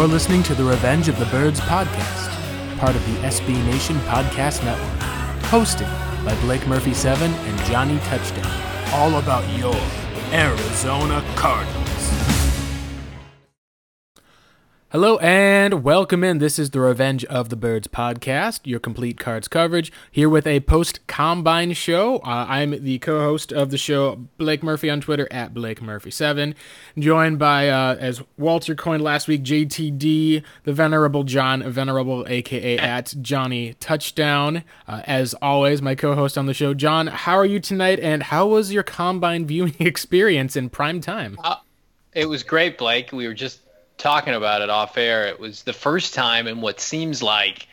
[0.00, 4.64] You're listening to the Revenge of the Birds podcast, part of the SB Nation Podcast
[4.64, 4.98] Network.
[5.50, 5.84] Hosted
[6.24, 8.50] by Blake Murphy 7 and Johnny Touchdown.
[8.94, 9.76] All about your
[10.32, 11.89] Arizona Cardinals.
[14.92, 16.38] Hello and welcome in.
[16.38, 20.58] This is the Revenge of the Birds podcast, your complete cards coverage, here with a
[20.58, 22.16] post combine show.
[22.16, 26.54] Uh, I'm the co host of the show, Blake Murphy on Twitter at Blake Murphy7,
[26.98, 33.14] joined by, uh, as Walter coined last week, JTD, the Venerable John, Venerable aka at
[33.22, 34.64] Johnny Touchdown.
[34.88, 38.24] Uh, as always, my co host on the show, John, how are you tonight and
[38.24, 41.38] how was your combine viewing experience in prime time?
[41.44, 41.58] Uh,
[42.12, 43.12] it was great, Blake.
[43.12, 43.60] We were just
[44.00, 45.26] talking about it off air.
[45.26, 47.68] It was the first time in what seems like,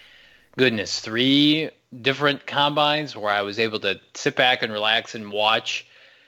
[0.57, 5.87] goodness, three different combines where I was able to sit back and relax and watch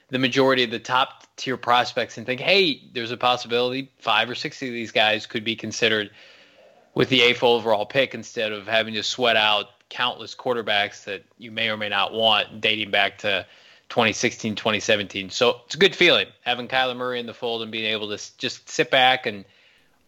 [0.10, 4.36] the majority of the top tier prospects and think, hey, there's a possibility five or
[4.36, 6.10] six of these guys could be considered
[6.96, 11.52] with the eighth overall pick instead of having to sweat out countless quarterbacks that you
[11.52, 13.46] may or may not want dating back to
[13.90, 15.30] 2016, 2017.
[15.30, 18.38] So it's a good feeling having Kyler Murray in the fold and being able to
[18.38, 19.44] just sit back and–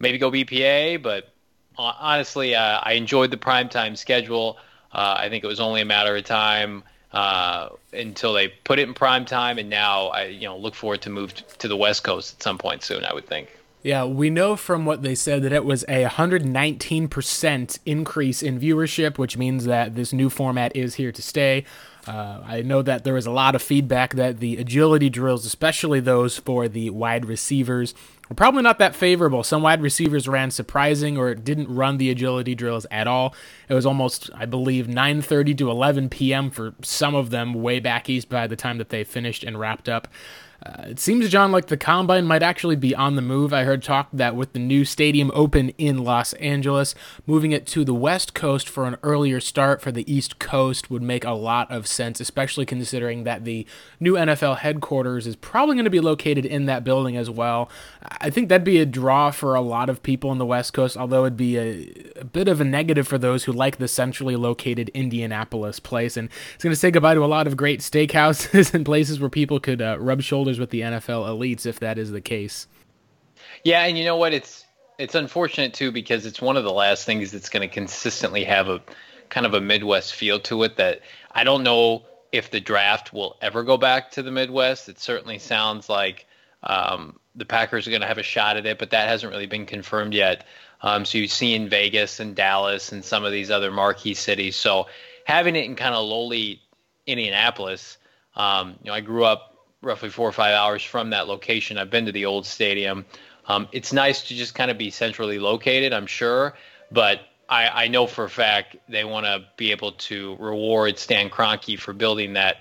[0.02, 1.32] maybe go BPA, but
[1.78, 4.58] honestly, uh, I enjoyed the primetime schedule.
[4.92, 6.82] Uh, I think it was only a matter of time
[7.12, 11.00] uh, until they put it in prime time, and now I, you know, look forward
[11.02, 13.04] to move to the West Coast at some point soon.
[13.04, 13.48] I would think.
[13.82, 19.18] Yeah, we know from what they said that it was a 119% increase in viewership,
[19.18, 21.64] which means that this new format is here to stay.
[22.06, 26.00] Uh, I know that there was a lot of feedback that the agility drills, especially
[26.00, 27.94] those for the wide receivers,
[28.28, 29.44] were probably not that favorable.
[29.44, 33.34] Some wide receivers ran surprising or didn't run the agility drills at all.
[33.68, 36.50] It was almost, I believe, 9:30 to 11 p.m.
[36.50, 39.88] for some of them way back east by the time that they finished and wrapped
[39.88, 40.08] up.
[40.64, 43.52] Uh, it seems, John, like the combine might actually be on the move.
[43.52, 46.94] I heard talk that with the new stadium open in Los Angeles,
[47.26, 51.02] moving it to the West Coast for an earlier start for the East Coast would
[51.02, 53.66] make a lot of sense, especially considering that the
[53.98, 57.68] new NFL headquarters is probably going to be located in that building as well.
[58.20, 60.96] I think that'd be a draw for a lot of people in the West Coast,
[60.96, 64.36] although it'd be a, a bit of a negative for those who like the centrally
[64.36, 66.16] located Indianapolis place.
[66.16, 69.30] And it's going to say goodbye to a lot of great steakhouses and places where
[69.30, 72.66] people could uh, rub shoulders with the NFL elites if that is the case.
[73.64, 74.32] Yeah, and you know what?
[74.32, 74.64] It's
[74.98, 78.68] it's unfortunate too because it's one of the last things that's going to consistently have
[78.68, 78.80] a
[79.30, 81.00] kind of a Midwest feel to it that
[81.32, 84.88] I don't know if the draft will ever go back to the Midwest.
[84.88, 86.26] It certainly sounds like
[86.62, 89.46] um, the Packers are going to have a shot at it, but that hasn't really
[89.46, 90.44] been confirmed yet.
[90.82, 94.56] Um, so you see in Vegas and Dallas and some of these other marquee cities.
[94.56, 94.86] So
[95.24, 96.60] having it in kind of lowly
[97.06, 97.98] Indianapolis,
[98.36, 99.51] um, you know, I grew up
[99.82, 101.76] roughly four or five hours from that location.
[101.76, 103.04] I've been to the old stadium.
[103.46, 106.54] Um, it's nice to just kind of be centrally located, I'm sure,
[106.90, 111.28] but I, I know for a fact they want to be able to reward Stan
[111.28, 112.58] Kroenke for building that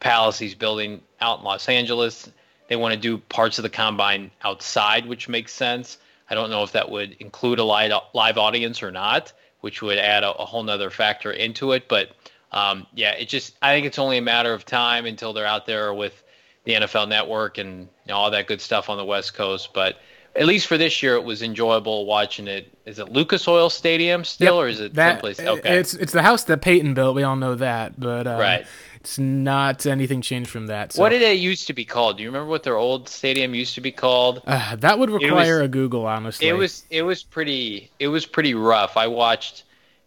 [0.00, 2.30] palace he's building out in Los Angeles.
[2.68, 5.98] They want to do parts of the combine outside, which makes sense.
[6.28, 9.98] I don't know if that would include a live, live audience or not, which would
[9.98, 11.88] add a, a whole nother factor into it.
[11.88, 12.10] But
[12.52, 15.66] um, yeah, it just I think it's only a matter of time until they're out
[15.66, 16.22] there with
[16.64, 19.70] the NFL Network and you know, all that good stuff on the West Coast.
[19.72, 19.98] But
[20.36, 22.76] at least for this year, it was enjoyable watching it.
[22.86, 25.40] Is it Lucas Oil Stadium still, yep, or is it that, someplace?
[25.40, 27.14] Okay, it's it's the house that Peyton built.
[27.14, 28.66] We all know that, but uh, right.
[29.04, 30.94] It's not anything changed from that.
[30.94, 31.02] So.
[31.02, 32.16] What did it used to be called?
[32.16, 34.40] Do you remember what their old stadium used to be called?
[34.46, 36.48] Uh, that would require was, a Google, honestly.
[36.48, 38.96] It was it was pretty it was pretty rough.
[38.96, 39.64] I watched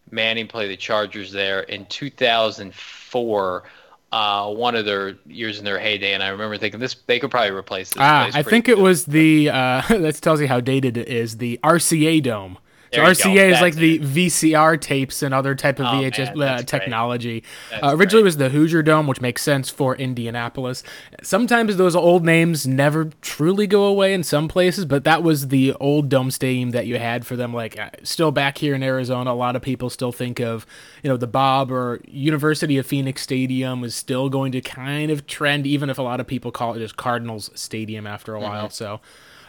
[0.10, 3.64] Manning play the Chargers there in 2004
[4.12, 7.32] uh, one of their years in their heyday, and I remember thinking this they could
[7.32, 7.98] probably replace this.
[8.00, 8.78] Ah, I think good.
[8.78, 11.38] it was the uh, that tells you how dated it is.
[11.38, 12.58] The RCA Dome.
[12.94, 16.62] So RCA is like the VCR tapes and other type of oh, VHS man, uh,
[16.64, 17.44] technology.
[17.72, 20.84] Uh, originally was the Hoosier Dome, which makes sense for Indianapolis.
[21.22, 25.74] Sometimes those old names never truly go away in some places, but that was the
[25.80, 27.54] old dome stadium that you had for them.
[27.54, 30.66] Like uh, still back here in Arizona, a lot of people still think of
[31.04, 35.28] you know the Bob or University of Phoenix Stadium is still going to kind of
[35.28, 38.50] trend, even if a lot of people call it just Cardinals Stadium after a mm-hmm.
[38.50, 38.70] while.
[38.70, 39.02] So.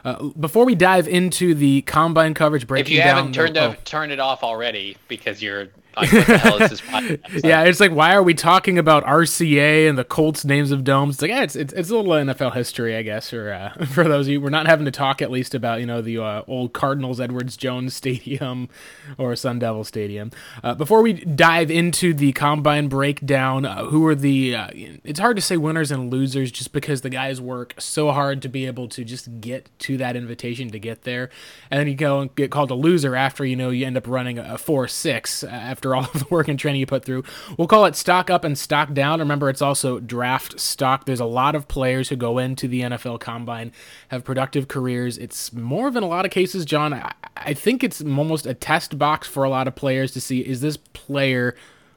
[0.08, 3.60] Uh, before we dive into the combine coverage, breaking if you down haven't turned the,
[3.60, 3.76] oh.
[3.84, 5.69] turned it off already because you're
[7.44, 11.16] yeah, it's like why are we talking about RCA and the Colts names of domes?
[11.16, 14.04] It's like yeah, it's, it's, it's a little NFL history, I guess, or uh, for
[14.04, 16.42] those of you we're not having to talk at least about you know the uh,
[16.46, 18.68] old Cardinals Edwards Jones Stadium
[19.18, 20.30] or Sun Devil Stadium.
[20.62, 24.54] Uh, before we dive into the combine breakdown, uh, who are the?
[24.54, 24.68] Uh,
[25.04, 28.48] it's hard to say winners and losers just because the guys work so hard to
[28.48, 31.30] be able to just get to that invitation to get there,
[31.70, 34.06] and then you go and get called a loser after you know you end up
[34.06, 37.25] running a four six after after all of the work and training you put through.
[37.56, 39.20] We'll call it stock up and stock down.
[39.20, 41.06] Remember, it's also draft stock.
[41.06, 43.73] There's a lot of players who go into the NFL combine,
[44.08, 45.19] have productive careers.
[45.19, 48.99] It's more in a lot of cases, John, I, I think it's almost a test
[48.99, 51.55] box for a lot of players to see is this player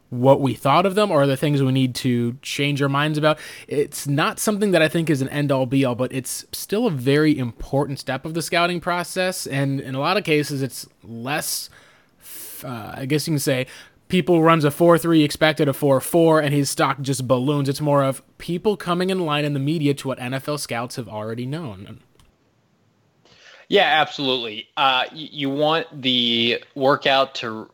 [0.10, 3.18] what we thought of them or are the things we need to change our minds
[3.18, 3.40] about.
[3.70, 6.86] It's not something that I think is an end all be all, but it's still
[6.86, 9.48] a very important step of the scouting process.
[9.48, 11.70] And in a lot of cases, it's less
[12.64, 13.68] uh, I guess you can say
[14.12, 17.70] people runs a 4-3 expected a 4-4 and his stock just balloons.
[17.70, 21.08] It's more of people coming in line in the media to what nfl scouts have
[21.08, 22.02] already known.
[23.70, 24.68] Yeah absolutely.
[24.76, 27.70] Uh, you want the workout to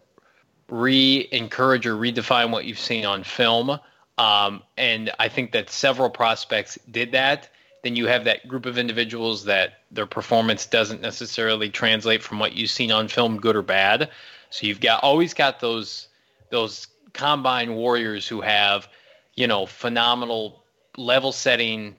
[0.69, 3.80] re-encourage or redefine what you've seen on film.
[4.19, 7.50] Um, and i think that several prospects did that.
[7.84, 12.54] Then you have that group of individuals that their performance doesn't necessarily translate from what
[12.54, 14.12] you've seen on film good or bad
[14.50, 16.08] so you've got always got those
[16.50, 18.88] those combine warriors who have,
[19.36, 20.64] you know, phenomenal
[20.98, 21.96] level setting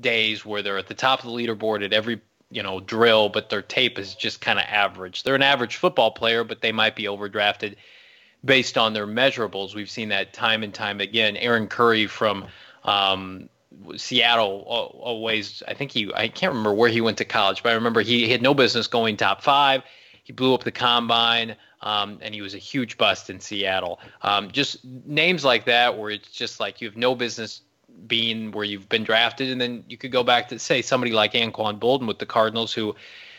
[0.00, 2.20] days where they're at the top of the leaderboard at every
[2.50, 5.22] you know drill, but their tape is just kind of average.
[5.22, 7.76] They're an average football player, but they might be overdrafted
[8.44, 9.74] based on their measurables.
[9.74, 11.36] We've seen that time and time again.
[11.36, 12.46] Aaron Curry from
[12.84, 13.48] um,
[13.96, 15.62] Seattle always.
[15.66, 16.12] I think he.
[16.14, 18.54] I can't remember where he went to college, but I remember he, he had no
[18.54, 19.82] business going top five.
[20.24, 24.00] He blew up the combine um, and he was a huge bust in Seattle.
[24.22, 27.62] Um, just names like that, where it's just like you have no business
[28.06, 31.32] being where you've been drafted, and then you could go back to say somebody like
[31.32, 32.94] Anquan Boldin with the Cardinals, who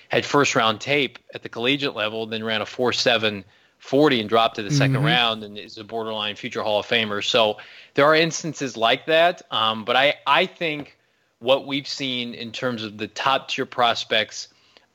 [0.10, 3.44] had first round tape at the collegiate level, then ran a four seven.
[3.80, 5.06] 40 and dropped to the 2nd mm-hmm.
[5.06, 7.22] round and is a borderline future Hall of Famer.
[7.22, 7.58] So
[7.96, 9.42] there are instances like that.
[9.52, 10.98] Um, but I, I think
[11.40, 14.48] what we've seen in terms of the top tier prospects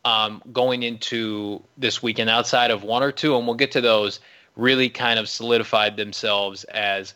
[0.04, 4.20] um, going into this weekend outside of one or two, and we'll get to those,
[4.56, 7.14] really kind of solidified themselves as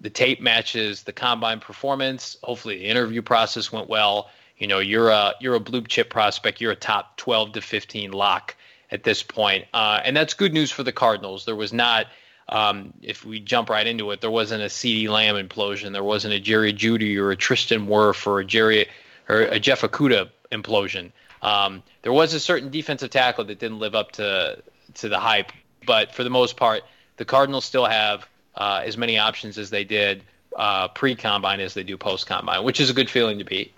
[0.00, 2.36] the tape matches the combine performance.
[2.42, 4.30] Hopefully, the interview process went well.
[4.58, 6.60] You know, you're a you're a blue chip prospect.
[6.60, 8.56] You're a top 12 to 15 lock
[8.90, 11.44] at this point, uh, and that's good news for the Cardinals.
[11.44, 12.06] There was not.
[12.48, 15.92] Um, if we jump right into it, there wasn't a CeeDee Lamb implosion.
[15.92, 18.86] There wasn't a Jerry Jeudy or a Tristan Wirf or a Jerry
[19.28, 21.10] or a Jeff Okudah implosion.
[21.42, 24.62] Um, there was a certain defensive tackle that didn't live up to
[24.94, 25.52] to the hype,
[25.84, 26.84] but for the most part,
[27.16, 30.22] the Cardinals still have uh, as many options as they did
[30.56, 33.72] uh, pre combine as they do post combine, which is a good feeling to be.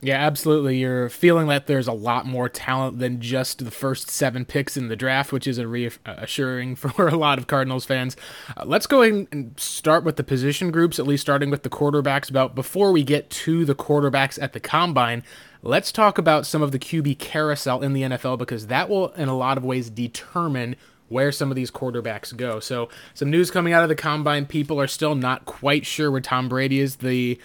[0.00, 0.78] Yeah, absolutely.
[0.78, 4.86] You're feeling that there's a lot more talent than just the first seven picks in
[4.86, 8.16] the draft, which is reassuring for a lot of Cardinals fans.
[8.56, 12.30] Uh, let's go and start with the position groups, at least starting with the quarterbacks.
[12.30, 15.24] About before we get to the quarterbacks at the combine,
[15.62, 19.28] let's talk about some of the QB carousel in the NFL because that will, in
[19.28, 20.76] a lot of ways, determine
[21.08, 22.60] where some of these quarterbacks go.
[22.60, 26.20] So, some news coming out of the combine: people are still not quite sure where
[26.20, 26.96] Tom Brady is.
[26.96, 27.40] The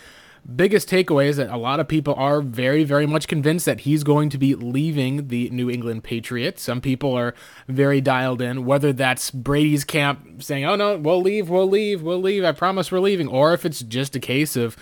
[0.55, 4.03] biggest takeaway is that a lot of people are very, very much convinced that he's
[4.03, 6.61] going to be leaving the New England Patriots.
[6.61, 7.33] Some people are
[7.67, 12.21] very dialed in, whether that's Brady's camp saying, oh no, we'll leave, we'll leave, we'll
[12.21, 14.75] leave, I promise we're leaving, or if it's just a case of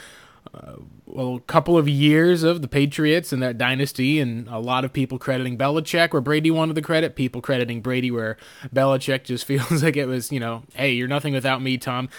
[0.54, 0.78] uh,
[1.14, 4.94] well, a couple of years of the Patriots and that dynasty, and a lot of
[4.94, 8.38] people crediting Belichick where Brady wanted the credit, people crediting Brady where
[8.74, 12.10] Belichick just feels like it was, you know, hey, you're nothing without me, Tom.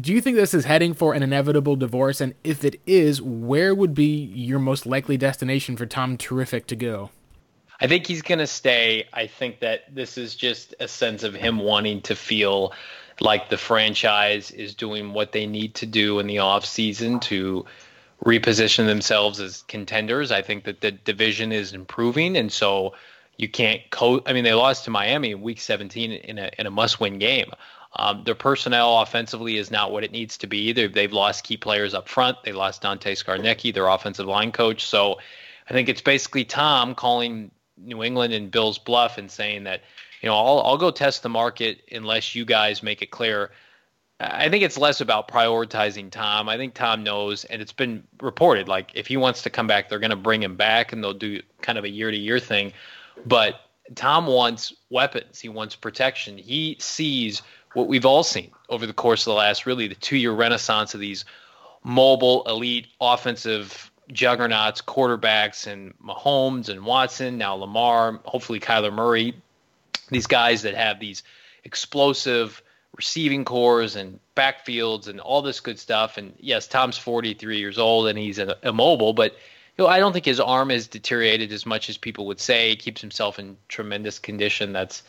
[0.00, 2.20] Do you think this is heading for an inevitable divorce?
[2.20, 6.76] And if it is, where would be your most likely destination for Tom Terrific to
[6.76, 7.10] go?
[7.80, 9.06] I think he's going to stay.
[9.12, 12.74] I think that this is just a sense of him wanting to feel
[13.20, 17.64] like the franchise is doing what they need to do in the offseason to
[18.24, 20.30] reposition themselves as contenders.
[20.30, 22.94] I think that the division is improving, and so
[23.36, 24.22] you can't co.
[24.26, 27.52] I mean, they lost to Miami in Week 17 in a in a must-win game.
[27.96, 30.72] Um, their personnel offensively is not what it needs to be.
[30.72, 32.38] They've, they've lost key players up front.
[32.44, 34.86] They lost Dante Scarnecchia, their offensive line coach.
[34.86, 35.18] So
[35.68, 39.80] I think it's basically Tom calling New England and Bill's bluff and saying that,
[40.22, 43.50] you know, I'll, I'll go test the market unless you guys make it clear.
[44.20, 46.48] I think it's less about prioritizing Tom.
[46.48, 49.88] I think Tom knows, and it's been reported, like if he wants to come back,
[49.88, 52.38] they're going to bring him back and they'll do kind of a year to year
[52.38, 52.74] thing.
[53.24, 53.60] But
[53.94, 55.40] Tom wants weapons.
[55.40, 56.36] He wants protection.
[56.36, 57.40] He sees
[57.72, 60.92] what we've all seen over the course of the last really the two year renaissance
[60.92, 61.24] of these
[61.82, 69.34] mobile elite offensive juggernauts, quarterbacks, and Mahomes and Watson, now Lamar, hopefully Kyler Murray.
[70.08, 71.22] These guys that have these
[71.64, 72.62] explosive
[73.00, 76.18] receiving cores and backfields and all this good stuff.
[76.18, 79.32] And yes, Tom's 43 years old and he's immobile, but
[79.78, 82.68] you know, I don't think his arm has deteriorated as much as people would say.
[82.68, 84.74] He keeps himself in tremendous condition.
[84.74, 85.02] That's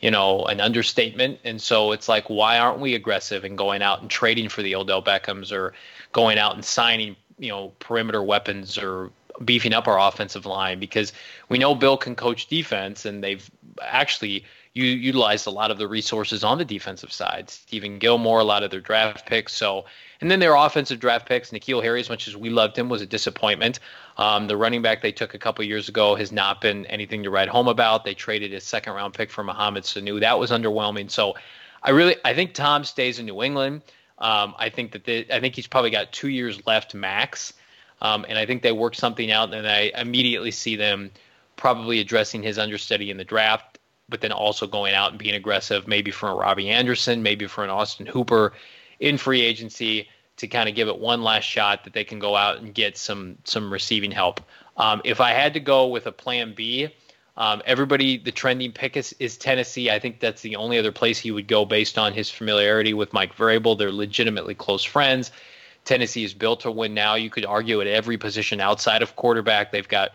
[0.00, 1.38] you know, an understatement.
[1.44, 4.74] And so it's like, why aren't we aggressive and going out and trading for the
[4.74, 5.74] Odell Beckhams or
[6.12, 9.10] going out and signing, you know, perimeter weapons or
[9.44, 10.78] beefing up our offensive line?
[10.80, 11.12] Because
[11.48, 13.50] we know Bill can coach defense, and they've
[13.82, 17.46] actually you utilized a lot of the resources on the defensive side.
[17.46, 19.52] Stephon Gilmore, a lot of their draft picks.
[19.52, 19.84] So
[20.20, 23.02] and then their offensive draft picks, N'Keal Harry, as much as we loved him, was
[23.02, 23.78] a disappointment.
[24.16, 27.30] Um, the running back they took a couple years ago has not been anything to
[27.30, 28.04] write home about.
[28.04, 30.20] They traded a second round pick for Mohamed Sanu.
[30.20, 31.10] That was underwhelming.
[31.10, 31.34] So
[31.82, 33.82] I really I think Tom stays in New England.
[34.18, 37.52] Um, I think that they, I think he's probably got two years left max.
[38.00, 41.10] Um, and I think they work something out, and I immediately see them
[41.56, 43.73] probably addressing his understudy in the draft,
[44.08, 47.64] but then also going out and being aggressive, maybe for a Robbie Anderson, maybe for
[47.64, 48.52] an Austin Hooper
[49.00, 52.36] in free agency to kind of give it one last shot that they can go
[52.36, 54.40] out and get some some receiving help.
[54.76, 56.88] Um, if I had to go with a plan B,
[57.36, 59.90] um, everybody the trending pick is, is Tennessee.
[59.90, 63.12] I think that's the only other place he would go based on his familiarity with
[63.12, 63.78] Mike Vrabel.
[63.78, 65.30] They're legitimately close friends.
[65.84, 67.14] Tennessee is built to win now.
[67.14, 69.70] You could argue at every position outside of quarterback.
[69.70, 70.12] They've got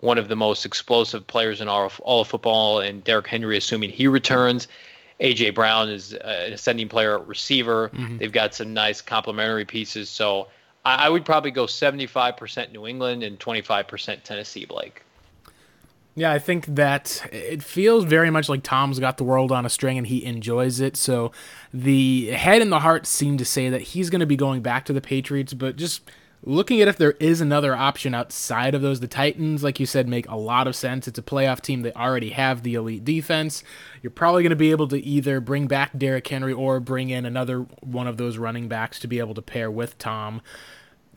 [0.00, 3.56] one of the most explosive players in all of, all of football, and Derrick Henry,
[3.56, 4.68] assuming he returns.
[5.20, 7.88] AJ Brown is an ascending player at receiver.
[7.88, 8.18] Mm-hmm.
[8.18, 10.08] They've got some nice complementary pieces.
[10.08, 10.48] So
[10.84, 15.02] I, I would probably go 75% New England and 25% Tennessee, Blake.
[16.14, 19.68] Yeah, I think that it feels very much like Tom's got the world on a
[19.68, 20.96] string and he enjoys it.
[20.96, 21.30] So
[21.72, 24.84] the head and the heart seem to say that he's going to be going back
[24.86, 26.02] to the Patriots, but just
[26.42, 30.08] looking at if there is another option outside of those, the Titans, like you said,
[30.08, 31.08] make a lot of sense.
[31.08, 31.82] It's a playoff team.
[31.82, 33.62] They already have the elite defense.
[34.02, 37.26] You're probably going to be able to either bring back Derrick Henry or bring in
[37.26, 40.40] another one of those running backs to be able to pair with Tom.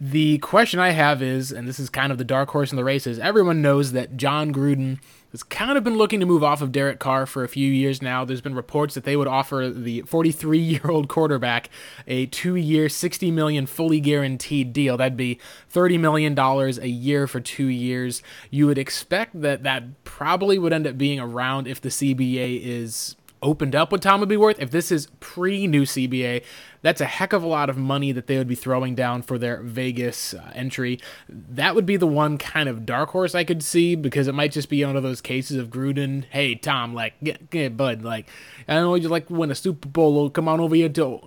[0.04, 2.84] The question I have is, and this is kind of the dark horse in the
[2.84, 4.98] race, is everyone knows that Jon Gruden
[5.30, 8.02] has kind of been looking to move off of Derek Carr for a few years
[8.02, 8.26] now.
[8.26, 11.70] There's been reports that they would offer the 43 year old quarterback
[12.08, 14.98] a two year, 60 million fully guaranteed deal.
[14.98, 15.40] That'd be
[15.70, 18.24] 30 million dollars a year for two years.
[18.50, 23.16] You would expect that that probably would end up being around if the CBA is
[23.42, 24.60] opened up what Tom would be worth.
[24.60, 26.44] If this is pre new CBA,
[26.82, 29.38] that's a heck of a lot of money that they would be throwing down for
[29.38, 31.00] their Vegas uh, entry.
[31.30, 34.52] That would be the one kind of dark horse I could see because it might
[34.52, 36.26] just be one of those cases of Gruden.
[36.30, 38.28] Hey Tom, like get, get bud, like
[38.68, 40.30] I don't know you like win a Super Bowl.
[40.30, 41.22] Come on over here to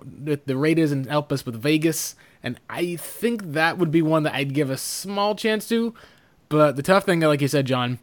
[0.45, 2.15] the Raiders and help us with Vegas.
[2.43, 5.95] And I think that would be one that I'd give a small chance to.
[6.47, 7.97] But the tough thing, like you said, John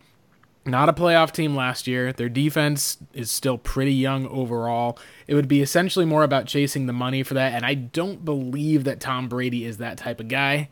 [0.65, 2.13] not a playoff team last year.
[2.13, 4.99] Their defense is still pretty young overall.
[5.27, 8.85] It would be essentially more about chasing the money for that, and I don't believe
[8.85, 10.69] that Tom Brady is that type of guy.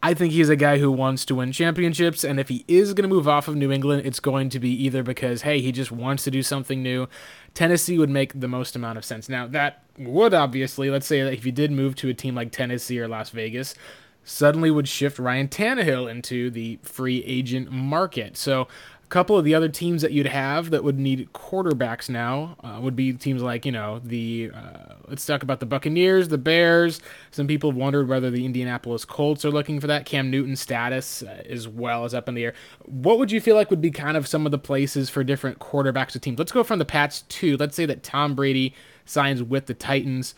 [0.00, 3.08] I think he's a guy who wants to win championships, and if he is going
[3.08, 5.90] to move off of New England, it's going to be either because, hey, he just
[5.90, 7.08] wants to do something new.
[7.52, 9.28] Tennessee would make the most amount of sense.
[9.28, 12.52] Now, that would obviously, let's say that if you did move to a team like
[12.52, 13.74] Tennessee or Las Vegas,
[14.22, 18.36] suddenly would shift Ryan Tannehill into the free agent market.
[18.36, 18.68] So
[19.08, 22.94] couple of the other teams that you'd have that would need quarterbacks now uh, would
[22.94, 27.00] be teams like you know the uh, let's talk about the Buccaneers, the Bears.
[27.30, 30.04] Some people have wondered whether the Indianapolis Colts are looking for that.
[30.04, 32.54] Cam Newton status uh, as well as up in the air.
[32.84, 35.58] What would you feel like would be kind of some of the places for different
[35.58, 36.38] quarterbacks to teams?
[36.38, 38.74] Let's go from the Pats to let's say that Tom Brady
[39.04, 40.34] signs with the Titans.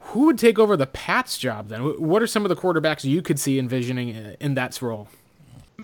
[0.00, 1.82] Who would take over the Pats job then?
[1.82, 5.08] What are some of the quarterbacks you could see envisioning uh, in that role?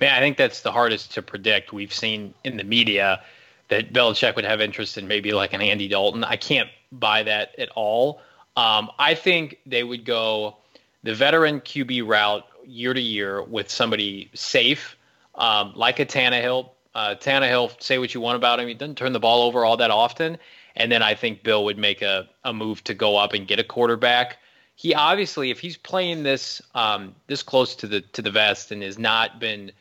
[0.00, 1.72] Man, I think that's the hardest to predict.
[1.72, 3.22] We've seen in the media
[3.68, 6.24] that Belichick would have interest in maybe like an Andy Dalton.
[6.24, 8.20] I can't buy that at all.
[8.56, 10.56] Um, I think they would go
[11.02, 14.96] the veteran QB route year to year with somebody safe,
[15.34, 16.70] um, like a Tannehill.
[16.94, 19.76] Uh, Tannehill, say what you want about him, he doesn't turn the ball over all
[19.76, 20.38] that often.
[20.76, 23.58] And then I think Bill would make a, a move to go up and get
[23.58, 24.38] a quarterback.
[24.76, 28.82] He obviously, if he's playing this um, this close to the to the vest and
[28.82, 29.72] has not been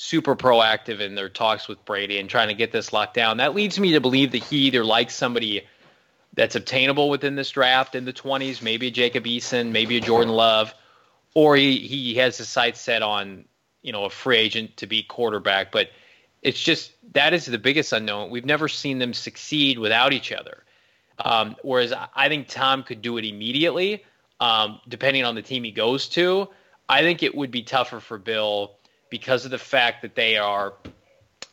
[0.00, 3.52] super proactive in their talks with Brady and trying to get this locked down, that
[3.52, 5.66] leads me to believe that he either likes somebody
[6.34, 10.32] that's obtainable within this draft in the 20s, maybe a Jacob Eason, maybe a Jordan
[10.32, 10.72] Love,
[11.34, 13.44] or he, he has his sights set on,
[13.82, 15.72] you know, a free agent to be quarterback.
[15.72, 15.90] But
[16.42, 18.30] it's just that is the biggest unknown.
[18.30, 20.62] We've never seen them succeed without each other.
[21.18, 24.04] Um, whereas I think Tom could do it immediately,
[24.38, 26.50] um, depending on the team he goes to.
[26.88, 28.77] I think it would be tougher for Bill
[29.10, 30.74] because of the fact that they are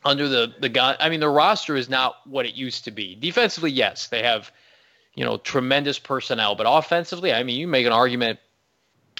[0.04, 0.96] under the the gun.
[1.00, 3.16] I mean, the roster is not what it used to be.
[3.16, 4.52] Defensively, yes, they have
[5.16, 6.56] you know, tremendous personnel.
[6.56, 8.40] But offensively, I mean, you make an argument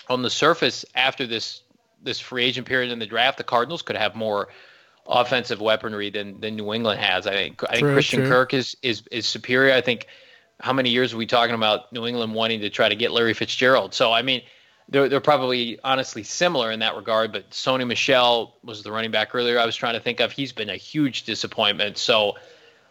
[0.10, 1.62] on the surface after this
[2.04, 4.50] this free agent period in the draft, the Cardinals could have more
[5.08, 7.26] offensive weaponry than than New England has.
[7.26, 8.30] I think I think true, Christian true.
[8.30, 9.74] Kirk is is is superior.
[9.74, 10.08] I think
[10.60, 13.34] how many years are we talking about New England wanting to try to get Larry
[13.34, 13.94] Fitzgerald?
[13.94, 14.42] So I mean,
[14.90, 17.32] they're they're probably honestly similar in that regard.
[17.32, 19.60] But Sony Michel was the running back earlier.
[19.60, 20.32] I was trying to think of.
[20.32, 21.98] He's been a huge disappointment.
[21.98, 22.36] So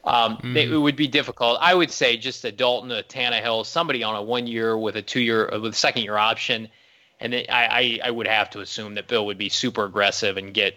[0.05, 0.55] um, mm.
[0.55, 1.59] they, it would be difficult.
[1.61, 5.03] I would say just a Dalton, a Tannehill, somebody on a one year with a
[5.03, 6.69] two year uh, with a second year option,
[7.21, 10.37] and then I, I, I would have to assume that Bill would be super aggressive
[10.37, 10.77] and get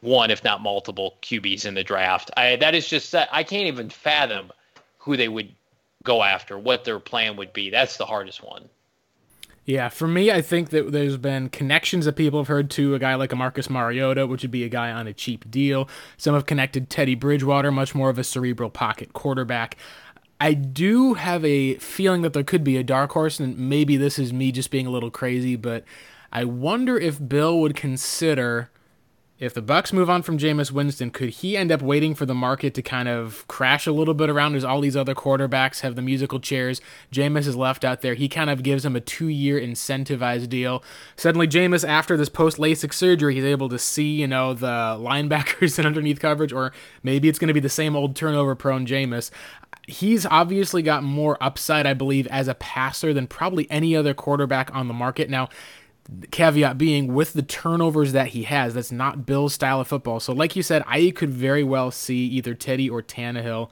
[0.00, 2.30] one, if not multiple QBs in the draft.
[2.36, 4.52] I, that is just I can't even fathom
[4.98, 5.52] who they would
[6.04, 7.70] go after, what their plan would be.
[7.70, 8.68] That's the hardest one.
[9.68, 12.98] Yeah, for me, I think that there's been connections that people have heard to a
[12.98, 15.90] guy like a Marcus Mariota, which would be a guy on a cheap deal.
[16.16, 19.76] Some have connected Teddy Bridgewater, much more of a cerebral pocket quarterback.
[20.40, 24.18] I do have a feeling that there could be a dark horse, and maybe this
[24.18, 25.84] is me just being a little crazy, but
[26.32, 28.70] I wonder if Bill would consider
[29.38, 32.34] if the Bucks move on from Jameis Winston, could he end up waiting for the
[32.34, 35.94] market to kind of crash a little bit around as all these other quarterbacks have
[35.94, 36.80] the musical chairs?
[37.12, 38.14] Jameis is left out there.
[38.14, 40.82] He kind of gives him a two-year incentivized deal.
[41.14, 45.86] Suddenly, Jameis, after this post-LASIK surgery, he's able to see, you know, the linebackers and
[45.86, 46.72] underneath coverage, or
[47.04, 49.30] maybe it's going to be the same old turnover-prone Jameis.
[49.86, 54.74] He's obviously got more upside, I believe, as a passer than probably any other quarterback
[54.74, 55.30] on the market.
[55.30, 55.48] Now,
[56.30, 60.20] caveat being with the turnovers that he has, that's not Bill's style of football.
[60.20, 63.70] So, like you said, I could very well see either Teddy or Tannehill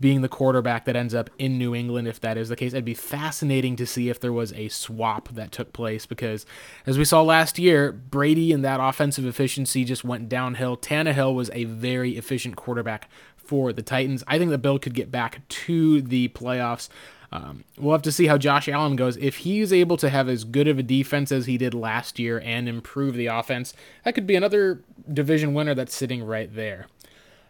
[0.00, 2.72] being the quarterback that ends up in New England if that is the case.
[2.72, 6.46] It'd be fascinating to see if there was a swap that took place because,
[6.86, 10.76] as we saw last year, Brady and that offensive efficiency just went downhill.
[10.76, 14.22] Tannehill was a very efficient quarterback for the Titans.
[14.28, 16.88] I think that Bill could get back to the playoffs
[17.30, 19.16] um, we'll have to see how Josh Allen goes.
[19.18, 22.40] If he's able to have as good of a defense as he did last year
[22.44, 24.80] and improve the offense, that could be another
[25.12, 26.86] division winner that's sitting right there.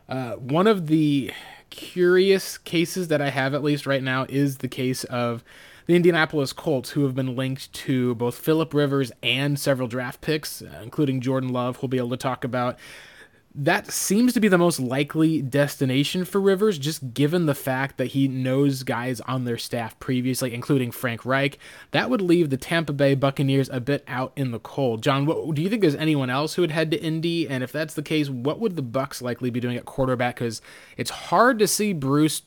[0.08, 1.32] Uh, one of the
[1.70, 5.44] curious cases that I have, at least right now, is the case of
[5.86, 10.60] the Indianapolis Colts, who have been linked to both Philip Rivers and several draft picks,
[10.60, 12.78] uh, including Jordan Love, we'll be able to talk about
[13.60, 18.06] that seems to be the most likely destination for Rivers, just given the fact that
[18.06, 21.58] he knows guys on their staff previously, including Frank Reich.
[21.90, 25.02] That would leave the Tampa Bay Buccaneers a bit out in the cold.
[25.02, 27.48] John, what, do you think there's anyone else who would head to Indy?
[27.48, 30.36] And if that's the case, what would the Bucks likely be doing at quarterback?
[30.36, 30.62] Because
[30.96, 32.42] it's hard to see Bruce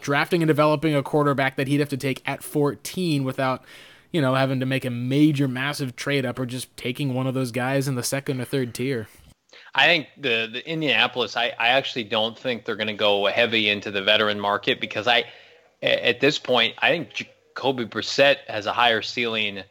[0.00, 3.62] drafting and developing a quarterback that he'd have to take at 14 without
[4.10, 7.34] you know, having to make a major, massive trade up or just taking one of
[7.34, 9.08] those guys in the second or third tier.
[9.74, 11.36] I think the the Indianapolis.
[11.36, 15.06] I, I actually don't think they're going to go heavy into the veteran market because
[15.06, 15.24] I,
[15.82, 19.62] at this point, I think Jacoby Brissett has a higher ceiling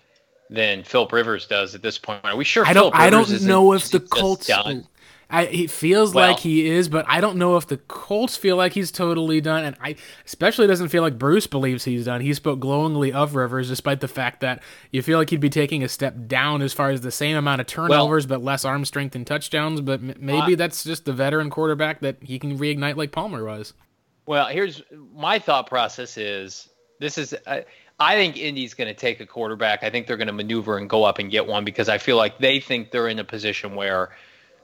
[0.49, 2.23] than Philip Rivers does at this point.
[2.23, 2.65] Are we sure?
[2.65, 2.95] I don't.
[2.95, 4.47] I don't know if the Colts.
[4.47, 4.87] Done?
[5.29, 8.55] I, it feels well, like he is, but I don't know if the Colts feel
[8.57, 12.21] like he's totally done, and I especially doesn't feel like Bruce believes he's done.
[12.21, 14.61] He spoke glowingly of Rivers, despite the fact that
[14.91, 17.61] you feel like he'd be taking a step down as far as the same amount
[17.61, 19.81] of turnovers, well, but less arm strength and touchdowns.
[19.81, 23.43] But m- maybe uh, that's just the veteran quarterback that he can reignite like Palmer
[23.43, 23.73] was.
[24.27, 24.83] Well, here's
[25.15, 27.35] my thought process: is this is.
[27.47, 27.61] Uh,
[27.99, 29.83] I think Indy's going to take a quarterback.
[29.83, 32.17] I think they're going to maneuver and go up and get one because I feel
[32.17, 34.11] like they think they're in a position where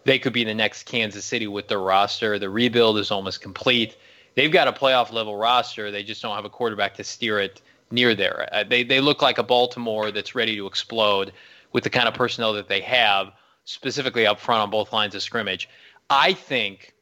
[0.04, 2.40] they could be the next Kansas City with their roster.
[2.40, 3.98] The rebuild is almost complete.
[4.36, 5.92] They've got a playoff level roster.
[5.92, 7.62] They just don't have a quarterback to steer it
[7.92, 8.48] near there.
[8.52, 11.34] Uh, they they look like a Baltimore that's ready to explode
[11.74, 13.32] with the kind of personnel that they have,
[13.66, 15.70] specifically up front on both lines of scrimmage.
[16.10, 16.94] I think,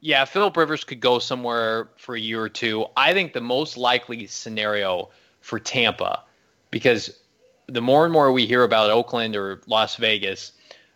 [0.00, 2.86] yeah, Philip Rivers could go somewhere for a year or two.
[2.96, 6.24] I think the most likely scenario for Tampa
[6.70, 7.20] because
[7.66, 10.52] the more and more we hear about Oakland or Las Vegas,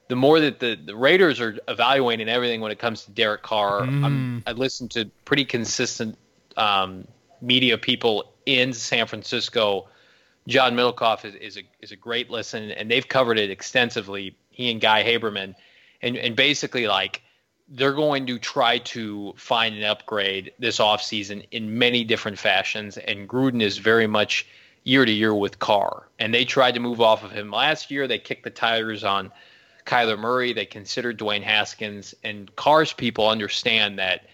[0.09, 3.83] the more that the, the Raiders are evaluating everything when it comes to Derek Carr.
[3.83, 4.43] Mm.
[4.47, 6.17] i listened to pretty consistent
[6.57, 7.07] um,
[7.41, 9.89] media people in San Francisco.
[10.47, 14.37] John Middlekauff is, is a is a great listen, and they've covered it extensively.
[14.51, 15.55] He and Guy Haberman,
[16.03, 17.23] and and basically like
[17.69, 23.27] they're going to try to find an upgrade this offseason in many different fashions, and
[23.27, 24.47] Gruden is very much
[24.85, 28.07] year to year with Carr, and they tried to move off of him last year.
[28.07, 29.33] They kicked the tires on
[29.87, 30.53] Kyler Murray.
[30.53, 34.27] They considered Dwayne Haskins, and Carr's people understand that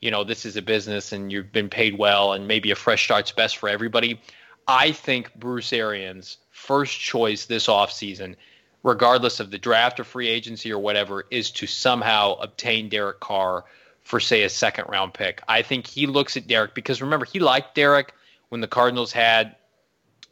[0.00, 3.04] you know this is a business and you've been paid well, and maybe a fresh
[3.04, 4.20] start's best for everybody.
[4.66, 8.36] I think Bruce Arians' first choice this offseason,
[8.82, 13.64] regardless of the draft or free agency or whatever, is to somehow obtain Derek Carr
[14.02, 15.42] for, say, a second round pick.
[15.48, 18.14] I think he looks at Derek because remember, he liked Derek
[18.48, 19.56] when the Cardinals had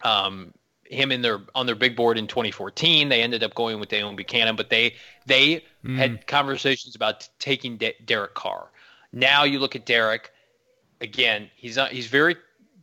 [0.03, 0.53] um,
[0.93, 3.09] him in their on their big board in 2014.
[3.09, 4.95] They ended up going with Deone Bucannon, but they
[5.27, 5.97] they mm.
[5.97, 8.71] had conversations about taking De- Derek Carr.
[9.13, 10.33] Now you look at Derek
[11.01, 11.51] again.
[11.57, 12.37] He's not, he's very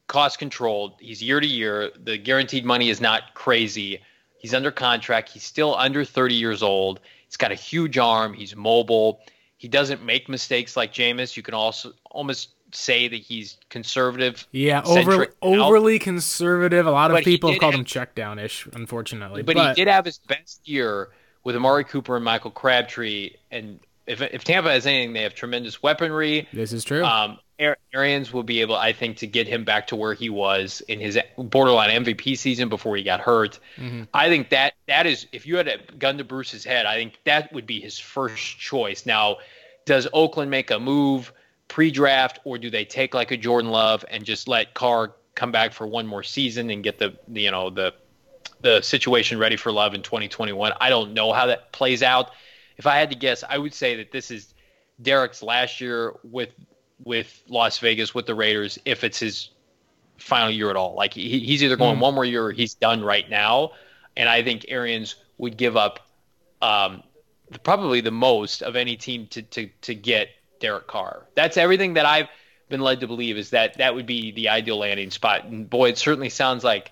[0.08, 0.94] cost controlled.
[1.00, 1.92] He's year to year.
[2.04, 4.02] The guaranteed money is not crazy.
[4.38, 5.30] He's under contract.
[5.30, 7.00] He's still under 30 years old.
[7.26, 8.34] He's got a huge arm.
[8.34, 9.22] He's mobile.
[9.58, 11.36] He doesn't make mistakes like Jameis.
[11.36, 14.48] You can also almost say that he's conservative.
[14.52, 16.88] Yeah, overly, overly conservative.
[16.88, 19.44] A lot of but people have called have, him check down ish, unfortunately.
[19.44, 21.10] But, but, he did have his best year
[21.44, 23.32] with Amari Cooper and Michael Crabtree.
[23.52, 26.48] And if, if Tampa has anything, they have tremendous weaponry.
[26.54, 27.04] This is true.
[27.04, 27.40] Um,
[27.94, 31.00] Arians will be able, I think, to get him back to where he was in
[31.02, 33.60] his borderline MVP season before he got hurt.
[33.78, 34.04] Mm-hmm.
[34.14, 37.20] I think that that is, if you had a gun to Bruce's head, I think
[37.26, 39.06] that would be his first choice.
[39.06, 39.38] Now,
[39.86, 41.34] does Oakland make a move
[41.70, 45.72] pre-draft, or do they take like a Jordan Love and just let Carr come back
[45.72, 47.94] for one more season and get the, you know the
[48.62, 50.74] the situation ready for Love in 2021?
[50.82, 52.32] I don't know how that plays out.
[52.76, 54.54] If I had to guess, I would say that this is
[55.02, 56.50] Derek's last year with
[57.04, 59.50] with Las Vegas with the Raiders if it's his
[60.18, 60.96] final year at all.
[60.96, 62.02] Like he, he's either going mm.
[62.02, 63.72] one more year or he's done right now.
[64.18, 66.02] And I think Arians would give up
[66.62, 67.04] um,
[67.64, 70.30] probably the most of any team to, to, to get
[70.60, 71.26] Derek Carr.
[71.36, 72.28] That's everything that I've
[72.70, 75.46] been led to believe is that that would be the ideal landing spot.
[75.46, 76.92] And boy, it certainly sounds like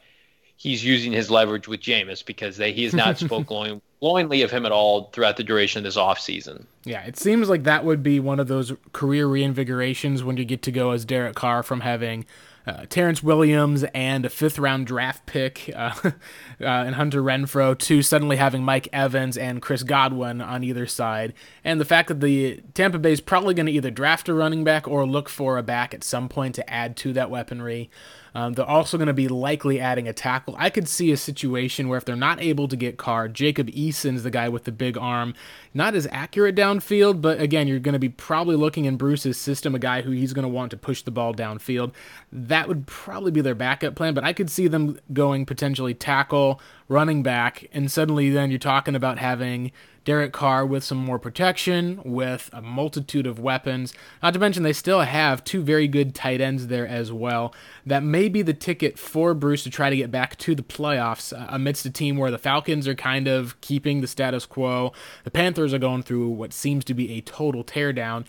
[0.55, 4.65] he's using his leverage with Jameis because they, he has not spoken glowingly of him
[4.65, 6.65] at all throughout the duration of this offseason.
[6.83, 10.61] Yeah, it seems like that would be one of those career reinvigorations when you get
[10.63, 12.25] to go as Derek Carr from having
[12.67, 16.11] uh, Terrance Williams and a fifth round draft pick uh, uh,
[16.59, 21.33] and Hunter Renfrow to suddenly having Mike Evans and Chris Godwin on either side.
[21.63, 24.65] And the fact that the Tampa Bay is probably going to either draft a running
[24.65, 27.89] back or look for a back at some point to add to that weaponry.
[28.37, 30.55] Um, they're also going to be likely adding a tackle.
[30.59, 34.21] I could see a situation where if they're not able to get Carr, Jacob Eason's
[34.21, 35.33] the guy with the big arm.
[35.73, 39.73] Not as accurate downfield, but again, you're going to be probably looking in Bruce's system
[39.73, 41.93] a guy who he's going to want to push the ball downfield.
[42.31, 46.61] That would probably be their backup plan, but I could see them going potentially tackle,
[46.87, 49.71] running back, and suddenly then you're talking about having
[50.07, 53.93] Derek Carr with some more protection, with a multitude of weapons.
[54.23, 57.53] Not to mention, they still have two very good tight ends there as well.
[57.85, 61.37] That may be the ticket for Bruce to try to get back to the playoffs
[61.37, 64.93] uh, amidst a team where the Falcons are kind of keeping the status quo.
[65.25, 68.23] The Panthers are going through what seems to be a total teardown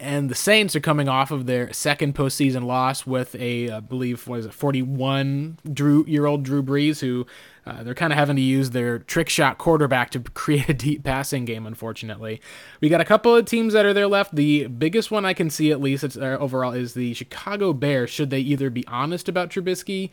[0.00, 4.26] and the Saints are coming off of their second postseason loss with a, I believe,
[4.26, 7.26] was it 41 Drew year old Drew Brees, who
[7.66, 11.04] uh, they're kind of having to use their trick shot quarterback to create a deep
[11.04, 11.66] passing game.
[11.66, 12.40] Unfortunately,
[12.80, 14.34] we got a couple of teams that are there left.
[14.34, 18.10] The biggest one I can see, at least uh, overall, is the Chicago Bears.
[18.10, 20.10] Should they either be honest about Trubisky?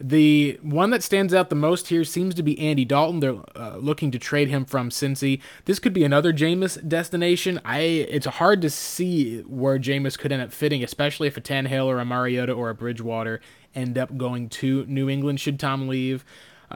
[0.00, 3.20] The one that stands out the most here seems to be Andy Dalton.
[3.20, 5.40] They're uh, looking to trade him from Cincy.
[5.64, 7.60] This could be another Jameis destination.
[7.64, 11.86] I it's hard to see where Jameis could end up fitting, especially if a Tannehill
[11.86, 13.40] or a Mariota or a Bridgewater
[13.74, 16.24] end up going to New England should Tom leave.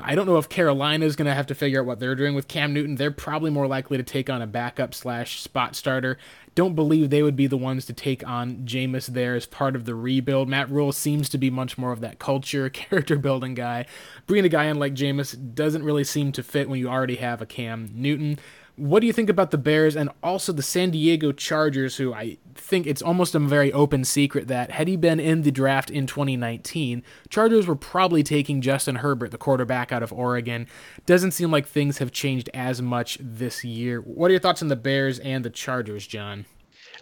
[0.03, 2.35] I don't know if Carolina is going to have to figure out what they're doing
[2.35, 2.97] with Cam Newton.
[2.97, 6.19] They're probably more likely to take on a backup slash spot starter.
[6.55, 9.85] Don't believe they would be the ones to take on Jameis there as part of
[9.85, 10.49] the rebuild.
[10.49, 13.87] Matt Rhule seems to be much more of that culture, character building guy.
[14.27, 17.43] Bringing a guy in like Jameis doesn't really seem to fit when you already have
[17.43, 18.39] a Cam Newton.
[18.77, 22.37] What do you think about the Bears and also the San Diego Chargers, who I
[22.55, 26.07] think it's almost a very open secret that had he been in the draft in
[26.07, 30.67] 2019, Chargers were probably taking Justin Herbert, the quarterback out of Oregon.
[31.07, 34.01] Doesn't seem like things have changed as much this year.
[34.01, 36.45] What are your thoughts on the Bears and the Chargers, John?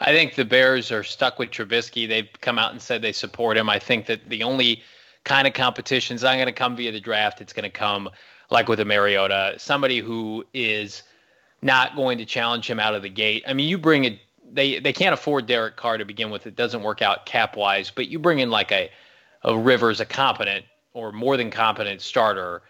[0.00, 2.08] I think the Bears are stuck with Trubisky.
[2.08, 3.68] They've come out and said they support him.
[3.68, 4.82] I think that the only
[5.24, 7.40] kind of competition is not going to come via the draft.
[7.40, 8.10] It's going to come
[8.50, 11.02] like with a Mariota, somebody who is
[11.64, 13.42] not going to challenge him out of the gate.
[13.48, 14.20] I mean, you bring a
[14.52, 16.46] they they can't afford Derek Carr to begin with.
[16.46, 18.90] It doesn't work out cap wise, but you bring in like a
[19.42, 22.62] a Rivers, a competent or more than competent starter.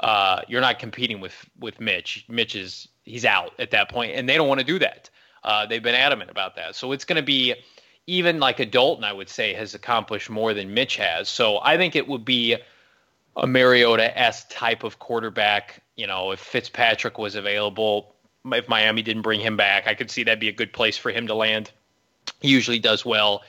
[0.00, 2.24] Uh, you're not competing with with Mitch.
[2.28, 5.10] Mitch is he's out at that point, and they don't want to do that.
[5.42, 6.74] Uh, they've been adamant about that.
[6.74, 7.54] So it's going to be
[8.06, 11.28] even like a Dalton, I would say, has accomplished more than Mitch has.
[11.28, 12.56] So I think it would be
[13.36, 15.82] a Mariota s type of quarterback.
[15.96, 18.15] You know, if Fitzpatrick was available,
[18.52, 21.10] if Miami didn't bring him back, I could see that'd be a good place for
[21.10, 21.70] him to land.
[22.40, 23.42] He usually does well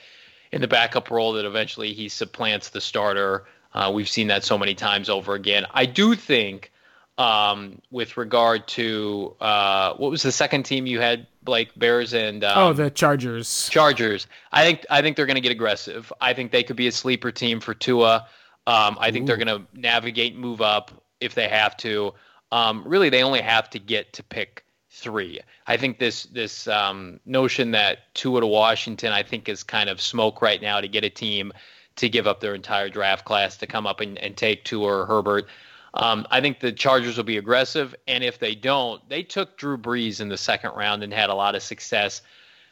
[0.52, 3.44] in the backup role that eventually he supplants the starter.
[3.74, 5.66] Uh, we've seen that so many times over again.
[5.72, 6.72] I do think,
[7.18, 12.44] um, with regard to uh, what was the second team you had, Blake Bears and
[12.44, 13.68] um, oh the Chargers.
[13.70, 14.26] Chargers.
[14.52, 16.12] I think I think they're going to get aggressive.
[16.20, 18.26] I think they could be a sleeper team for Tua.
[18.66, 22.12] Um, I think they're going to navigate, move up if they have to.
[22.52, 24.64] Um, really, they only have to get to pick
[24.98, 25.40] three.
[25.66, 30.00] I think this this um, notion that Tua to Washington, I think, is kind of
[30.00, 31.52] smoke right now to get a team
[31.96, 35.06] to give up their entire draft class to come up and, and take Tua or
[35.06, 35.48] Herbert.
[35.94, 39.78] Um, I think the Chargers will be aggressive, and if they don't, they took Drew
[39.78, 42.22] Brees in the second round and had a lot of success.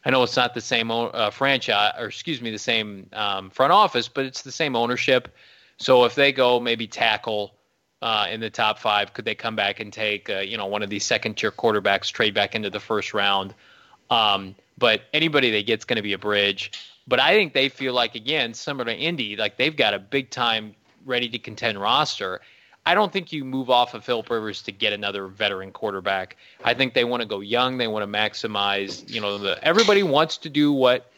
[0.04, 3.72] I know it's not the same uh, franchise, or excuse me, the same um, front
[3.72, 5.34] office, but it's the same ownership.
[5.78, 7.55] So if they go maybe tackle
[8.02, 9.12] uh, in the top five?
[9.12, 12.11] Could they come back and take uh, you know one of these second tier quarterbacks,
[12.11, 13.54] trade back into the first round?
[14.11, 16.72] Um, but anybody they get's going to be a bridge.
[17.09, 20.30] But I think they feel like again, similar to Indy, like they've got a big
[20.30, 22.40] time ready to contend roster.
[22.85, 26.37] I don't think you move off of Philip Rivers to get another veteran quarterback.
[26.64, 27.78] I think they want to go young.
[27.78, 29.09] They want to maximize.
[29.12, 31.11] You know, the, everybody wants to do what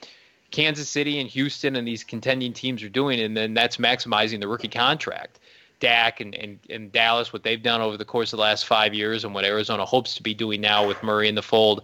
[0.51, 4.49] Kansas City and Houston and these contending teams are doing, and then that's maximizing the
[4.49, 5.41] rookie contract.
[5.81, 8.95] Dak and, and, and Dallas, what they've done over the course of the last five
[8.95, 11.83] years, and what Arizona hopes to be doing now with Murray in the fold.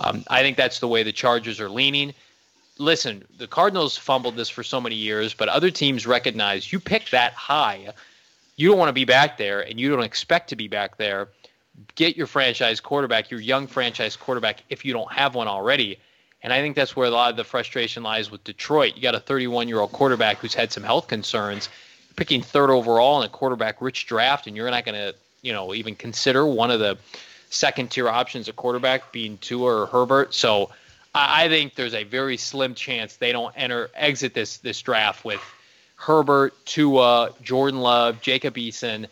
[0.00, 2.14] Um, I think that's the way the Chargers are leaning.
[2.78, 7.10] Listen, the Cardinals fumbled this for so many years, but other teams recognize you pick
[7.10, 7.92] that high,
[8.56, 11.28] you don't want to be back there, and you don't expect to be back there.
[11.94, 15.98] Get your franchise quarterback, your young franchise quarterback, if you don't have one already.
[16.42, 18.96] And I think that's where a lot of the frustration lies with Detroit.
[18.96, 21.68] You got a 31 year old quarterback who's had some health concerns
[22.16, 25.74] picking third overall in a quarterback rich draft and you're not going to, you know,
[25.74, 26.96] even consider one of the
[27.50, 30.34] second tier options at quarterback being Tua or Herbert.
[30.34, 30.70] So
[31.14, 35.24] I, I think there's a very slim chance they don't enter exit this this draft
[35.24, 35.40] with
[35.96, 39.06] Herbert, Tua, Jordan Love, Jacob Eason,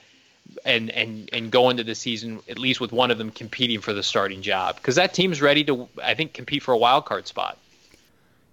[0.65, 3.93] and and and go into the season at least with one of them competing for
[3.93, 7.27] the starting job because that team's ready to I think compete for a wild card
[7.27, 7.59] spot.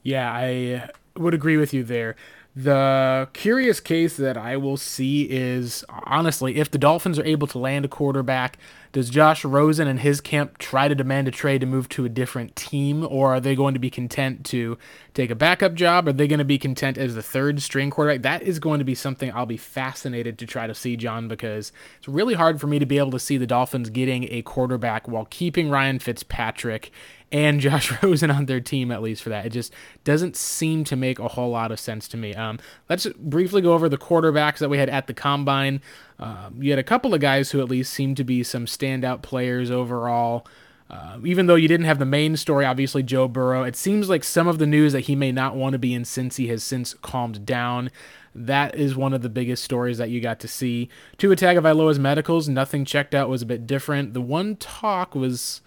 [0.04, 2.16] Yeah, I would agree with you there.
[2.56, 7.60] The curious case that I will see is honestly, if the Dolphins are able to
[7.60, 8.58] land a quarterback,
[8.92, 12.10] does Josh Rosen and his camp try to demand a trade to move to a
[12.10, 14.80] different team, or are they going to be content to
[15.14, 16.08] take a backup job?
[16.08, 18.24] Are they going to be content as the third string quarterback?
[18.24, 21.72] That is going to be something I'll be fascinated to try to see, John, because
[22.00, 25.08] it's really hard for me to be able to see the Dolphins getting a quarterback
[25.08, 26.92] while keeping Ryan Fitzpatrick
[27.32, 29.46] and Josh Rosen on their team, at least for that.
[29.46, 32.34] It just doesn't seem to make a whole lot of sense to me.
[32.34, 35.82] Um, let's briefly go over the quarterbacks that we had at the combine.
[36.18, 39.22] Um, you had a couple of guys who at least seemed to be some standout
[39.22, 40.46] players overall.
[40.90, 44.24] Uh, even though you didn't have the main story, obviously Joe Burrow, it seems like
[44.24, 46.96] some of the news that he may not want to be in Cincy has since
[46.96, 47.92] calmed down.
[48.34, 50.90] That is one of the biggest stories that you got to see.
[51.18, 54.16] Tua Tagovailoa's medicals, nothing checked out was a bit different.
[54.16, 55.62] The one talk was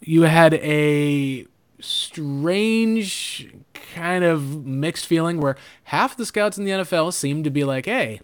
[0.00, 1.46] you had a
[1.80, 3.48] strange
[3.94, 7.86] kind of mixed feeling where half the scouts in the NFL seem to be like,
[7.86, 8.20] hey,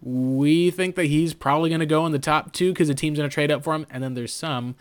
[0.00, 3.18] we think that he's probably going to go in the top two because the team's
[3.18, 3.86] going to trade up for him.
[3.90, 4.74] And then there's some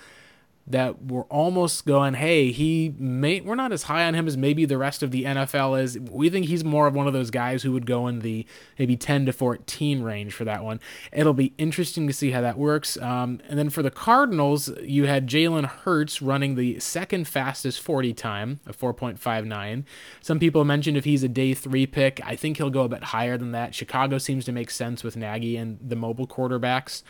[0.71, 4.65] that we're almost going, hey, he may we're not as high on him as maybe
[4.65, 5.99] the rest of the NFL is.
[5.99, 8.45] We think he's more of one of those guys who would go in the
[8.77, 10.79] maybe 10 to 14 range for that one.
[11.11, 12.97] It'll be interesting to see how that works.
[12.97, 18.13] Um, and then for the Cardinals, you had Jalen Hurts running the second fastest 40
[18.13, 19.83] time of 4.59.
[20.21, 23.05] Some people mentioned if he's a day three pick, I think he'll go a bit
[23.05, 23.75] higher than that.
[23.75, 27.03] Chicago seems to make sense with Nagy and the mobile quarterbacks.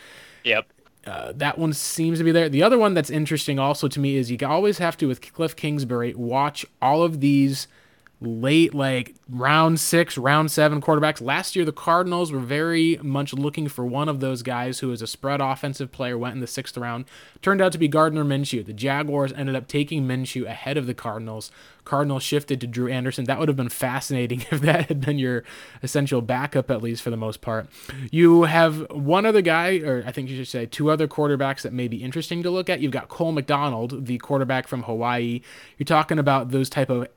[0.44, 0.66] Yep.
[1.06, 2.48] Uh, that one seems to be there.
[2.48, 5.56] The other one that's interesting also to me is you always have to, with Cliff
[5.56, 7.66] Kingsbury, watch all of these
[8.20, 11.20] late, like round six, round seven quarterbacks.
[11.20, 15.02] Last year, the Cardinals were very much looking for one of those guys who is
[15.02, 17.04] a spread offensive player, went in the sixth round.
[17.40, 18.64] Turned out to be Gardner Minshew.
[18.64, 21.50] The Jaguars ended up taking Minshew ahead of the Cardinals.
[21.84, 23.24] Cardinals shifted to Drew Anderson.
[23.24, 25.44] That would have been fascinating if that had been your
[25.82, 27.68] essential backup, at least for the most part.
[28.10, 31.72] You have one other guy, or I think you should say two other quarterbacks that
[31.72, 32.80] may be interesting to look at.
[32.80, 35.40] You've got Cole McDonald, the quarterback from Hawaii.
[35.78, 37.08] You're talking about those type of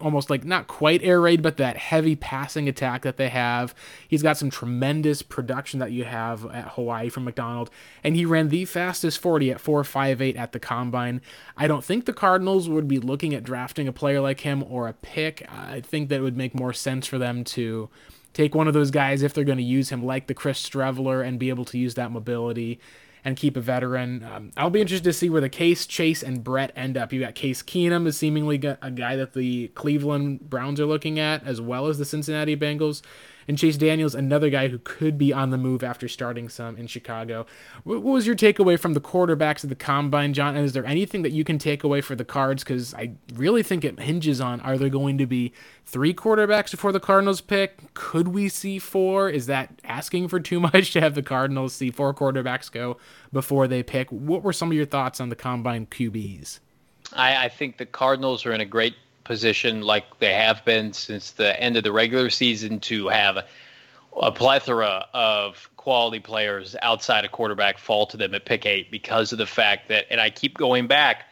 [0.00, 3.74] almost like not quite air raid, but that heavy passing attack that they have.
[4.06, 7.70] He's got some tremendous production that you have at Hawaii from McDonald,
[8.02, 11.20] and he ran the fastest 40 at 4.58 at the combine.
[11.56, 14.88] I don't think the Cardinals would be looking at drafting a player like him or
[14.88, 15.46] a pick.
[15.50, 17.88] I think that it would make more sense for them to
[18.32, 21.24] take one of those guys if they're going to use him, like the Chris Streveler,
[21.26, 22.80] and be able to use that mobility
[23.24, 24.22] and keep a veteran.
[24.22, 27.12] Um, I'll be interested to see where the Case, Chase, and Brett end up.
[27.12, 31.46] You got Case Keenum is seemingly a guy that the Cleveland Browns are looking at,
[31.46, 33.02] as well as the Cincinnati Bengals
[33.48, 36.86] and Chase Daniels, another guy who could be on the move after starting some in
[36.86, 37.46] Chicago.
[37.84, 40.56] What was your takeaway from the quarterbacks of the combine, John?
[40.56, 42.64] And is there anything that you can take away for the Cards?
[42.64, 45.52] Because I really think it hinges on are there going to be
[45.84, 47.94] three quarterbacks before the Cardinals pick?
[47.94, 49.28] Could we see four?
[49.28, 52.96] Is that asking for too much to have the Cardinals see four quarterbacks go
[53.32, 54.10] before they pick?
[54.10, 56.60] What were some of your thoughts on the combine QBs?
[57.12, 61.32] I, I think the Cardinals are in a great position like they have been since
[61.32, 63.44] the end of the regular season to have
[64.20, 69.32] a plethora of quality players outside of quarterback fall to them at pick eight because
[69.32, 71.24] of the fact that, and I keep going back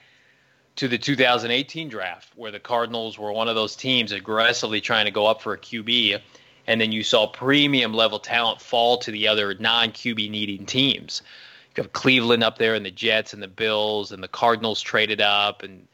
[0.76, 5.10] to the 2018 draft where the Cardinals were one of those teams aggressively trying to
[5.10, 6.20] go up for a QB,
[6.66, 11.22] and then you saw premium level talent fall to the other non QB needing teams.
[11.76, 15.20] You have Cleveland up there, and the Jets, and the Bills, and the Cardinals traded
[15.20, 15.86] up, and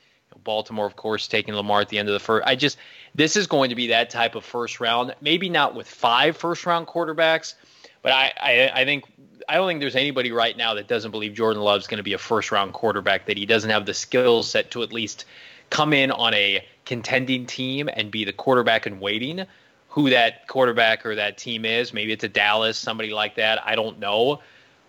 [0.48, 2.46] Baltimore, of course, taking Lamar at the end of the first.
[2.46, 2.78] I just
[3.14, 5.14] this is going to be that type of first round.
[5.20, 7.52] Maybe not with five first round quarterbacks,
[8.00, 9.04] but I, I, I think
[9.46, 12.14] I don't think there's anybody right now that doesn't believe Jordan Love's going to be
[12.14, 13.26] a first round quarterback.
[13.26, 15.26] That he doesn't have the skill set to at least
[15.68, 19.44] come in on a contending team and be the quarterback in waiting.
[19.90, 21.92] Who that quarterback or that team is?
[21.92, 23.60] Maybe it's a Dallas, somebody like that.
[23.66, 24.40] I don't know,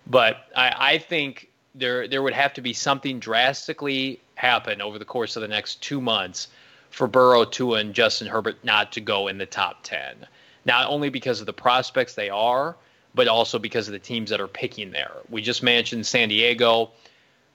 [0.08, 5.06] but I, I think there there would have to be something drastically happen over the
[5.06, 6.47] course of the next two months
[6.91, 10.25] for Burrow, Tua, and Justin Herbert not to go in the top 10.
[10.63, 12.78] Not only because of the prospects they are,
[13.13, 15.12] but also because of the teams that are picking there.
[15.30, 16.91] We just mentioned San Diego.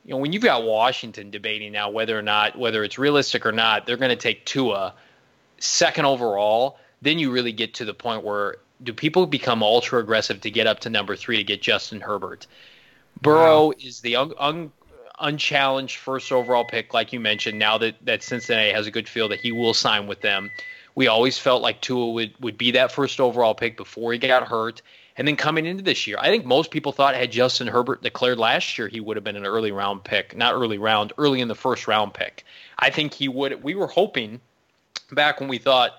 [0.05, 3.53] You know, when you've got Washington debating now whether or not, whether it's realistic or
[3.53, 4.93] not, they're going to take Tua
[5.59, 10.43] second overall, then you really get to the point where do people become ultra aggressive
[10.43, 12.47] to get up to number three to get Justin Herbert?
[13.23, 13.73] Burrow wow.
[13.79, 14.73] is the un- un-
[15.19, 17.59] unchallenged first overall pick, like you mentioned.
[17.59, 20.51] Now that that Cincinnati has a good feel that he will sign with them,
[20.95, 24.47] we always felt like Tua would would be that first overall pick before he got
[24.47, 24.83] hurt.
[25.17, 28.37] And then coming into this year, I think most people thought had Justin Herbert declared
[28.37, 31.47] last year, he would have been an early round pick, not early round, early in
[31.47, 32.45] the first round pick.
[32.79, 33.63] I think he would.
[33.63, 34.41] We were hoping
[35.13, 35.93] back when we thought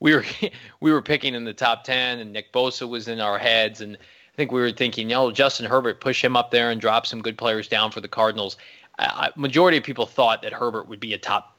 [0.00, 0.24] we were
[0.80, 3.96] we were picking in the top ten, and Nick Bosa was in our heads, and
[4.36, 7.06] I think we were thinking, you know, Justin Herbert, push him up there and drop
[7.06, 8.58] some good players down for the Cardinals.
[8.98, 11.56] Uh, majority of people thought that Herbert would be a top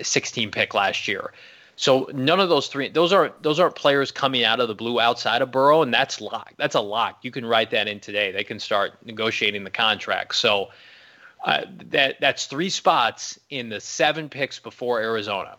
[0.00, 1.34] 16 pick last year.
[1.76, 5.00] So none of those three, those are those aren't players coming out of the blue
[5.00, 6.54] outside of Burrow, and that's lock.
[6.56, 7.18] That's a lock.
[7.20, 8.32] You can write that in today.
[8.32, 10.34] They can start negotiating the contract.
[10.34, 10.70] So
[11.44, 15.56] uh, that that's three spots in the seven picks before Arizona.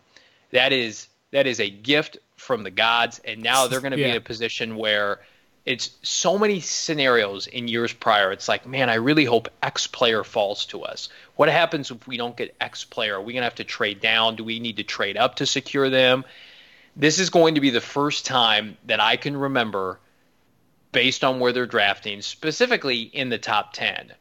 [0.50, 4.06] That is that is a gift from the gods, and now they're going to yeah.
[4.06, 5.20] be in a position where
[5.66, 8.30] it's so many scenarios in years prior.
[8.30, 11.08] It's like, man, I really hope X player falls to us.
[11.34, 13.16] What happens if we don't get X player?
[13.16, 14.36] Are we going to have to trade down?
[14.36, 16.24] Do we need to trade up to secure them?
[16.94, 19.98] This is going to be the first time that I can remember,
[20.92, 24.12] based on where they're drafting, specifically in the top 10,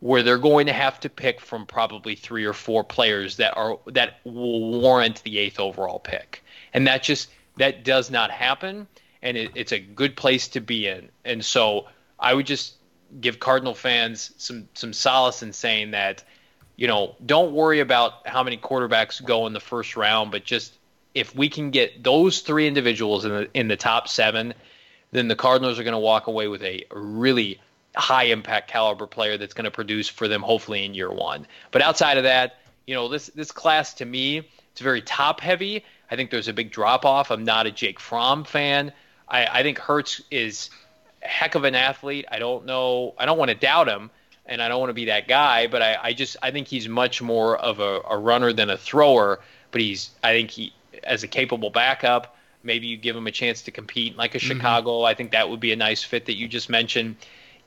[0.00, 3.78] where they're going to have to pick from probably three or four players that are
[3.88, 6.42] that will warrant the eighth overall pick.
[6.72, 7.28] And that just
[7.58, 8.88] that does not happen
[9.22, 11.08] and it, it's a good place to be in.
[11.24, 11.86] And so
[12.18, 12.74] I would just
[13.20, 16.24] give Cardinal fans some some solace in saying that,
[16.76, 20.76] you know, don't worry about how many quarterbacks go in the first round, but just
[21.14, 24.54] if we can get those three individuals in the in the top seven,
[25.12, 27.60] then the Cardinals are going to walk away with a really
[27.96, 31.46] high impact caliber player that's going to produce for them hopefully in year one.
[31.70, 32.56] But outside of that,
[32.86, 35.84] you know, this this class to me, it's very top heavy.
[36.10, 37.30] I think there's a big drop off.
[37.30, 38.92] I'm not a Jake Fromm fan.
[39.28, 40.70] I, I think Hurts is
[41.22, 42.26] a heck of an athlete.
[42.30, 43.14] I don't know.
[43.18, 44.10] I don't want to doubt him,
[44.46, 45.66] and I don't want to be that guy.
[45.66, 48.76] But I, I just I think he's much more of a, a runner than a
[48.76, 49.40] thrower.
[49.70, 50.72] But he's I think he
[51.04, 52.36] as a capable backup.
[52.62, 54.58] Maybe you give him a chance to compete like a mm-hmm.
[54.58, 55.02] Chicago.
[55.02, 57.16] I think that would be a nice fit that you just mentioned.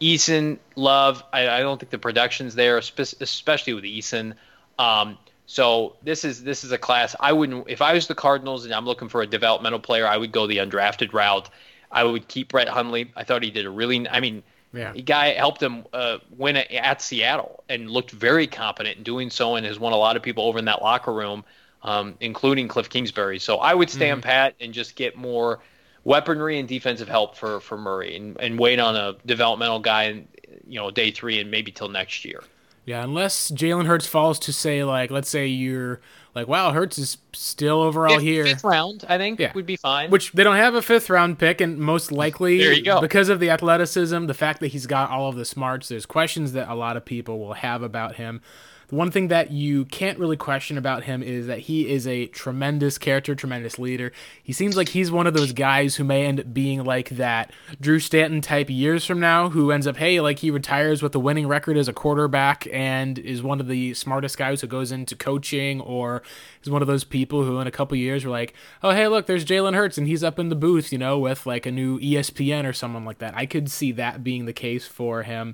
[0.01, 1.23] Eason, Love.
[1.33, 4.33] I, I don't think the production's there, especially with Eason.
[4.77, 5.17] Um,
[5.49, 8.73] So this is this is a class I wouldn't if I was the Cardinals and
[8.73, 11.49] I'm looking for a developmental player, I would go the undrafted route.
[11.91, 13.11] I would keep Brett Hundley.
[13.15, 14.43] I thought he did a really I mean,
[14.73, 14.91] yeah.
[14.91, 19.55] the guy helped him uh, win at Seattle and looked very competent in doing so
[19.55, 21.43] and has won a lot of people over in that locker room,
[21.81, 23.39] um, including Cliff Kingsbury.
[23.39, 24.29] So I would stand mm-hmm.
[24.29, 25.61] pat and just get more
[26.03, 30.27] weaponry and defensive help for for Murray and, and wait on a developmental guy and
[30.67, 32.43] you know day three and maybe till next year.
[32.89, 35.99] Yeah, unless Jalen Hurts falls to say like, let's say you're
[36.33, 38.45] like, wow, Hurts is still overall fifth, here.
[38.45, 39.51] Fifth round, I think, yeah.
[39.53, 40.09] would be fine.
[40.09, 42.99] Which they don't have a fifth round pick, and most likely, there you go.
[42.99, 45.89] because of the athleticism, the fact that he's got all of the smarts.
[45.89, 48.41] There's questions that a lot of people will have about him.
[48.89, 52.25] The one thing that you can't really question about him is that he is a
[52.25, 54.11] tremendous character, tremendous leader.
[54.41, 57.51] He seems like he's one of those guys who may end up being like that
[57.79, 61.19] Drew Stanton type years from now, who ends up, hey, like he retires with a
[61.19, 65.15] winning record as a quarterback and is one of the smartest guys who goes into
[65.15, 66.23] coaching, or
[66.63, 69.27] is one of those people who in a couple years were like, oh, hey, look,
[69.27, 71.99] there's Jalen Hurts and he's up in the booth, you know, with like a new
[71.99, 73.37] ESPN or someone like that.
[73.37, 75.53] I could see that being the case for him.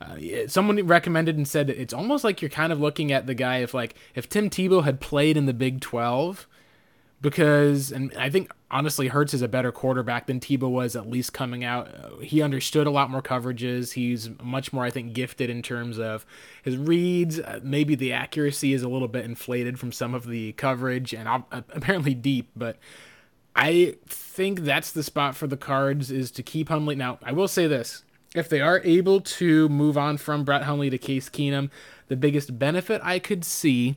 [0.00, 3.58] Uh, someone recommended and said it's almost like you're kind of looking at the guy
[3.58, 6.46] if like if Tim Tebow had played in the Big 12
[7.22, 11.32] because and I think honestly Hurts is a better quarterback than Tebow was at least
[11.32, 11.88] coming out.
[11.88, 13.94] Uh, he understood a lot more coverages.
[13.94, 16.26] He's much more I think gifted in terms of
[16.62, 17.40] his reads.
[17.40, 21.26] Uh, maybe the accuracy is a little bit inflated from some of the coverage and
[21.26, 22.76] uh, apparently deep, but
[23.56, 26.94] I think that's the spot for the Cards is to keep Hundley.
[26.94, 28.04] Now, I will say this
[28.36, 31.70] if they are able to move on from Brett Hundley to Case Keenum,
[32.08, 33.96] the biggest benefit I could see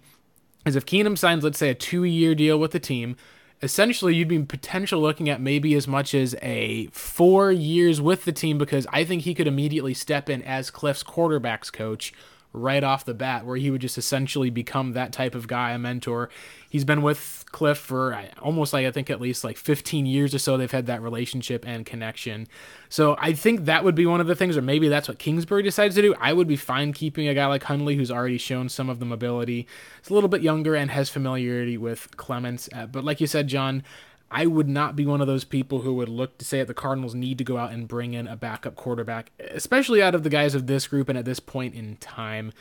[0.65, 3.15] is if Keenum signs, let's say, a two year deal with the team,
[3.61, 8.31] essentially you'd be potential looking at maybe as much as a four years with the
[8.31, 12.13] team because I think he could immediately step in as Cliff's quarterbacks coach
[12.51, 15.79] right off the bat, where he would just essentially become that type of guy, a
[15.79, 16.29] mentor.
[16.69, 20.39] He's been with Cliff for almost like I think at least like 15 years or
[20.39, 20.57] so.
[20.57, 22.47] They've had that relationship and connection.
[22.89, 25.63] So I think that would be one of the things, or maybe that's what Kingsbury
[25.63, 26.15] decides to do.
[26.19, 29.05] I would be fine keeping a guy like Hundley, who's already shown some of the
[29.05, 29.67] mobility.
[29.99, 32.69] It's a little bit younger and has familiarity with Clements.
[32.73, 33.83] Uh, but like you said, John,
[34.31, 36.73] I would not be one of those people who would look to say that the
[36.73, 40.29] Cardinals need to go out and bring in a backup quarterback, especially out of the
[40.29, 42.53] guys of this group and at this point in time.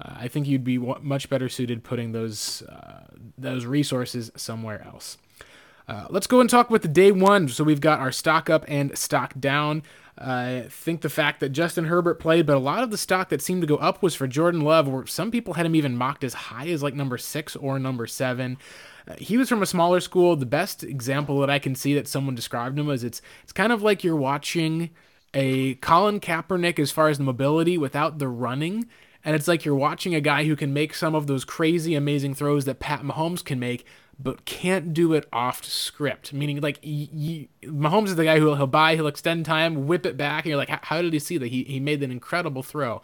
[0.00, 3.04] Uh, I think you'd be much better suited putting those uh,
[3.38, 5.16] those resources somewhere else.
[5.86, 7.48] Uh, let's go and talk with the day one.
[7.48, 9.82] So we've got our stock up and stock down.
[10.16, 13.42] I think the fact that Justin Herbert played, but a lot of the stock that
[13.42, 16.22] seemed to go up was for Jordan Love, where some people had him even mocked
[16.22, 18.56] as high as like number six or number seven.
[19.06, 20.36] Uh, he was from a smaller school.
[20.36, 23.72] The best example that I can see that someone described him as it's it's kind
[23.72, 24.90] of like you're watching
[25.34, 28.86] a Colin Kaepernick as far as the mobility without the running.
[29.24, 32.34] And it's like you're watching a guy who can make some of those crazy, amazing
[32.34, 33.86] throws that Pat Mahomes can make,
[34.18, 36.34] but can't do it off script.
[36.34, 40.44] Meaning, like, Mahomes is the guy who he'll buy, he'll extend time, whip it back,
[40.44, 41.46] and you're like, how did he see that?
[41.46, 43.00] He, he made an incredible throw.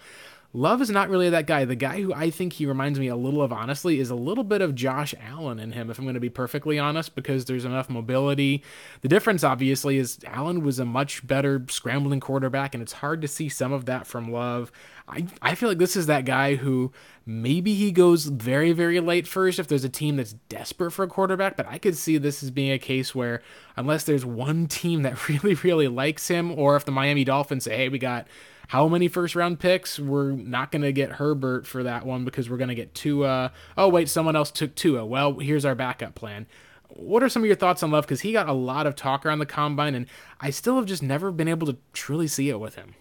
[0.53, 1.65] Love is not really that guy.
[1.65, 4.43] The guy who I think he reminds me a little of, honestly, is a little
[4.43, 7.65] bit of Josh Allen in him, if I'm going to be perfectly honest, because there's
[7.65, 8.65] enough mobility.
[9.03, 13.29] The difference, obviously, is Allen was a much better scrambling quarterback, and it's hard to
[13.29, 14.73] see some of that from Love.
[15.09, 16.91] I, I feel like this is that guy who
[17.25, 21.09] maybe he goes very, very late first if there's a team that's desperate for a
[21.09, 23.41] quarterback, but I could see this as being a case where,
[23.77, 27.77] unless there's one team that really, really likes him, or if the Miami Dolphins say,
[27.77, 28.27] hey, we got
[28.71, 29.99] how many first round picks?
[29.99, 33.51] We're not going to get Herbert for that one because we're going to get Tua.
[33.77, 35.05] Oh, wait, someone else took Tua.
[35.05, 36.47] Well, here's our backup plan.
[36.91, 38.05] What are some of your thoughts on Love?
[38.05, 40.07] Because he got a lot of talk around the combine, and
[40.41, 42.95] I still have just never been able to truly see it with him.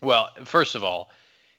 [0.00, 1.10] Well, first of all,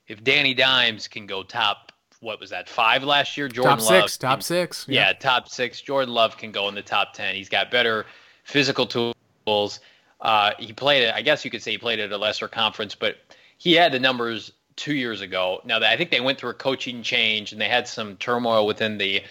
[0.08, 3.48] if Danny Dimes can go top, what was that, five last year?
[3.48, 4.02] Jordan top Love.
[4.02, 4.88] Six, top six.
[4.90, 5.80] Yeah, yeah, top six.
[5.80, 7.36] Jordan Love can go in the top 10.
[7.36, 8.08] He's got better
[8.46, 9.80] physical tools.
[10.20, 11.13] Uh, he played it.
[11.13, 13.18] I guess you could say he played at a lesser conference, but
[13.57, 15.61] he had the numbers two years ago.
[15.65, 18.97] Now, I think they went through a coaching change and they had some turmoil within
[18.97, 19.24] the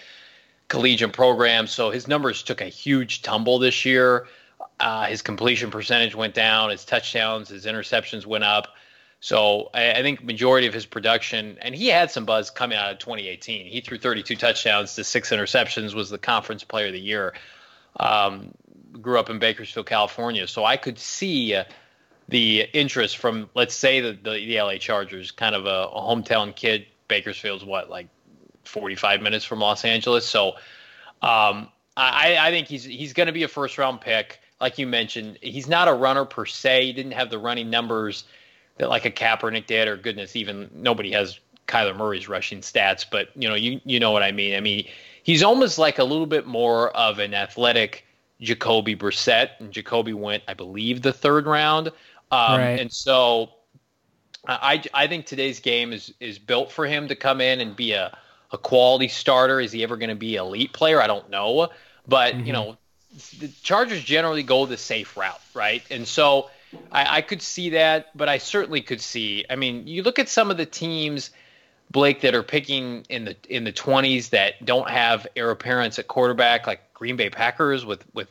[0.67, 4.27] collegiate program, so his numbers took a huge tumble this year.
[4.79, 8.67] Uh, his completion percentage went down, his touchdowns, his interceptions went up.
[9.19, 12.91] So I, I, think majority of his production, and he had some buzz coming out
[12.91, 13.65] of 2018.
[13.65, 17.33] He threw 32 touchdowns to six interceptions, was the conference player of the year.
[17.99, 18.51] Um,
[19.01, 21.63] grew up in Bakersfield, California, so I could see uh,
[22.29, 26.55] the interest from, let's say, the, the, the LA Chargers, kind of a, a, hometown
[26.55, 26.85] kid.
[27.07, 28.07] Bakersfield's what, like
[28.65, 30.25] 45 minutes from Los Angeles.
[30.25, 30.49] So
[31.21, 34.39] um, I, I think he's he's going to be a first round pick.
[34.59, 36.85] Like you mentioned, he's not a runner per se.
[36.85, 38.25] He didn't have the running numbers
[38.77, 43.29] that like a Kaepernick did, or goodness, even nobody has Kyler Murray's rushing stats, but
[43.35, 44.55] you know, you you know what I mean.
[44.55, 44.87] I mean,
[45.23, 48.05] he's almost like a little bit more of an athletic
[48.39, 51.87] Jacoby Brissett, and Jacoby went, I believe, the third round.
[52.31, 52.79] Um, right.
[52.79, 53.51] And so,
[54.47, 57.93] I I think today's game is is built for him to come in and be
[57.93, 58.17] a
[58.51, 59.59] a quality starter.
[59.59, 61.01] Is he ever going to be elite player?
[61.01, 61.69] I don't know,
[62.07, 62.45] but mm-hmm.
[62.45, 62.77] you know,
[63.39, 65.83] the Chargers generally go the safe route, right?
[65.89, 66.49] And so.
[66.91, 69.45] I, I could see that, but I certainly could see.
[69.49, 71.31] I mean, you look at some of the teams
[71.89, 76.07] Blake that are picking in the in the 20s that don't have heir apparents at
[76.07, 78.27] quarterback, like Green Bay Packers with with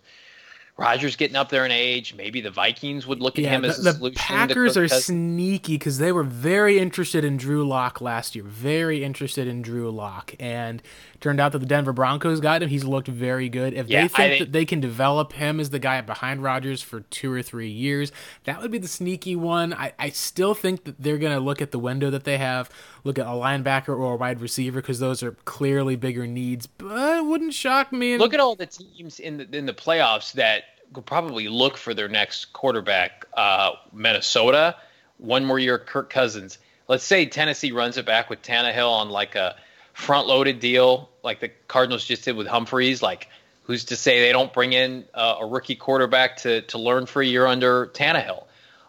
[0.77, 2.15] Rodgers getting up there in age.
[2.15, 4.15] Maybe the Vikings would look at yeah, him as the, solution.
[4.15, 8.45] the Packers are sneaky because they were very interested in Drew Lock last year.
[8.45, 10.83] Very interested in Drew Lock, and
[11.21, 12.69] turned out that the Denver Broncos got him.
[12.69, 13.73] He's looked very good.
[13.73, 16.83] If yeah, they think, think, that they can develop him as the guy behind Rodgers
[16.83, 18.13] for two or three years,
[18.45, 19.73] that would be the sneaky one.
[19.73, 22.69] I, I still think that they're going to look at the window that they have,
[23.07, 26.67] look at a linebacker or a wide receiver because those are clearly bigger needs.
[26.67, 28.19] But it wouldn't shock me.
[28.19, 31.95] Look at all the teams in the in the playoffs that could probably look for
[31.95, 33.27] their next quarterback.
[33.35, 34.77] Uh, Minnesota,
[35.19, 36.59] one more year, Kirk Cousins.
[36.89, 39.57] Let's say Tennessee runs it back with Tannehill on like a
[39.95, 43.03] front loaded deal like the Cardinals just did with Humphries.
[43.03, 43.29] Like,
[43.65, 47.23] who's to say they don't bring in uh, a rookie quarterback to to learn for
[47.23, 48.46] a year under Tannehill?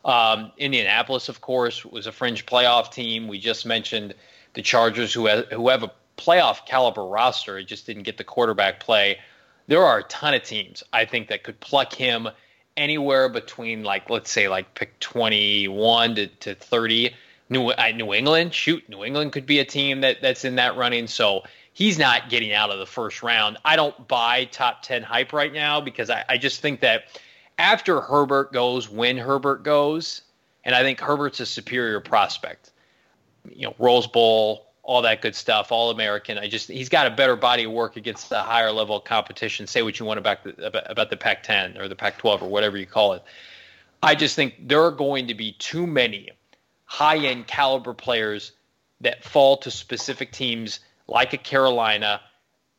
[0.08, 3.28] Um, Indianapolis, of course, was a fringe playoff team.
[3.28, 4.16] We just mentioned
[4.54, 7.58] the Chargers, who have, who have a playoff caliber roster.
[7.58, 9.20] It just didn't get the quarterback play.
[9.68, 12.30] There are a ton of teams I think that could pluck him
[12.78, 17.14] anywhere between like let's say like pick 21 to, to 30
[17.50, 20.76] New uh, New England, shoot, New England could be a team that that's in that
[20.76, 21.08] running.
[21.08, 23.58] So he's not getting out of the first round.
[23.64, 27.04] I don't buy top ten hype right now because I, I just think that
[27.58, 30.22] after Herbert goes, when Herbert goes,
[30.64, 32.72] and I think Herbert's a superior prospect.
[33.50, 36.38] You know, Rose Bowl, all that good stuff, all American.
[36.38, 39.68] I just he's got a better body of work against the higher level competition.
[39.68, 42.86] Say what you want about the about the Pac-10 or the Pac-12 or whatever you
[42.86, 43.24] call it.
[44.04, 46.30] I just think there are going to be too many
[46.86, 48.54] high end caliber players
[49.02, 52.22] that fall to specific teams like a Carolina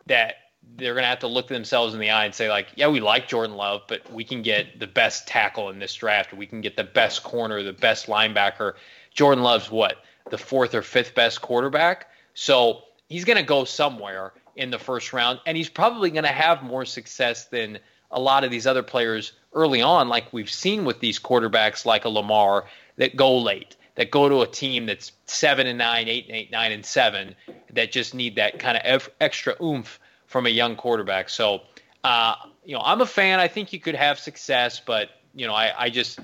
[0.07, 0.37] that
[0.77, 3.01] they're going to have to look themselves in the eye and say like, yeah, we
[3.01, 6.61] like Jordan Love, but we can get the best tackle in this draft, we can
[6.61, 8.75] get the best corner, the best linebacker.
[9.12, 14.33] Jordan Love's what the fourth or fifth best quarterback, so he's going to go somewhere
[14.57, 17.79] in the first round, and he's probably going to have more success than
[18.11, 22.05] a lot of these other players early on, like we've seen with these quarterbacks like
[22.05, 22.66] a Lamar
[22.97, 26.53] that go late that go to a team that's seven and nine, eight and eight,
[26.53, 27.35] nine and seven,
[27.73, 29.99] that just need that kind of extra oomph
[30.29, 31.29] from a young quarterback.
[31.29, 31.62] So,
[32.05, 33.41] uh, you know, I'm a fan.
[33.41, 36.20] I think you could have success, but you know, I, I just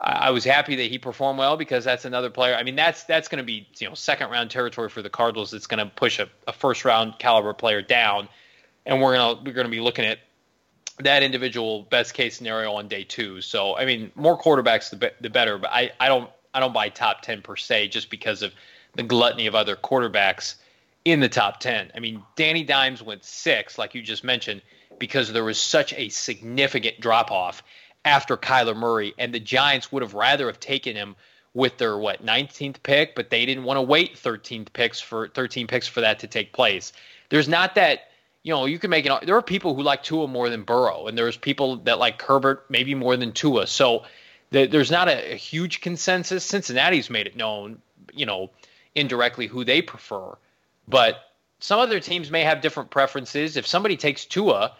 [0.00, 2.54] I, was happy that he performed well because that's another player.
[2.54, 5.54] I mean, that's that's going to be you know second round territory for the Cardinals.
[5.54, 8.28] It's going to push a, a first round caliber player down,
[8.84, 10.18] and we're gonna we're going to be looking at
[11.00, 13.40] that individual best case scenario on day two.
[13.40, 15.58] So, I mean, more quarterbacks the, be- the better.
[15.58, 18.52] But I, I don't I don't buy top 10 per se just because of
[18.94, 20.54] the gluttony of other quarterbacks
[21.04, 21.92] in the top 10.
[21.94, 24.62] I mean, Danny Dimes went six, like you just mentioned,
[24.98, 27.62] because there was such a significant drop off
[28.04, 31.16] after Kyler Murray, and the Giants would have rather have taken him
[31.54, 35.66] with their what 19th pick, but they didn't want to wait 13th picks for 13
[35.66, 36.92] picks for that to take place.
[37.28, 38.08] There's not that
[38.42, 39.26] you know you can make it.
[39.26, 42.66] There are people who like Tua more than Burrow, and there's people that like Herbert
[42.68, 43.66] maybe more than Tua.
[43.66, 44.04] So
[44.50, 46.44] there's not a, a huge consensus.
[46.44, 47.80] Cincinnati's made it known,
[48.12, 48.50] you know,
[48.94, 50.36] indirectly who they prefer,
[50.88, 51.16] but
[51.60, 53.56] some other teams may have different preferences.
[53.56, 54.76] If somebody takes Tua,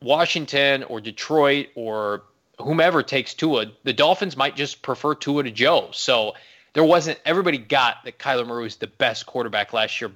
[0.00, 2.22] Washington or Detroit or
[2.58, 5.88] whomever takes Tua, the Dolphins might just prefer Tua to Joe.
[5.92, 6.34] So
[6.74, 10.10] there wasn't everybody got that Kyler Murray was the best quarterback last year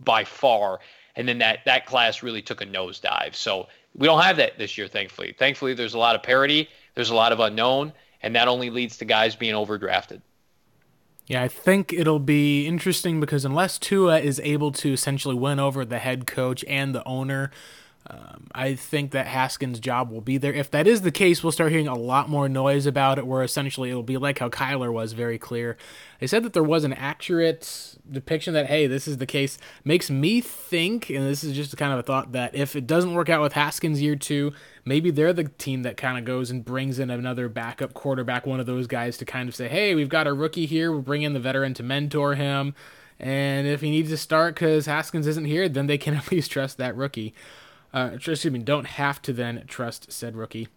[0.00, 0.80] by far,
[1.16, 3.34] and then that that class really took a nosedive.
[3.34, 5.34] So we don't have that this year, thankfully.
[5.38, 6.68] Thankfully, there's a lot of parity.
[6.94, 10.20] There's a lot of unknown, and that only leads to guys being overdrafted.
[11.26, 15.84] Yeah, I think it'll be interesting because unless Tua is able to essentially win over
[15.84, 17.50] the head coach and the owner,
[18.12, 20.52] um, I think that Haskins' job will be there.
[20.52, 23.42] If that is the case, we'll start hearing a lot more noise about it, where
[23.42, 25.78] essentially it'll be like how Kyler was very clear.
[26.20, 29.56] They said that there was an accurate depiction that, hey, this is the case.
[29.82, 33.14] Makes me think, and this is just kind of a thought, that if it doesn't
[33.14, 34.52] work out with Haskins year two,
[34.84, 38.60] maybe they're the team that kind of goes and brings in another backup quarterback, one
[38.60, 41.22] of those guys to kind of say, hey, we've got a rookie here, we'll bring
[41.22, 42.74] in the veteran to mentor him.
[43.18, 46.50] And if he needs to start because Haskins isn't here, then they can at least
[46.50, 47.32] trust that rookie
[47.92, 50.68] uh, excuse me, don't have to then trust said rookie.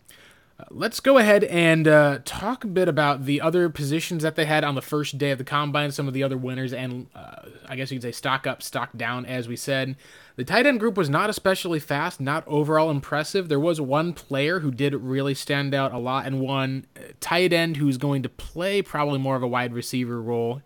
[0.70, 4.64] let's go ahead and uh, talk a bit about the other positions that they had
[4.64, 7.76] on the first day of the combine, some of the other winners, and uh, I
[7.76, 9.96] guess you could say stock up, stock down, as we said.
[10.36, 13.48] The tight end group was not especially fast, not overall impressive.
[13.48, 17.54] There was one player who did really stand out a lot, and one uh, tight
[17.54, 20.62] end who's going to play probably more of a wide receiver role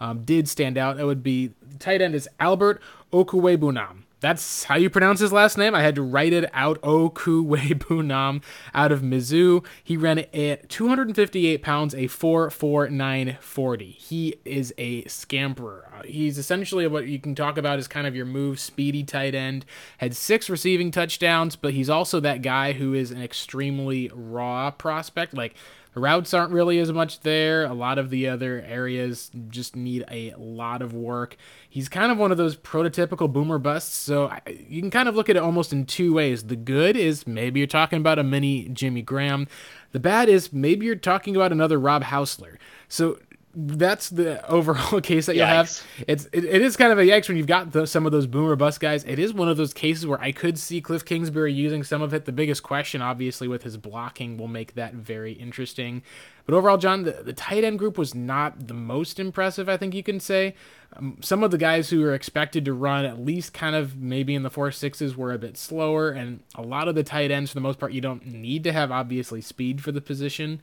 [0.00, 0.98] um, did stand out.
[0.98, 2.80] It would be tight end is Albert
[3.12, 5.74] Okwuegbunam that's how you pronounce his last name.
[5.74, 6.80] I had to write it out.
[6.82, 8.42] Okwuegbunam
[8.74, 9.64] out of Mizzou.
[9.82, 13.90] He ran at 258 pounds, a 44940.
[13.90, 15.88] He is a scamperer.
[15.92, 19.34] Uh, he's essentially what you can talk about as kind of your move speedy tight
[19.34, 19.64] end.
[19.98, 25.34] Had six receiving touchdowns, but he's also that guy who is an extremely raw prospect.
[25.34, 25.54] Like
[25.94, 27.64] routes aren't really as much there.
[27.64, 31.36] A lot of the other areas just need a lot of work.
[31.68, 33.96] He's kind of one of those prototypical boomer busts.
[33.96, 36.44] So you can kind of look at it almost in two ways.
[36.44, 39.48] The good is maybe you're talking about a mini Jimmy Graham.
[39.92, 42.56] The bad is maybe you're talking about another Rob Housler.
[42.88, 43.18] So
[43.54, 45.82] that's the overall case that you have.
[46.06, 48.26] It's it, it is kind of a yikes when you've got the, some of those
[48.26, 49.04] boomer bust guys.
[49.04, 52.14] It is one of those cases where I could see Cliff Kingsbury using some of
[52.14, 52.26] it.
[52.26, 56.02] The biggest question, obviously, with his blocking, will make that very interesting.
[56.46, 59.68] But overall, John, the, the tight end group was not the most impressive.
[59.68, 60.54] I think you can say.
[60.96, 64.34] Um, some of the guys who are expected to run at least kind of maybe
[64.34, 67.50] in the four sixes were a bit slower, and a lot of the tight ends,
[67.50, 70.60] for the most part, you don't need to have obviously speed for the position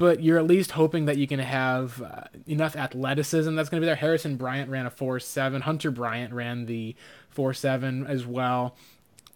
[0.00, 3.84] but you're at least hoping that you can have uh, enough athleticism that's going to
[3.84, 3.96] be there.
[3.96, 5.60] Harrison Bryant ran a 4 7.
[5.60, 6.96] Hunter Bryant ran the
[7.28, 8.74] 4 7 as well.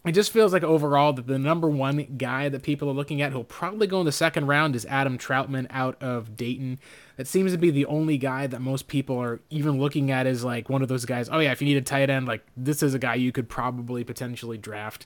[0.05, 3.31] It just feels like overall that the number one guy that people are looking at
[3.31, 6.79] who'll probably go in the second round is Adam Trautman out of Dayton.
[7.17, 10.43] That seems to be the only guy that most people are even looking at as
[10.43, 11.29] like one of those guys.
[11.31, 13.49] Oh yeah, if you need a tight end, like this is a guy you could
[13.49, 15.05] probably potentially draft.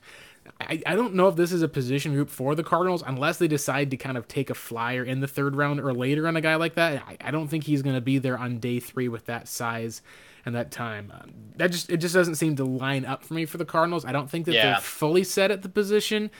[0.61, 3.47] I, I don't know if this is a position group for the Cardinals unless they
[3.47, 6.41] decide to kind of take a flyer in the third round or later on a
[6.41, 7.03] guy like that.
[7.07, 10.01] I, I don't think he's going to be there on day three with that size
[10.45, 11.11] and that time.
[11.13, 14.05] Um, that just it just doesn't seem to line up for me for the Cardinals.
[14.05, 14.65] I don't think that yeah.
[14.65, 16.31] they're fully set at the position.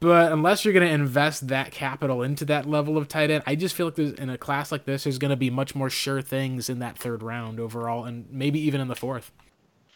[0.00, 3.54] But unless you're going to invest that capital into that level of tight end, I
[3.54, 5.90] just feel like there's, in a class like this, there's going to be much more
[5.90, 9.30] sure things in that third round overall, and maybe even in the fourth.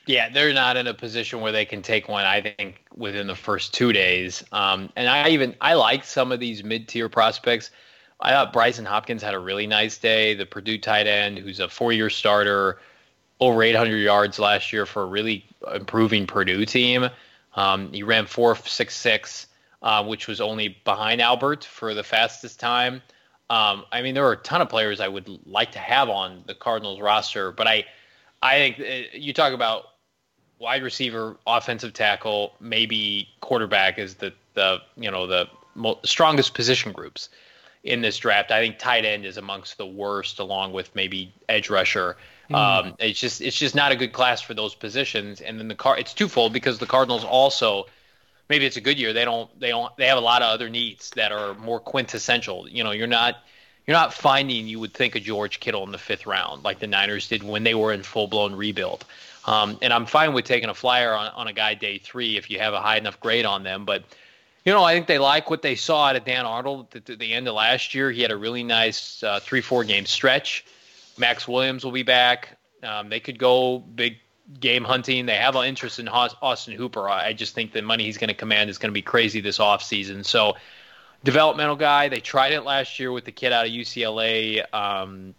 [0.07, 2.25] Yeah, they're not in a position where they can take one.
[2.25, 4.45] I think within the first two days.
[4.53, 7.71] Um, and I even I like some of these mid tier prospects.
[8.21, 10.35] I thought Brycen Hopkins had a really nice day.
[10.35, 12.81] The Purdue tight end, who's a four year starter,
[13.41, 17.09] over 800 yards last year for a really improving Purdue team.
[17.55, 19.47] Um, he ran four six six,
[19.83, 23.01] uh, which was only behind Albert for the fastest time.
[23.49, 26.45] Um, I mean, there are a ton of players I would like to have on
[26.47, 27.85] the Cardinals roster, but I,
[28.43, 29.85] I think uh, you talk about
[30.65, 35.49] wide receiver, offensive tackle, maybe quarterback is the the you know the
[36.05, 37.29] strongest position groups
[37.85, 38.51] in this draft.
[38.51, 42.17] I think tight end is amongst the worst, along with maybe edge rusher.
[42.51, 42.55] Mm.
[42.57, 45.41] Um, it's just it's just not a good class for those positions.
[45.43, 47.85] And then the car it's twofold because the Cardinals also
[48.49, 49.13] maybe it's a good year.
[49.13, 52.69] They don't they don't they have a lot of other needs that are more quintessential.
[52.69, 53.37] You know, you're not
[53.87, 56.87] you're not finding you would think a George Kittle in the fifth round like the
[56.87, 59.05] Niners did when they were in full blown rebuild.
[59.47, 62.51] Um, and I'm fine with taking a flyer on, on a guy day three if
[62.51, 63.85] you have a high enough grade on them.
[63.85, 64.05] But,
[64.65, 67.33] you know, I think they like what they saw out of Dan Arnold at the,
[67.33, 68.11] end of last year.
[68.11, 70.65] He had a really nice uh, three, four game stretch.
[71.19, 72.59] Maxx Williams will be back.
[72.83, 74.19] Um, they could go big
[74.61, 75.27] game hunting.
[75.27, 77.09] They have an interest in Austin Hooper.
[77.09, 79.59] I just think the money he's going to command is going to be crazy this
[79.59, 80.25] offseason.
[80.25, 80.57] So,
[81.23, 82.09] developmental guy.
[82.09, 85.35] They tried it last year with the kid out of UCLA um,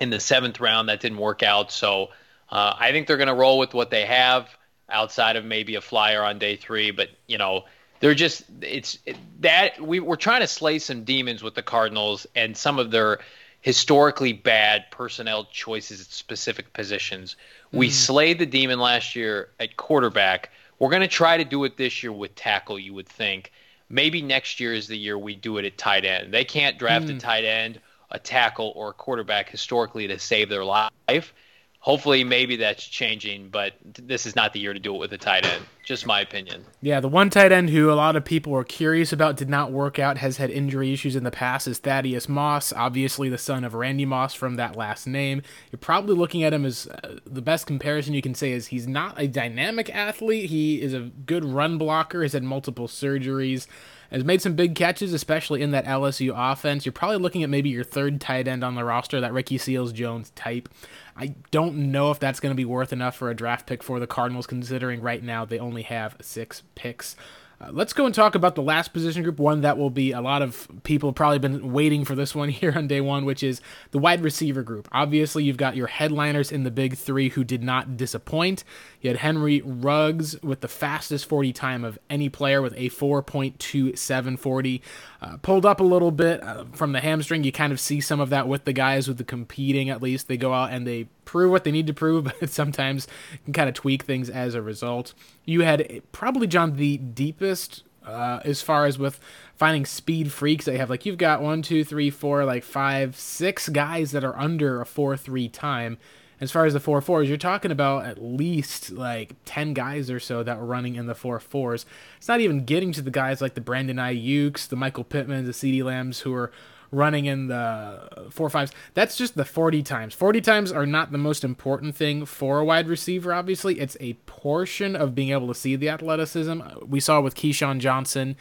[0.00, 0.88] in the seventh round.
[0.88, 1.72] That didn't work out.
[1.72, 2.10] So,
[2.50, 4.48] uh, I think they're going to roll with what they have
[4.88, 6.90] outside of maybe a flyer on day three.
[6.90, 7.64] But you know,
[8.00, 12.26] they're just it's it, that we we're trying to slay some demons with the Cardinals
[12.34, 13.20] and some of their
[13.60, 17.36] historically bad personnel choices at specific positions.
[17.68, 17.78] Mm-hmm.
[17.78, 20.50] We slayed the demon last year at quarterback.
[20.78, 22.78] We're going to try to do it this year with tackle.
[22.78, 23.52] You would think
[23.88, 26.32] maybe next year is the year we do it at tight end.
[26.32, 27.16] They can't draft mm.
[27.16, 27.80] a tight end,
[28.10, 31.34] a tackle, or a quarterback historically to save their life
[31.80, 35.18] hopefully maybe that's changing, but this is not the year to do it with a
[35.18, 35.62] tight end.
[35.84, 36.64] Just my opinion.
[36.82, 39.72] Yeah, the one tight end who a lot of people were curious about did not
[39.72, 43.64] work out, has had injury issues in the past, is Thaddeus Moss, obviously the son
[43.64, 45.40] of Randy Moss from that last name.
[45.70, 48.88] You're probably looking at him as uh, the best comparison you can say is he's
[48.88, 50.50] not a dynamic athlete.
[50.50, 53.66] He is a good run blocker, has had multiple surgeries
[54.10, 56.86] has made some big catches, especially in that LSU offense.
[56.86, 59.92] You're probably looking at maybe your third tight end on the roster, that Ricky Seals
[59.92, 60.68] Jones type.
[61.16, 64.00] I don't know if that's going to be worth enough for a draft pick for
[64.00, 67.16] the Cardinals, considering right now they only have six picks.
[67.60, 70.20] Uh, let's go and talk about the last position group, one that will be a
[70.20, 73.60] lot of people probably been waiting for this one here on day one, which is
[73.90, 74.86] the wide receiver group.
[74.92, 78.62] Obviously, you've got your headliners in the big three who did not disappoint.
[79.00, 84.80] You had Henry Ruggs with the fastest 40 time of any player with a 4.2740.
[85.20, 87.42] Uh, pulled up a little bit uh, from the hamstring.
[87.42, 90.28] You kind of see some of that with the guys with the competing, at least.
[90.28, 93.06] They go out and they prove what they need to prove, but sometimes
[93.44, 95.14] can kind of tweak things as a result.
[95.44, 99.20] You had probably, John, the deepest uh, as far as with
[99.54, 103.68] finding speed freaks they have like you've got one two three four like five six
[103.68, 105.98] guys that are under a four three time
[106.40, 110.20] as far as the four fours, you're talking about at least like ten guys or
[110.20, 111.84] so that were running in the four fours.
[112.16, 115.52] It's not even getting to the guys like the Brandon Aiyuk's, the Michael Pittmans, the
[115.52, 116.52] CeeDee Lambs who are
[116.90, 118.72] running in the four fives.
[118.94, 120.14] That's just the 40 times.
[120.14, 123.78] 40 times are not the most important thing for a wide receiver, obviously.
[123.78, 126.60] It's a portion of being able to see the athleticism.
[126.86, 128.36] We saw with Keyshawn Johnson,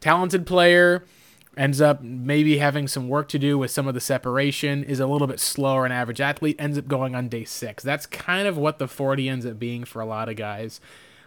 [0.00, 1.04] talented player
[1.56, 5.06] ends up maybe having some work to do with some of the separation, is a
[5.06, 7.82] little bit slower an average athlete, ends up going on day six.
[7.82, 10.80] That's kind of what the 40 ends up being for a lot of guys.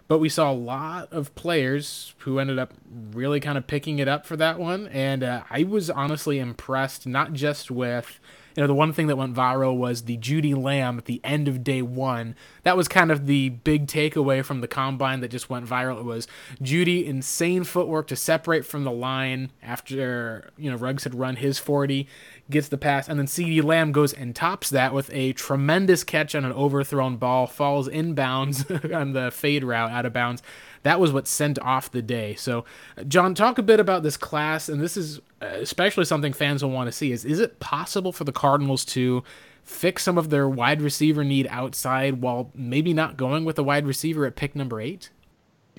[0.07, 2.73] But we saw a lot of players who ended up
[3.11, 4.87] really kind of picking it up for that one.
[4.87, 8.19] And uh, I was honestly impressed, not just with
[8.55, 11.49] you know, the one thing that went viral was the Jeudy Lamb at the end
[11.49, 12.35] of day one.
[12.63, 15.99] That was kind of the big takeaway from the combine that just went viral.
[15.99, 16.25] It was
[16.61, 21.59] Jeudy, insane footwork to separate from the line after you know Ruggs had run his
[21.59, 22.07] 40,
[22.49, 26.35] gets the pass, and then CeeDee Lamb goes and tops that with a tremendous catch
[26.35, 30.43] on an overthrown ball, falls inbounds on the fade route out of bounds
[30.85, 32.35] that was what sent off the day.
[32.35, 32.63] So,
[33.07, 36.69] John, talk a bit about this class, and this is uh, especially something fans will
[36.69, 37.11] want to see.
[37.11, 39.23] Is is it possible for the Cardinals to
[39.63, 43.87] fix some of their wide receiver need outside while maybe not going with a wide
[43.87, 45.09] receiver at pick number eight?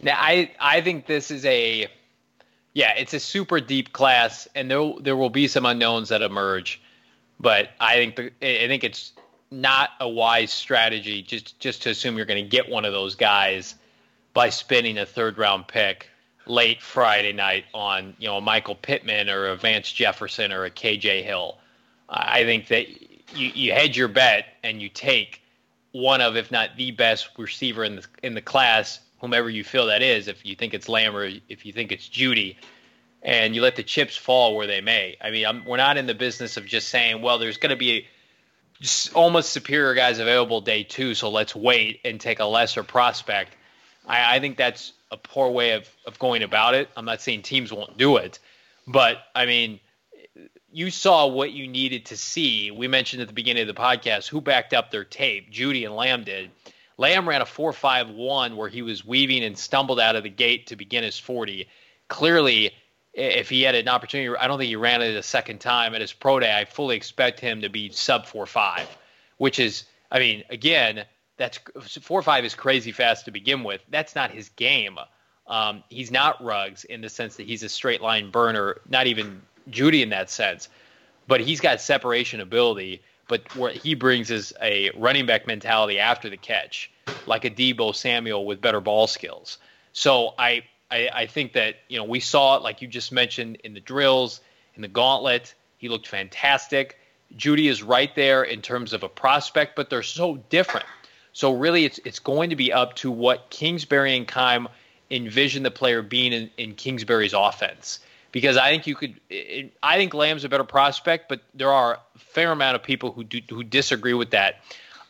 [0.03, 1.87] Now, I I think this is a
[2.77, 6.79] yeah, it's a super deep class, and there there will be some unknowns that emerge,
[7.41, 9.15] but I think the, I think it's
[9.51, 13.15] not a wise strategy just just to assume you're going to get one of those
[13.15, 13.77] guys
[14.35, 16.11] by spending a third round pick
[16.45, 20.71] late Friday night on you know a Michael Pittman or a Van Jefferson or a
[20.71, 21.57] KJ Hill.
[22.11, 22.91] I think that
[23.35, 25.41] you, you hedge your bet and you take
[25.93, 29.87] one of, if not the best receiver in the in the class, whomever you feel
[29.87, 30.29] that is.
[30.29, 32.57] If you think it's Lamb or if you think it's Jeudy,
[33.23, 35.17] and you let the chips fall where they may.
[35.21, 37.77] I mean, I'm, we're not in the business of just saying, well, there's going to
[37.77, 38.07] be
[39.15, 43.57] almost superior guys available day two, so let's wait and take a lesser prospect.
[44.07, 46.89] I, I think that's a poor way of, of going about it.
[46.97, 48.39] I'm not saying teams won't do it,
[48.87, 49.81] but I mean,
[50.71, 52.71] you saw what you needed to see.
[52.71, 55.51] We mentioned at the beginning of the podcast who backed up their tape.
[55.51, 56.51] Jeudy and Lamb did.
[56.99, 60.77] Lamb ran a 4.51 where he was weaving and stumbled out of the gate to
[60.77, 61.69] begin his 40.
[62.09, 62.73] Clearly,
[63.13, 66.01] if he had an opportunity, I don't think he ran it a second time at
[66.01, 66.57] his pro day.
[66.57, 68.87] I fully expect him to be sub 4.5,
[69.39, 71.05] which is, I mean, again,
[71.37, 71.59] that's
[72.01, 73.83] four five is crazy fast to begin with.
[73.91, 74.99] That's not his game.
[75.47, 79.43] Um, he's not Ruggs in the sense that he's a straight line burner, not even
[79.71, 80.69] Jeudy in that sense,
[81.29, 83.03] but he's got separation ability.
[83.29, 86.91] But what he brings is a running back mentality after the catch,
[87.27, 89.59] like a Deebo Samuel with better ball skills.
[89.93, 93.57] So I, I, I think that you know we saw it like you just mentioned
[93.65, 94.41] in the drills,
[94.75, 95.55] in the gauntlet.
[95.79, 96.99] He looked fantastic.
[97.37, 100.87] Jeudy is right there in terms of a prospect, but they're so different.
[101.33, 104.69] So really, it's it's going to be up to what Kingsbury and Keim
[105.11, 108.01] envision the player being in, in Kingsbury's offense.
[108.37, 111.95] Because I think you could, it, I think Lamb's a better prospect, but there are
[111.95, 114.57] a fair amount of people who do, who disagree with that.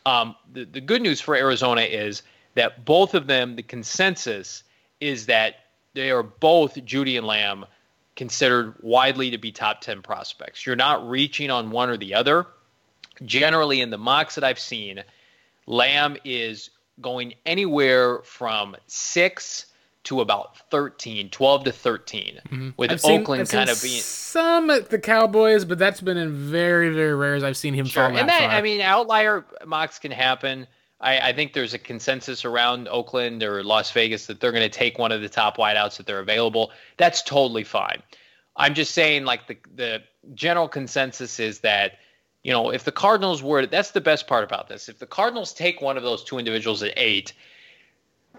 [0.05, 2.23] Um, the the good news for Arizona is
[2.55, 4.63] that both of them, the consensus
[5.01, 5.55] is that
[5.93, 7.65] they are both Jeudy and Lamb
[8.15, 10.65] considered widely to be top 10 prospects.
[10.65, 12.47] You're not reaching on one or the other.
[13.25, 15.03] Generally, in the mocks that I've seen,
[15.65, 16.69] Lamb is
[17.01, 19.65] going anywhere from six
[20.07, 22.69] to about 13, 12 to 13, mm-hmm.
[22.77, 26.49] with I've Oakland seen, kind of being some at the Cowboys, but that's been in
[26.49, 28.07] very, very rare as I've seen him sure.
[28.07, 28.51] fall And that.
[28.51, 30.67] I mean, outlier mocks can happen.
[31.01, 34.75] I, I, think there's a consensus around Oakland or Las Vegas that they're going to
[34.75, 36.71] take one of the top wideouts that they're available.
[36.95, 38.01] That's totally fine.
[38.55, 40.03] I'm just saying, like the the
[40.33, 41.99] general consensus is that
[42.43, 44.87] you know, if the Cardinals were, that's the best part about this.
[44.87, 47.33] If the Cardinals take one of those two individuals at eight,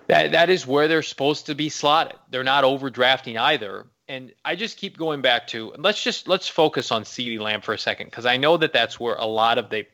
[0.08, 2.18] that that is where they're supposed to be slotted.
[2.30, 3.86] They're not overdrafting either.
[4.08, 7.74] And I just keep going back to let's just let's focus on CeeDee Lamb for
[7.74, 9.86] a second because I know that that's where a lot of the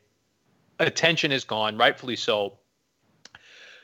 [0.79, 2.57] attention has gone, rightfully so,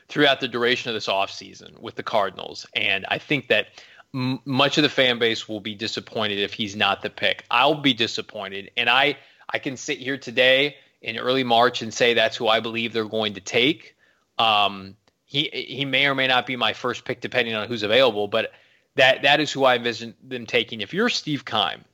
[0.08, 2.66] throughout the duration of this offseason with the Cardinals.
[2.74, 3.68] And I think that
[4.14, 7.44] m- much of the fan base will be disappointed if he's not the pick.
[7.50, 9.18] I'll be disappointed, and I
[9.50, 13.04] I can sit here today in early March and say that's who I believe they're
[13.04, 13.96] going to take.
[14.38, 14.96] Um,
[15.32, 18.52] he he may or may not be my first pick depending on who's available, but
[18.96, 20.82] that that is who I envision them taking.
[20.82, 21.84] If you're Steve Keim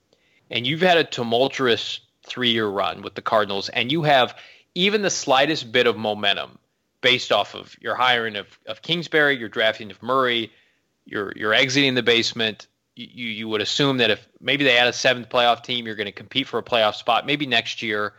[0.51, 4.37] and you've had a tumultuous three year run with the Cardinals and you have
[4.75, 6.59] even the slightest bit of momentum
[7.01, 10.53] based off of your hiring of, of Kingsbury, your drafting of Murray,
[11.05, 12.67] you're you're exiting the basement.
[12.97, 16.07] You you would assume that if maybe they had a seventh playoff team, you're going
[16.07, 17.25] to compete for a playoff spot.
[17.25, 18.15] Maybe next year,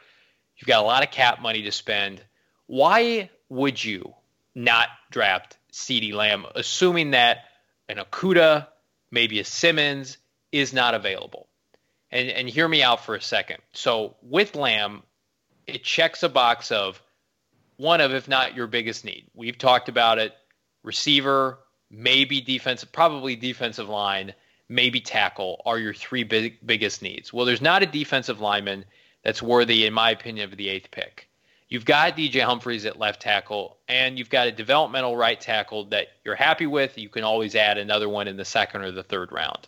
[0.56, 2.22] you've got a lot of cap money to spend.
[2.68, 4.14] Why would you
[4.60, 7.46] not draft CeeDee Lamb, assuming that
[7.88, 8.68] an Okudah,
[9.10, 10.18] maybe a Simmons
[10.52, 11.48] is not available?
[12.12, 13.60] And and hear me out for a second.
[13.74, 15.04] So with Lamb,
[15.68, 17.02] it checks a box of
[17.78, 19.28] one of, if not your biggest need.
[19.34, 20.34] We've talked about it.
[20.84, 24.34] Receiver, maybe defensive, probably defensive line,
[24.68, 27.32] maybe tackle are your three big, biggest needs.
[27.32, 28.84] Well, there's not a defensive lineman
[29.24, 31.29] that's worthy, in my opinion, of the eighth pick.
[31.70, 36.08] You've got DJ Humphries at left tackle, and you've got a developmental right tackle that
[36.24, 36.98] you're happy with.
[36.98, 39.68] You can always add another one in the second or the third round.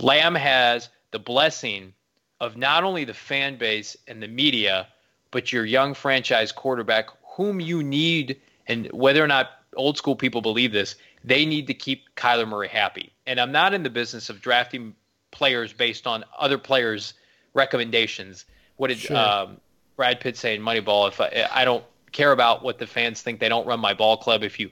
[0.00, 1.94] Lamb has the blessing
[2.40, 4.88] of not only the fan base and the media,
[5.30, 10.42] but your young franchise quarterback, whom you need, and whether or not old school people
[10.42, 13.12] believe this, they need to keep Kyler Murray happy.
[13.26, 14.94] And I'm not in the business of drafting
[15.30, 17.14] players based on other players'
[17.54, 18.44] recommendations.
[18.76, 19.16] What did sure.
[19.16, 19.60] um,
[19.98, 21.08] Brad Pitt say in Moneyball?
[21.08, 24.16] If I, I don't care about what the fans think, they don't run my ball
[24.16, 24.44] club.
[24.44, 24.70] If you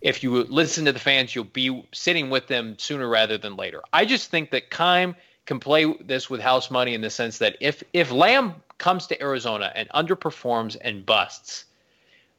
[0.00, 3.82] if you listen to the fans, you'll be sitting with them sooner rather than later.
[3.92, 5.14] I just think that Keim
[5.46, 9.22] can play this with house money in the sense that if if Lamb comes to
[9.22, 11.66] Arizona and underperforms and busts,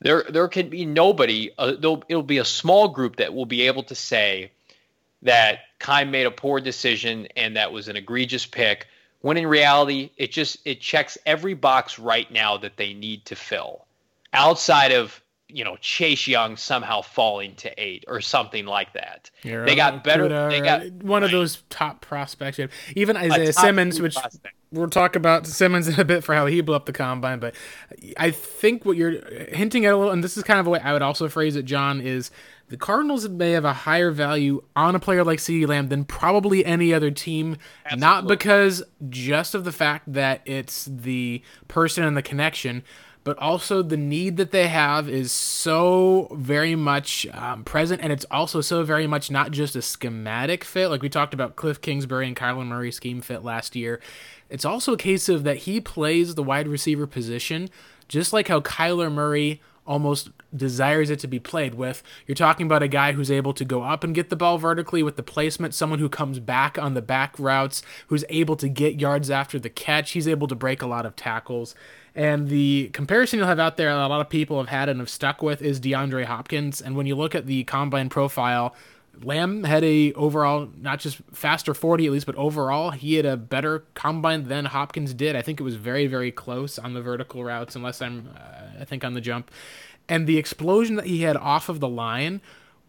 [0.02, 1.52] there there can be nobody.
[1.58, 4.52] Uh, it'll be a small group that will be able to say
[5.22, 8.88] that Keim made a poor decision and that was an egregious pick.
[9.26, 13.36] When in reality, it just it checks every box right now that they need to
[13.36, 13.88] fill,
[14.32, 19.30] outside of you know Chase Young somehow falling to eight or something like that.
[19.44, 20.28] Yeah, they got better.
[20.50, 22.60] they got one of those top prospects.
[22.96, 24.56] Even Isaiah Simmons, which prospect.
[24.72, 27.40] we'll talk about Simmons in a bit for how he blew up the combine.
[27.40, 27.56] But
[28.18, 30.80] I think what you're hinting at a little, and this is kind of a way
[30.80, 32.32] I would also phrase it, John, is
[32.70, 36.66] the Cardinals may have a higher value on a player like CeeDee Lamb than probably
[36.66, 37.58] any other team.
[37.86, 38.02] Absolutely.
[38.02, 42.84] Not because just of the fact that it's the person and the connection
[43.26, 48.26] but also the need that they have is so very much um, present, and it's
[48.30, 50.90] also so very much not just a schematic fit.
[50.90, 54.00] Like we talked about Cliff Kingsbury and Kyler Murray scheme fit last year.
[54.48, 57.70] It's also a case of that he plays the wide receiver position,
[58.08, 62.02] just like how Kyler Murray almost desires it to be played with.
[62.26, 65.04] You're talking about a guy who's able to go up and get the ball vertically
[65.04, 69.00] with the placement, someone who comes back on the back routes, who's able to get
[69.00, 70.12] yards after the catch.
[70.12, 71.76] He's able to break a lot of tackles.
[72.16, 75.10] And the comparison you'll have out there, a lot of people have had and have
[75.10, 76.82] stuck with, is DeAndre Hopkins.
[76.82, 78.74] And when you look at the combine profile,
[79.24, 83.38] Lamb had a overall not just faster 40 at least, but overall he had a
[83.38, 85.36] better combine than Hopkins did.
[85.36, 88.86] I think it was very very close on the vertical routes, unless I'm uh, I
[88.86, 89.52] think on the jump.
[90.08, 92.42] And the explosion that he had off of the line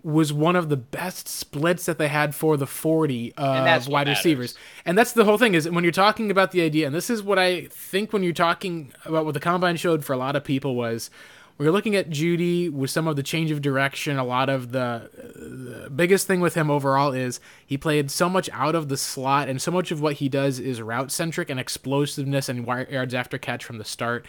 [0.03, 4.55] was one of the best splits that they had for the 40 of wide receivers.
[4.85, 7.25] And that's the whole thing is when you're talking about the idea, and this is
[7.25, 10.45] what I think when you're talking about what the combine showed for a lot of
[10.45, 11.11] people was
[11.59, 14.19] we are looking at Jeudy with some of the change of direction.
[14.19, 18.51] A lot of the, the biggest thing with him overall is he played so much
[18.53, 21.59] out of the slot, and so much of what he does is route centric and
[21.59, 24.27] explosiveness and yards after catch from the start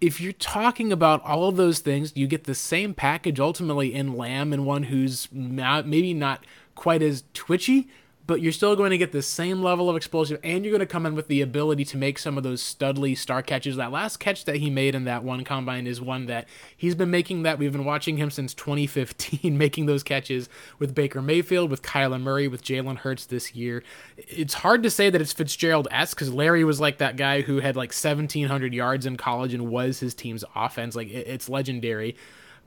[0.00, 4.16] if you're talking about all of those things, you get the same package ultimately in
[4.16, 7.88] Lamb and one who's maybe not quite as twitchy,
[8.26, 10.86] but you're still going to get the same level of explosive, and you're going to
[10.86, 13.76] come in with the ability to make some of those studly star catches.
[13.76, 17.10] That last catch that he made in that one combine is one that he's been
[17.10, 17.42] making.
[17.42, 20.48] That we've been watching him since 2015, making those catches
[20.78, 23.82] with Baker Mayfield, with Kyler Murray, with Jalen Hurts this year.
[24.16, 27.60] It's hard to say that it's Fitzgerald s because Larry was like that guy who
[27.60, 30.96] had like 1,700 yards in college and was his team's offense.
[30.96, 32.16] Like it's legendary.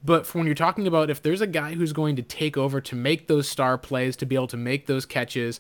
[0.03, 2.79] But for when you're talking about if there's a guy who's going to take over
[2.81, 5.59] to make those star plays, to be able to make those catches,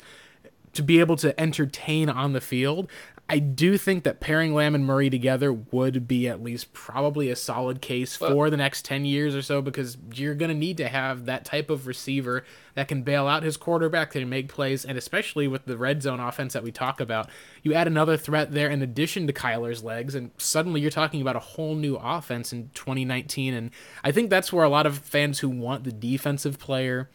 [0.73, 2.89] to be able to entertain on the field,
[3.31, 7.35] I do think that pairing Lamb and Murray together would be at least probably a
[7.35, 10.87] solid case for the next 10 years or so because you're going to need to
[10.87, 14.83] have that type of receiver that can bail out his quarterback, that can make plays,
[14.83, 17.29] and especially with the red zone offense that we talk about,
[17.61, 21.35] you add another threat there in addition to Kyler's legs, and suddenly you're talking about
[21.35, 23.53] a whole new offense in 2019.
[23.53, 23.69] And
[24.03, 27.09] I think that's where a lot of fans who want the defensive player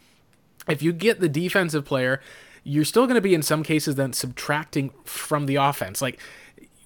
[0.69, 2.21] if you get the defensive player,
[2.65, 6.03] you're still going to be in some cases then subtracting from the offense.
[6.03, 6.19] Like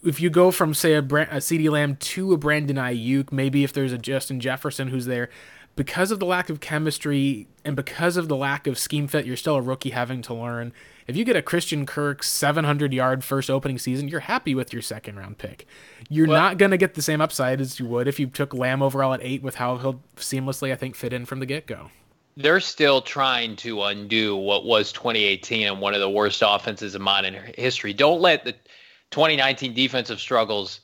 [0.04, 3.64] if you go from say a, Brand, a CeeDee Lamb to a Brandon Aiyuk, maybe
[3.64, 5.30] if there's a Justin Jefferson who's there,
[5.76, 9.36] because of the lack of chemistry and because of the lack of scheme fit, you're
[9.36, 10.72] still a rookie having to learn.
[11.06, 14.82] If you get a Christian Kirk 700 yard first opening season, you're happy with your
[14.82, 15.66] second round pick.
[16.08, 18.52] You're well, not going to get the same upside as you would if you took
[18.52, 21.66] Lamb overall at eight with how he'll seamlessly, I think, fit in from the get
[21.66, 21.90] go.
[22.38, 27.02] They're still trying to undo what was 2018 and one of the worst offenses in
[27.02, 27.92] modern history.
[27.92, 28.52] Don't let the
[29.10, 30.78] 2019 defensive struggles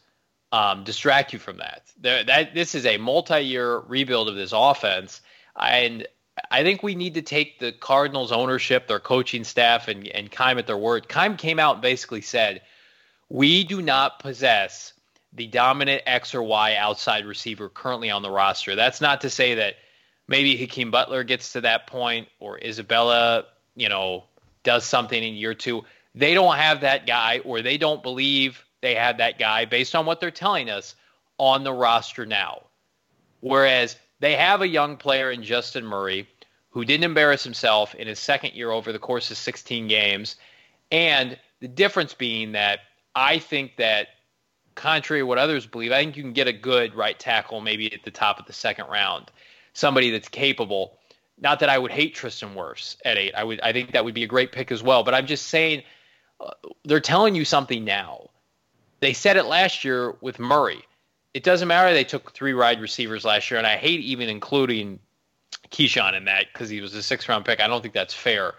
[0.50, 1.82] um, distract you from that.
[2.00, 5.20] There, that this is a multi-year rebuild of this offense,
[5.56, 6.04] and
[6.50, 10.66] I think we need to take the Cardinals' ownership, their coaching staff, and and at
[10.66, 11.08] their word.
[11.08, 12.62] Keim came out and basically said,
[13.28, 14.92] "We do not possess
[15.32, 19.54] the dominant X or Y outside receiver currently on the roster." That's not to say
[19.54, 19.76] that
[20.28, 23.44] maybe Hakeem Butler gets to that point or Isabella,
[23.76, 24.24] you know,
[24.62, 25.84] does something in year two.
[26.14, 30.06] They don't have that guy, or they don't believe they had that guy based on
[30.06, 30.94] what they're telling us
[31.38, 32.62] on the roster now.
[33.40, 36.28] Whereas they have a young player in Justin Murray
[36.70, 40.36] who didn't embarrass himself in his second year over the course of 16 games.
[40.90, 42.80] And the difference being that
[43.14, 44.08] I think that,
[44.74, 47.92] contrary to what others believe, I think you can get a good right tackle maybe
[47.92, 49.30] at the top of the second round,
[49.74, 50.98] somebody that's capable.
[51.38, 53.34] Not that I would hate Tristan Wirfs at eight.
[53.34, 53.60] I would.
[53.60, 55.02] I think that would be a great pick as well.
[55.02, 55.82] But I'm just saying,
[56.40, 56.50] uh,
[56.84, 58.30] they're telling you something now
[59.04, 60.82] they said it last year with Murray.
[61.34, 64.98] It doesn't matter they took three wide receivers last year, and I hate even including
[65.70, 67.60] KeeSean in that because he was a six round pick.
[67.60, 68.54] I don't think that's fair.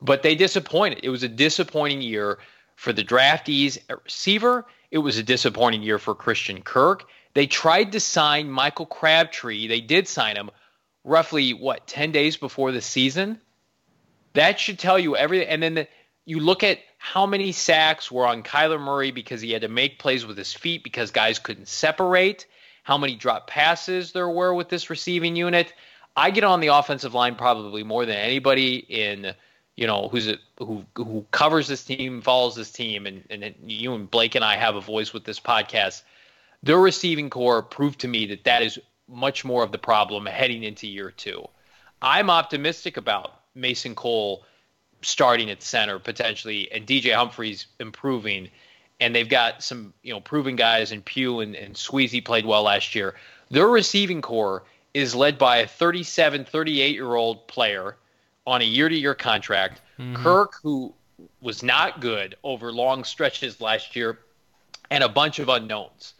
[0.00, 1.00] But they disappointed.
[1.02, 2.38] It was a disappointing year
[2.76, 4.64] for the draftees at receiver.
[4.92, 7.08] It was a disappointing year for Christian Kirk.
[7.34, 9.68] They tried to sign Michael Crabtree.
[9.68, 10.50] They did sign him
[11.04, 13.40] roughly, what, 10 days before the season?
[14.34, 15.48] That should tell you everything.
[15.48, 15.88] And then the,
[16.24, 19.98] you look at how many sacks were on Kyler Murray because he had to make
[19.98, 22.46] plays with his feet because guys couldn't separate,
[22.82, 25.72] how many drop passes there were with this receiving unit.
[26.16, 29.34] I get on the offensive line probably more than anybody in
[29.76, 33.94] you know who's a, who who covers this team, follows this team, and and you
[33.94, 36.02] and Blake and I have a voice with this podcast.
[36.62, 40.62] Their receiving core proved to me that that is much more of the problem heading
[40.62, 41.48] into year two.
[42.02, 44.44] I'm optimistic about Mason Cole
[45.02, 48.50] starting at center potentially, and DJ Humphries improving.
[49.00, 52.64] And they've got some, you know, proven guys in Pugh and, and Sweezy played well
[52.64, 53.14] last year.
[53.50, 57.96] Their receiving core is led by a 37, 38 year old player
[58.46, 59.80] on a year to year contract.
[59.98, 60.22] Mm-hmm.
[60.22, 60.92] Kirk, who
[61.40, 64.18] was not good over long stretches last year,
[64.90, 66.14] and a bunch of unknowns.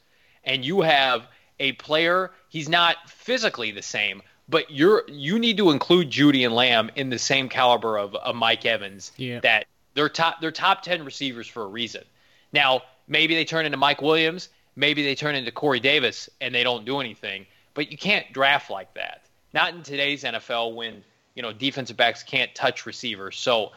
[0.44, 1.26] And you have
[1.58, 6.54] a player, he's not physically the same, but you're you need to include Jeudy and
[6.54, 9.12] Lamb in the same caliber of, of Mike Evans.
[9.16, 9.40] Yeah.
[9.40, 12.04] That they're top they're top ten receivers for a reason.
[12.52, 16.64] Now maybe they turn into Mike Williams, maybe they turn into Corey Davis, and they
[16.64, 17.46] don't do anything.
[17.74, 19.22] But you can't draft like that.
[19.52, 23.36] Not in today's NFL when you know defensive backs can't touch receivers.
[23.36, 23.72] So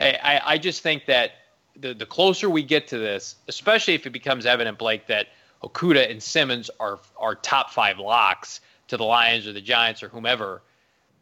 [0.00, 1.32] I, I just think that
[1.78, 5.28] the the closer we get to this, especially if it becomes evident, Blake, that
[5.62, 10.08] Okudah and Simmons are are top five locks to the Lions or the Giants or
[10.08, 10.62] whomever,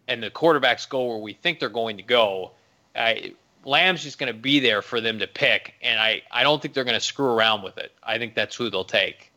[0.09, 2.53] and the quarterbacks go where we think they're going to go,
[2.95, 6.61] I, Lamb's just going to be there for them to pick, and I, I don't
[6.61, 7.93] think they're going to screw around with it.
[8.03, 9.33] I think that's who they'll take.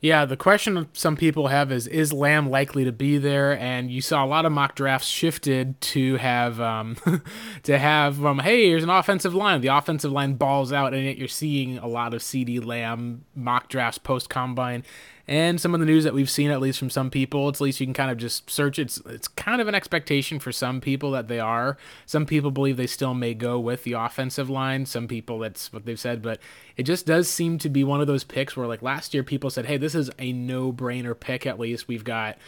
[0.00, 3.58] Yeah, the question some people have is is Lamb likely to be there?
[3.58, 6.96] And you saw a lot of mock drafts shifted to have um,
[7.64, 9.60] to have um, hey, here's an offensive line.
[9.60, 13.68] The offensive line balls out, and yet you're seeing a lot of CeeDee Lamb mock
[13.68, 14.84] drafts post combine
[15.28, 17.80] and some of the news that we've seen, at least from some people, at least
[17.80, 18.78] you can kind of just search.
[18.78, 21.76] It's it's kind of an expectation for some people that they are.
[22.06, 24.86] Some people believe they still may go with the offensive line.
[24.86, 26.40] Some people that's what they've said, but
[26.78, 29.50] it just does seem to be one of those picks where, like last year, people
[29.50, 32.38] said, "Hey, this is a no-brainer pick." At least we've got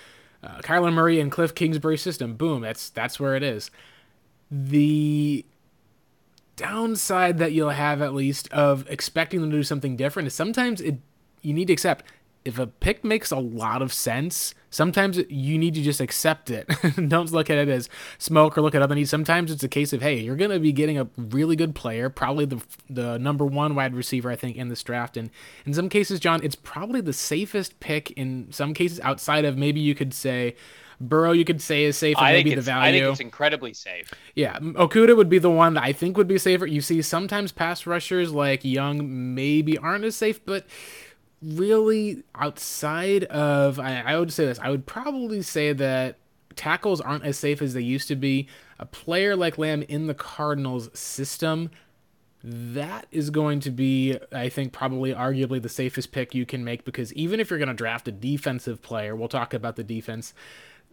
[0.43, 2.35] uh, Kyler Murray and Cliff Kingsbury system.
[2.35, 3.71] Boom, that's that's where it is.
[4.51, 5.45] The
[6.57, 10.81] downside that you'll have at least of expecting them to do something different is sometimes
[10.81, 10.97] it
[11.43, 12.05] you need to accept
[12.51, 16.69] if a pick makes a lot of sense, sometimes you need to just accept it.
[17.09, 17.89] Don't look at it as
[18.19, 19.09] smoke or look at other needs.
[19.09, 22.11] Sometimes it's a case of, hey, you're going to be getting a really good player,
[22.11, 25.17] probably the the number one wide receiver, I think, in this draft.
[25.17, 25.31] And
[25.65, 29.81] in some cases, John, it's probably the safest pick in some cases outside of maybe
[29.81, 30.57] you could say,
[31.01, 32.99] Burrow, you could say is safe, and maybe the value.
[32.99, 34.13] I think it's incredibly safe.
[34.35, 36.67] Yeah, Okudah would be the one that I think would be safer.
[36.67, 40.67] You see, sometimes pass rushers like Young maybe aren't as safe, but
[41.43, 46.19] really outside of I, I would say this i would probably say that
[46.61, 48.47] tackles aren't as safe as they used to be.
[48.79, 51.71] A player like Lamb in the Cardinals system,
[52.43, 56.85] that is going to be, I think, probably arguably the safest pick you can make
[56.85, 60.35] because even if you're going to draft a defensive player, we'll talk about the defense,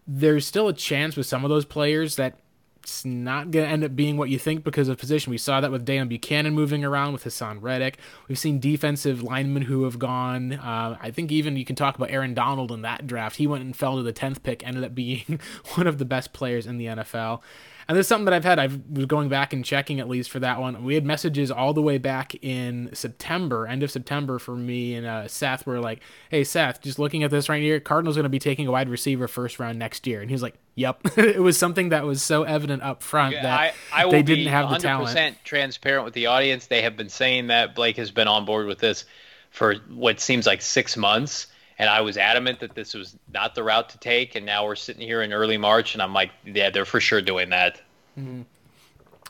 [0.06, 2.40] there's still a chance with some of those players that
[2.88, 5.30] it's not going to end up being what you think because of position.
[5.30, 7.98] We saw that with Deone Bucannon moving around with Haason Reddick.
[8.30, 10.54] We've seen defensive linemen who have gone.
[10.54, 13.36] Uh, I think even you can talk about Aaron Donald in that draft.
[13.36, 15.42] He went and fell to the 10th pick, ended up being
[15.76, 17.42] one of the best players in the NFL.
[17.90, 18.58] And this is something that I've had.
[18.58, 20.86] I was going back and checking at least for that one.
[20.86, 25.06] We had messages all the way back in September, end of September for me and
[25.06, 28.30] uh, Seth were like, hey, Seth, just looking at this right here, Cardinals going to
[28.30, 30.22] be taking a wide receiver first round next year.
[30.22, 31.02] And he's like, yep.
[31.18, 34.70] it was something that was so evident up front that I, I they didn't have
[34.70, 35.18] the talent.
[35.18, 36.68] 100% transparent with the audience.
[36.68, 39.04] They have been saying that Blake has been on board with this
[39.52, 41.48] for what seems like six months
[41.80, 44.36] and I was adamant that this was not the route to take.
[44.36, 47.22] And now we're sitting here in early March, and I'm like, yeah, they're for sure
[47.22, 47.82] doing that.
[48.20, 48.42] Mm-hmm.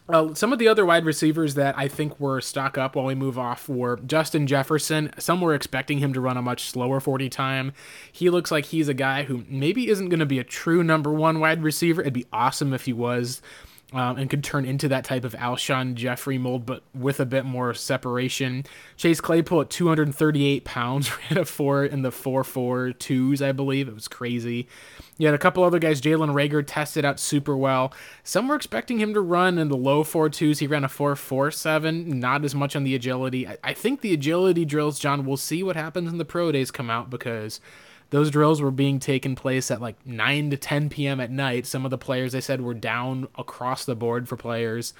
[0.09, 3.15] Uh, some of the other wide receivers that I think were stock up while we
[3.15, 5.11] move off were Justin Jefferson.
[5.17, 7.73] Some were expecting him to run a much slower 40 time.
[8.09, 11.11] He looks like he's a guy who maybe isn't going to be a true number
[11.11, 12.01] one wide receiver.
[12.01, 13.41] It'd be awesome if he was
[13.93, 17.45] um, and could turn into that type of Alshon Jeffery mold, but with a bit
[17.45, 18.65] more separation.
[18.97, 23.87] Chase Claypool at 238 pounds ran a four in the four four twos, I believe.
[23.87, 24.67] It was crazy.
[25.17, 26.01] You had a couple other guys.
[26.01, 27.93] Jalen Reagor tested out super well.
[28.23, 30.59] Some were expecting him to run in the low four twos.
[30.59, 32.19] He ran a four four seven.
[32.19, 33.47] Not as much on the agility.
[33.47, 35.25] I, I think the agility drills, John.
[35.25, 37.61] We'll see what happens when the pro days come out because
[38.09, 41.19] those drills were being taken place at like 9 to 10 p.m.
[41.19, 41.65] at night.
[41.65, 44.93] Some of the players they said were down across the board for players.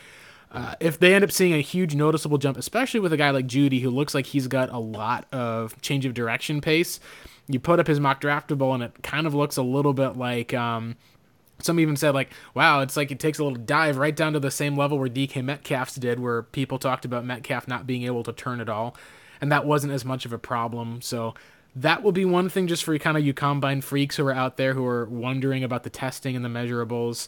[0.52, 3.48] Uh, if they end up seeing a huge noticeable jump, especially with a guy like
[3.48, 7.00] Jeudy who looks like he's got a lot of change of direction pace,
[7.48, 10.54] you put up his mock draftable and it kind of looks a little bit like
[10.54, 10.96] um,
[11.60, 14.40] some even said like, wow, it's like it takes a little dive right down to
[14.40, 18.24] the same level where DK Metcalf's did, where people talked about Metcalf not being able
[18.24, 18.96] to turn at all,
[19.42, 21.02] and that wasn't as much of a problem.
[21.02, 21.34] So
[21.82, 24.34] that will be one thing just for you kind of you combine freaks who are
[24.34, 27.28] out there who are wondering about the testing and the measurables.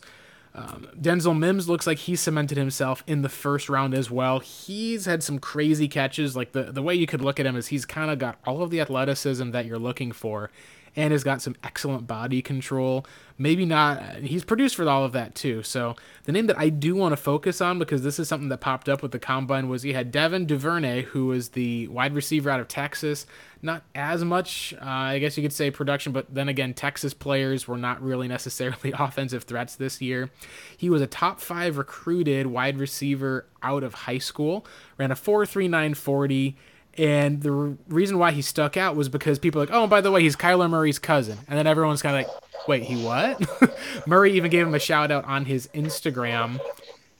[0.56, 4.40] Um, Denzel Mims looks like he cemented himself in the first round as well.
[4.40, 6.36] He's had some crazy catches.
[6.36, 8.64] Like the, the way you could look at him is he's kind of got all
[8.64, 10.50] of the athleticism that you're looking for
[10.96, 13.06] and has got some excellent body control.
[13.38, 15.64] Maybe not, he's produced for all of that too.
[15.64, 18.60] So the name that I do want to focus on because this is something that
[18.60, 22.50] popped up with the combine was he had Devin Duvernay, who was the wide receiver
[22.50, 23.26] out of Texas.
[23.62, 27.68] Not as much, uh, I guess you could say, production, but then again, Texas players
[27.68, 30.30] were not really necessarily offensive threats this year.
[30.78, 34.66] He was a top five recruited wide receiver out of high school,
[34.98, 36.56] ran a 4.3940
[37.00, 37.52] and the
[37.88, 40.70] reason why he stuck out was because people like, oh, by the way, he's Kyler
[40.70, 41.38] Murray's cousin.
[41.48, 43.42] And then everyone's kind of like, wait, he what?
[44.06, 46.60] Murray even gave him a shout out on his Instagram.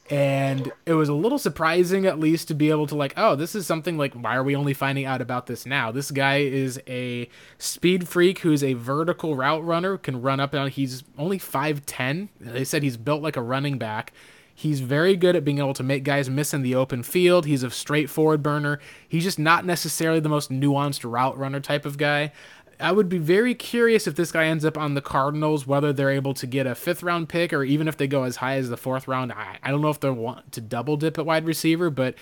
[0.10, 3.56] And it was a little surprising, at least, to be able to, like, oh, this
[3.56, 5.94] is something like, why are we only finding out about this now?
[5.94, 10.70] This guy is a speed freak who's a vertical route runner, can run up and
[10.70, 12.28] he's only 5'10.
[12.42, 14.12] They said he's built like a running back
[14.60, 17.46] He's very good at being able to make guys miss in the open field.
[17.46, 18.82] He's a straightforward burner.
[19.08, 22.34] He's just not necessarily the most nuanced route runner type of guy.
[22.78, 26.10] I would be very curious if this guy ends up on the Cardinals, whether they're
[26.10, 28.68] able to get a fifth round pick or even if they go as high as
[28.68, 29.32] the fourth round.
[29.32, 32.16] I, I don't know if they want to double dip at wide receiver, but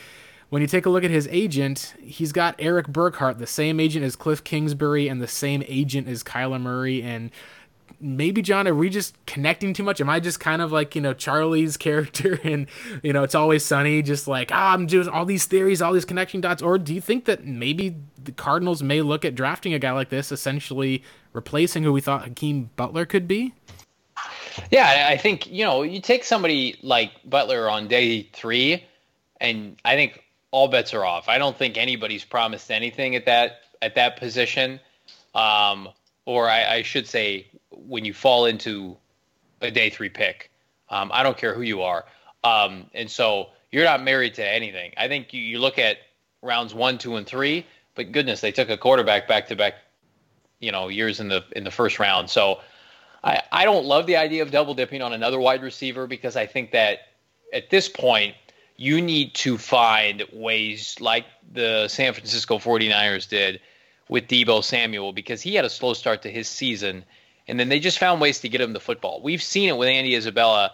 [0.49, 4.05] when you take a look at his agent, he's got Erik Burkhardt, the same agent
[4.05, 7.01] as Cliff Kingsbury and the same agent as Kyler Murray.
[7.01, 7.31] And
[7.99, 10.01] maybe John, are we just connecting too much?
[10.01, 12.67] Am I just kind of like you know Charlie's character and
[13.03, 15.93] you know it's always sunny, just like ah, oh, I'm doing all these theories, all
[15.93, 19.73] these connecting dots, or do you think that maybe the Cardinals may look at drafting
[19.73, 21.03] a guy like this, essentially
[21.33, 23.53] replacing who we thought Hakeem Butler could be?
[24.71, 28.83] Yeah, I think you know you take somebody like Butler on day three,
[29.39, 31.29] and I think all bets are off.
[31.29, 34.79] I don't think anybody's promised anything at that at that position.
[35.35, 35.89] Um,
[36.25, 37.47] or I, I, should say,
[37.85, 38.97] when you fall into
[39.61, 40.51] a day three pick.
[40.89, 42.05] Um, I don't care who you are.
[42.43, 44.93] Um, and so you're not married to anything.
[44.97, 45.97] I think you, you look at
[46.41, 49.75] rounds one, two, and three, but goodness, they took a quarterback back to back,
[50.59, 52.29] you know, years in the in the first round.
[52.29, 52.59] So
[53.23, 56.45] I, I don't love the idea of double dipping on another wide receiver because I
[56.45, 56.99] think that
[57.53, 58.35] at this point
[58.77, 63.59] you need to find ways like the San Francisco 49ers did
[64.07, 67.03] with Deebo Samuel because he had a slow start to his season
[67.47, 69.21] and then they just found ways to get him the football.
[69.21, 70.73] We've seen it with Andy Isabella.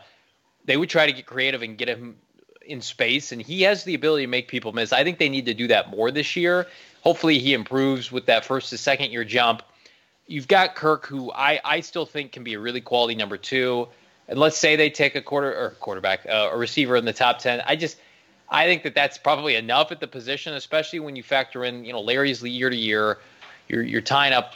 [0.65, 2.17] They would try to get creative and get him
[2.65, 4.93] in space, and he has the ability to make people miss.
[4.93, 6.67] I think they need to do that more this year.
[7.01, 9.61] Hopefully, he improves with that first to second year jump.
[10.27, 13.89] you've got Kirk, who I, I still think can be a really quality number two.
[14.27, 17.39] And let's say they take a quarter or quarterback, uh, a receiver in the top
[17.39, 17.61] ten.
[17.65, 17.97] I just
[18.49, 21.91] I think that that's probably enough at the position, especially when you factor in you
[21.91, 23.19] know Larry's year to year.
[23.73, 24.53] You're you're tying up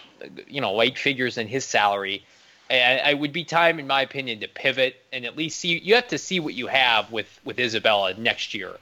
[0.48, 2.23] you know eight figures in his salary.
[2.69, 5.80] And I would be time, in my opinion, to pivot and at least see.
[5.80, 8.73] You have to see what you have with with Isabella next year,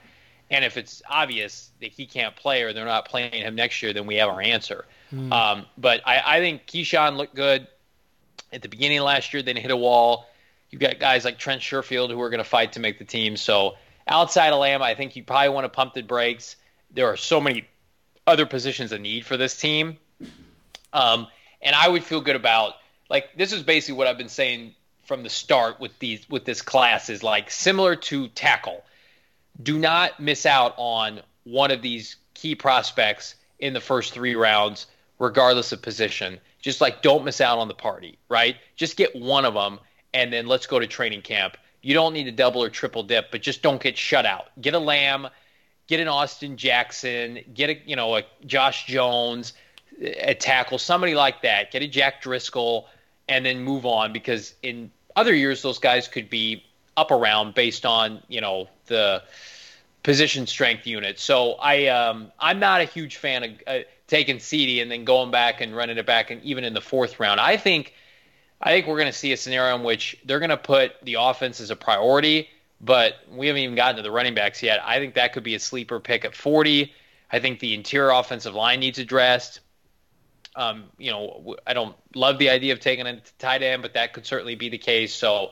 [0.50, 3.92] and if it's obvious that he can't play or they're not playing him next year,
[3.92, 4.84] then we have our answer.
[5.14, 5.32] Mm.
[5.32, 7.68] Um, but I, I think KeeSean looked good
[8.52, 9.42] at the beginning of last year.
[9.42, 10.28] Then hit a wall.
[10.70, 13.36] You've got guys like Trent Sherfield who are going to fight to make the team.
[13.36, 13.76] So
[14.08, 16.56] outside of Lamb, I think you probably want to pump the brakes.
[16.90, 17.68] There are so many
[18.26, 19.98] other positions of need for this team.
[20.92, 21.26] Um,
[21.62, 22.74] and I would feel good about
[23.08, 26.62] like this is basically what I've been saying from the start with these with this
[26.62, 28.84] class is like similar to tackle.
[29.62, 34.86] Do not miss out on one of these key prospects in the first three rounds,
[35.18, 36.38] regardless of position.
[36.60, 38.56] Just like don't miss out on the party, right?
[38.74, 39.78] Just get one of them,
[40.12, 41.56] and then let's go to training camp.
[41.82, 44.46] You don't need to double or triple dip, but just don't get shut out.
[44.60, 45.28] Get a Lamb,
[45.86, 49.52] get an Austin Jackson, get a you know a Josh Jones,
[50.00, 51.70] a tackle, somebody like that.
[51.70, 52.88] Get a Jack Driscoll
[53.28, 56.64] and then move on because in other years those guys could be
[56.96, 59.22] up around based on you know the
[60.02, 61.18] position strength unit.
[61.18, 65.30] So I um, I'm not a huge fan of uh, taking CeeDee and then going
[65.30, 67.40] back and running it back and even in the fourth round.
[67.40, 67.94] I think
[68.60, 71.14] I think we're going to see a scenario in which they're going to put the
[71.14, 72.48] offense as a priority,
[72.80, 74.80] but we haven't even gotten to the running backs yet.
[74.84, 76.92] I think that could be a sleeper pick at 40.
[77.30, 79.60] I think the interior offensive line needs addressed.
[80.56, 84.12] Um, you know, I don't love the idea of taking a tight end, but that
[84.14, 85.14] could certainly be the case.
[85.14, 85.50] So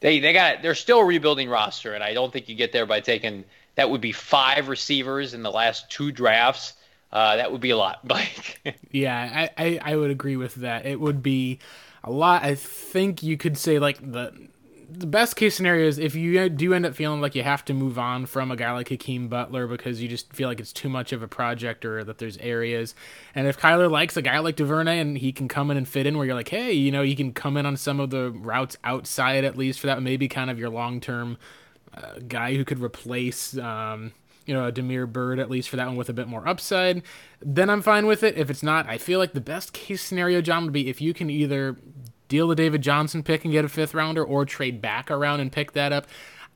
[0.00, 3.00] they they got they're still rebuilding roster, and I don't think you get there by
[3.00, 3.44] taking
[3.76, 6.74] that would be five receivers in the last two drafts.
[7.12, 8.60] Uh, that would be a lot, Mike.
[8.90, 10.86] yeah, I, I, I would agree with that.
[10.86, 11.58] It would be
[12.04, 12.44] a lot.
[12.44, 14.32] I think you could say like the
[14.90, 17.74] the best case scenario is if you do end up feeling like you have to
[17.74, 20.88] move on from a guy like Hakeem Butler because you just feel like it's too
[20.88, 22.94] much of a project or that there's areas.
[23.34, 26.06] And if Kyler likes a guy like Duvernay and he can come in and fit
[26.06, 28.30] in where you're like, hey, you know, he can come in on some of the
[28.30, 31.38] routes outside at least for that, maybe kind of your long term
[31.94, 33.56] uh, guy who could replace.
[33.56, 34.12] Um,
[34.46, 37.02] you know, a Damiere Byrd at least for that one with a bit more upside,
[37.40, 38.36] then I'm fine with it.
[38.36, 41.14] If it's not, I feel like the best case scenario, John, would be if you
[41.14, 41.76] can either
[42.30, 45.52] deal the David Johnson pick and get a fifth rounder, or trade back around and
[45.52, 46.06] pick that up.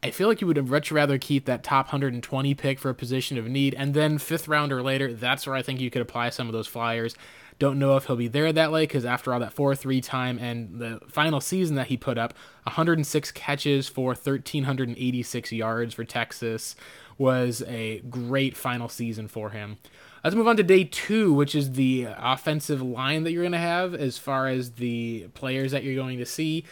[0.03, 3.37] I feel like you would much rather keep that top 120 pick for a position
[3.37, 5.13] of need, and then fifth rounder later.
[5.13, 7.15] That's where I think you could apply some of those flyers.
[7.59, 10.39] Don't know if he'll be there that late because after all that 4 3 time
[10.39, 12.35] and the final season that he put up,
[12.65, 16.77] 106 catches for 1,386 yards for Texas
[17.17, 19.79] was a great final season for him.
[20.25, 23.59] Let's move on to day two, which is the offensive line that you're going to
[23.59, 26.65] have as far as the players that you're going to see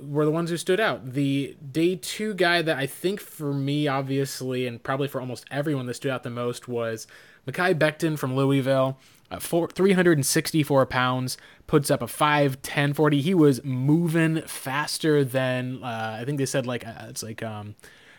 [0.00, 1.12] were the ones who stood out.
[1.12, 5.84] The day two guy that I think for me, obviously, and probably for almost everyone
[5.84, 7.06] that stood out the most was
[7.46, 8.98] Mekhi Becton from Louisville.
[9.30, 11.36] Uh, four, 364 pounds,
[11.66, 13.20] puts up a 5 10 40.
[13.20, 17.74] He was moving faster than, uh, I think they said, like, uh, it's like, um,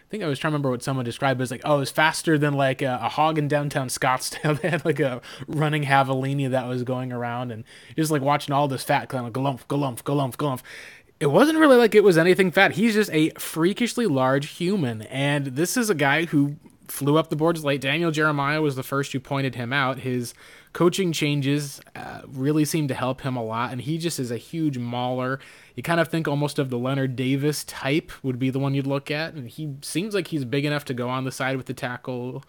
[0.10, 1.92] think I was trying to remember what someone described it as like, oh, it was
[1.92, 4.60] faster than like a, a hog in downtown Scottsdale.
[4.62, 7.64] they had like a running javelina that was going around and
[7.96, 10.62] just like watching all this fat kind of galump, galump, galump, galump.
[11.20, 12.74] It wasn't really like it was anything fat.
[12.74, 15.04] He's just a freakishly large human.
[15.04, 16.56] And this is a guy who
[16.88, 17.82] flew up the boards late.
[17.82, 20.00] Daniel Jeremiah was the first who pointed him out.
[20.00, 20.34] His
[20.74, 24.38] coaching changes uh, really seem to help him a lot, and he just is a
[24.38, 25.40] huge mauler.
[25.76, 28.88] You kind of think almost of the Leonard Davis type would be the one you'd
[28.88, 31.66] look at, and he seems like he's big enough to go on the side with
[31.66, 32.44] the tackle.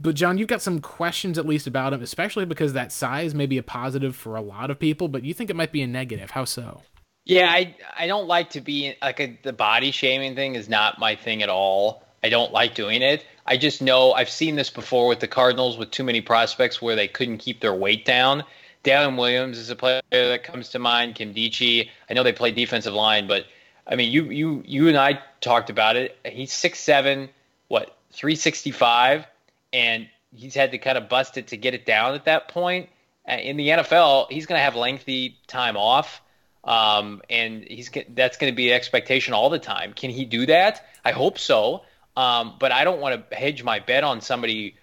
[0.00, 3.46] But John, you've got some questions at least about him, especially because that size may
[3.46, 5.86] be a positive for a lot of people, but you think it might be a
[5.86, 6.30] negative.
[6.30, 6.82] How so?
[7.24, 10.98] Yeah, I I don't like to be like a, the body shaming thing is not
[10.98, 12.07] my thing at all.
[12.22, 13.24] I don't like doing it.
[13.46, 16.96] I just know I've seen this before with the Cardinals with too many prospects where
[16.96, 18.44] they couldn't keep their weight down.
[18.84, 21.14] Dallin Williams is a player that comes to mind.
[21.14, 21.88] Nkemdiche.
[22.08, 23.46] I know they play defensive line, but
[23.86, 26.16] I mean, you you you and I talked about it.
[26.24, 27.28] He's six seven,
[27.68, 29.26] what three sixty five,
[29.72, 32.88] and he's had to kind of bust it to get it down at that point.
[33.28, 36.22] Uh, in the NFL, he's going to have lengthy time off,
[36.64, 39.92] um, and he's that's going to be expectation all the time.
[39.92, 40.86] Can he do that?
[41.04, 41.82] I hope so.
[42.18, 44.74] Um, but I don't want to hedge my bet on somebody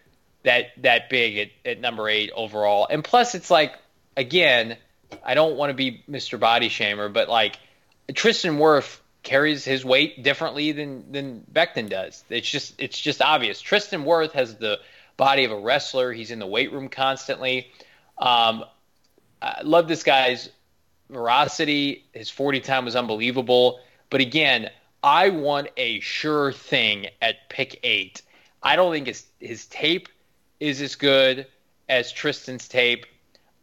[0.43, 2.87] that that big at, at number eight overall.
[2.89, 3.75] And plus, it's like
[4.15, 4.77] again,
[5.21, 6.39] I don't want to be Mr.
[6.39, 7.57] Body Shamer, but like
[8.13, 12.23] Tristan Wirf carries his weight differently than than Becton does.
[12.29, 13.59] It's just it's just obvious.
[13.59, 14.79] Tristan Wirf has the
[15.17, 16.13] body of a wrestler.
[16.13, 17.67] He's in the weight room constantly.
[18.17, 18.63] Um,
[19.41, 20.49] I love this guy's
[21.09, 22.05] veracity.
[22.13, 23.81] His 40 time was unbelievable.
[24.09, 24.69] But again,
[25.05, 28.23] I want a sure thing at pick eight.
[28.63, 30.09] I don't think his his tape
[30.59, 31.45] is as good
[31.87, 33.05] as Tristan's tape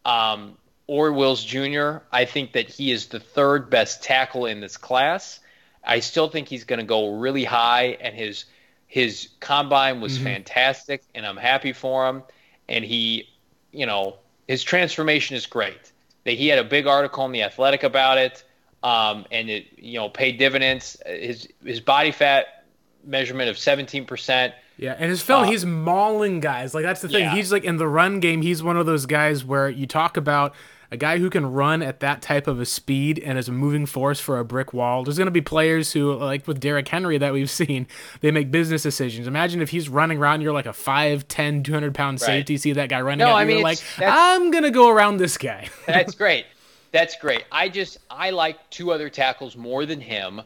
[0.05, 0.57] um,
[0.87, 1.97] or Wills Jr.
[2.13, 5.41] I think that he is the third best tackle in this class.
[5.83, 8.45] I still think he's going to go really high, and his
[8.87, 10.25] his combine was mm-hmm.
[10.25, 12.23] fantastic, and I'm happy for him.
[12.69, 13.29] And he,
[13.73, 15.91] you know, his transformation is great.
[16.23, 18.45] That he had a big article in the Athletic about it,
[18.83, 21.01] um, and it you know paid dividends.
[21.07, 22.65] His his body fat
[23.05, 26.75] measurement of 17 percent yeah, and his film, uh, he's mauling guys.
[26.75, 27.25] Like that's the thing.
[27.25, 27.35] Yeah.
[27.35, 28.43] He's like in the run game.
[28.43, 30.55] He's one of those guys where you talk about
[30.91, 33.87] a guy who can run at that type of a speed and is a moving
[33.87, 35.05] force for a brick wall.
[35.05, 37.87] There's going to be players who, like with Derrick Henry that we've seen,
[38.21, 39.27] they make business decisions.
[39.27, 42.27] Imagine if he's running around, you're like a 5'10", 200 pound right.
[42.27, 44.91] safety, see that guy running no, at I mean, you're like, I'm going to go
[44.91, 45.71] around this guy.
[45.87, 46.45] that's great.
[46.93, 47.45] That's great.
[47.51, 50.43] I just, I like two other tackles more than him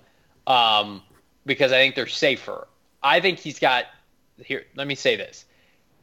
[0.47, 1.03] um,
[1.45, 2.69] because I think they're safer.
[3.03, 3.85] I think he's got
[4.39, 5.45] here, let me say this.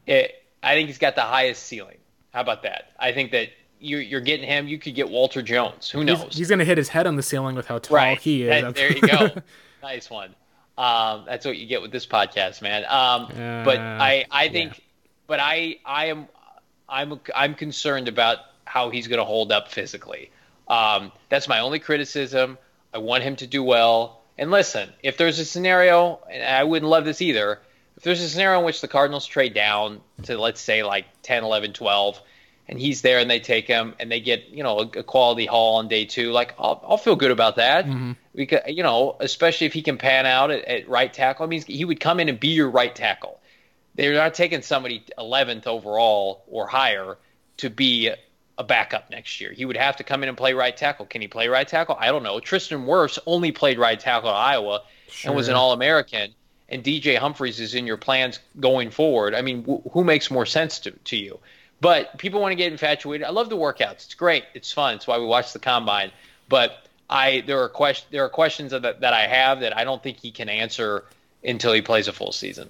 [0.05, 1.97] It, I think he's got the highest ceiling.
[2.33, 2.91] How about that?
[2.99, 3.49] I think that
[3.79, 4.67] you're, you're getting him.
[4.67, 5.89] You could get Walter Jones.
[5.89, 6.23] Who knows?
[6.23, 8.19] He's, he's going to hit his head on the ceiling with how tall right.
[8.19, 8.61] he is.
[8.61, 9.29] That, there you go.
[9.81, 10.35] nice one.
[10.77, 12.83] Um, that's what you get with this podcast, man.
[12.85, 14.83] Um, uh, but I, I think, yeah.
[15.27, 16.27] but I, I am,
[16.89, 18.39] I'm, I'm concerned about
[18.73, 20.31] how he's going to hold up physically.
[20.67, 22.57] Um, that's my only criticism.
[22.91, 24.23] I want him to do well.
[24.35, 27.59] And listen, if there's a scenario, and I wouldn't love this either,
[27.97, 31.43] if there's a scenario in which the Cardinals trade down to let's say like 10,
[31.43, 32.19] 11, 12,
[32.67, 35.75] and he's there and they take him and they get you know a, quality haul
[35.75, 37.85] on day two, like I'll, I'll feel good about that.
[37.85, 38.13] Mm-hmm.
[38.33, 41.45] Because you know, especially if he can pan out at, at right tackle.
[41.45, 43.39] I mean, he would come in and be your right tackle.
[43.93, 47.19] They're not taking somebody 11th overall or higher
[47.57, 48.11] to be
[48.57, 49.51] a backup next year.
[49.51, 51.05] He would have to come in and play right tackle.
[51.05, 51.97] Can he play right tackle?
[51.99, 52.39] I don't know.
[52.39, 55.29] Tristan Wirfs only played right tackle at Iowa sure.
[55.29, 56.33] and was an All American
[56.69, 60.79] and DJ Humphries is in your plans going forward, I mean, who makes more sense
[60.79, 61.39] to, to you?
[61.81, 63.27] But people want to get infatuated.
[63.27, 64.05] I love the workouts.
[64.05, 64.45] It's great.
[64.53, 64.95] It's fun.
[64.95, 66.11] It's why we watch the combine.
[66.49, 70.01] But I there are question there are questions that that I have that I don't
[70.01, 71.03] think he can answer
[71.43, 72.69] until he plays a full season.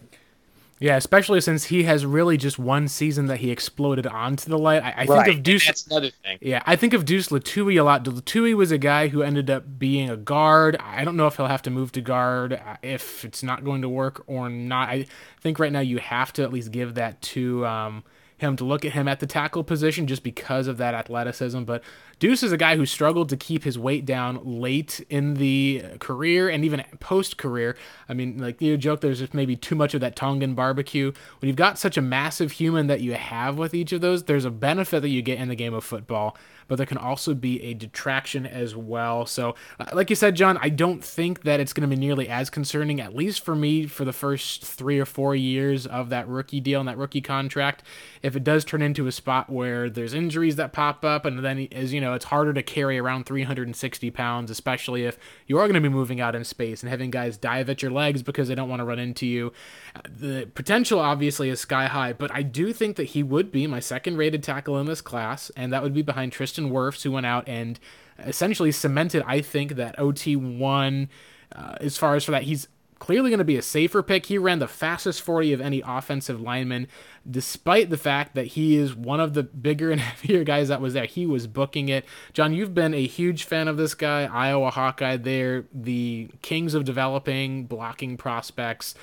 [0.83, 4.83] Yeah, especially since he has really just one season that he exploded onto the light.
[4.83, 5.23] I, I right.
[5.23, 5.65] think of Deuce.
[5.65, 6.39] That's another thing.
[6.41, 8.03] Yeah, I think of Deuce Lutui a lot.
[8.03, 10.75] Lutui was a guy who ended up being a guard.
[10.81, 13.81] I don't know if he'll have to move to guard uh, if it's not going
[13.83, 14.89] to work or not.
[14.89, 15.05] I
[15.39, 18.03] think right now you have to at least give that to um,
[18.43, 21.63] him to look at him at the tackle position just because of that athleticism.
[21.63, 21.83] But
[22.19, 26.49] Deuce is a guy who struggled to keep his weight down late in the career
[26.49, 27.75] and even post career.
[28.07, 31.11] I mean, like you joke, there's just maybe too much of that Tongan barbecue.
[31.39, 34.45] When you've got such a massive human that you have with each of those, there's
[34.45, 36.37] a benefit that you get in the game of football
[36.67, 39.25] but there can also be a detraction as well.
[39.25, 42.29] So, uh, like you said, John, I don't think that it's going to be nearly
[42.29, 46.27] as concerning, at least for me, for the first three or four years of that
[46.27, 47.83] rookie deal and that rookie contract.
[48.21, 51.67] If it does turn into a spot where there's injuries that pop up, and then,
[51.71, 55.17] as you know, it's harder to carry around 360 pounds, especially if
[55.47, 57.91] you are going to be moving out in space and having guys dive at your
[57.91, 59.51] legs because they don't want to run into you.
[60.09, 63.79] The potential, obviously, is sky high, but I do think that he would be my
[63.79, 66.52] second rated tackle in this class, and that would be behind Tristan.
[66.53, 67.79] Tristan Wirfs, who went out and
[68.19, 71.07] essentially cemented, I think, that OT1
[71.55, 72.43] uh, as far as for that.
[72.43, 72.67] He's
[72.99, 74.27] clearly going to be a safer pick.
[74.27, 76.87] He ran the fastest 40 of any offensive lineman,
[77.29, 80.93] despite the fact that he is one of the bigger and heavier guys that was
[80.93, 81.05] there.
[81.05, 82.05] He was booking it.
[82.33, 85.17] John, you've been a huge fan of this guy, Iowa Hawkeye.
[85.17, 88.93] They're the kings of developing blocking prospects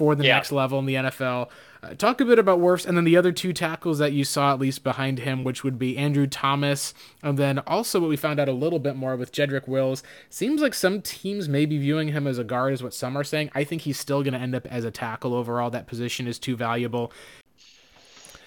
[0.00, 0.36] for the yeah.
[0.36, 1.50] next level in the NFL.
[1.82, 4.54] Uh, talk a bit about Wirfs and then the other two tackles that you saw
[4.54, 8.40] at least behind him, which would be Andrew Thomas, and then also what we found
[8.40, 10.02] out a little bit more with Jedrick Wills.
[10.30, 13.22] Seems like some teams may be viewing him as a guard, is what some are
[13.22, 13.50] saying.
[13.54, 15.68] I think he's still going to end up as a tackle overall.
[15.68, 17.12] That position is too valuable.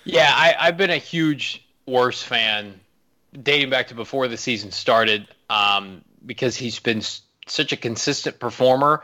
[0.05, 2.79] Yeah, I, I've been a huge Wirfs fan
[3.43, 7.03] dating back to before the season started um, because he's been
[7.45, 9.03] such a consistent performer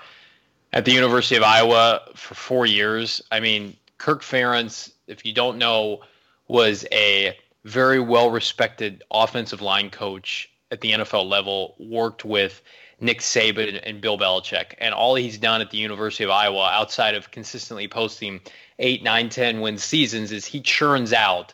[0.73, 3.21] at the University of Iowa for four years.
[3.31, 6.01] I mean, Kirk Ferentz, if you don't know,
[6.47, 12.61] was a very well respected offensive line coach at the NFL level, worked with
[13.01, 14.73] Nick Saban and Bill Belichick.
[14.77, 18.39] And all he's done at the University of Iowa, outside of consistently posting
[18.77, 21.53] eight, nine, 10 win seasons, is he churns out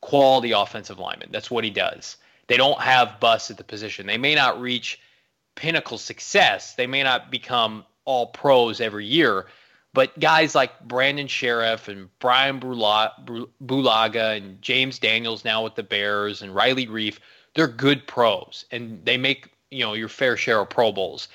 [0.00, 1.28] quality offensive linemen.
[1.30, 2.16] That's what he does.
[2.48, 4.06] They don't have busts at the position.
[4.06, 5.00] They may not reach
[5.54, 6.74] pinnacle success.
[6.74, 9.46] They may not become all pros every year,
[9.92, 16.42] but guys like Brandon Scherff and Brian Bulaga and James Daniels now with the Bears
[16.42, 17.18] and Riley Reiff,
[17.54, 21.28] they're good pros and they make you know your fair share of Pro Bowls.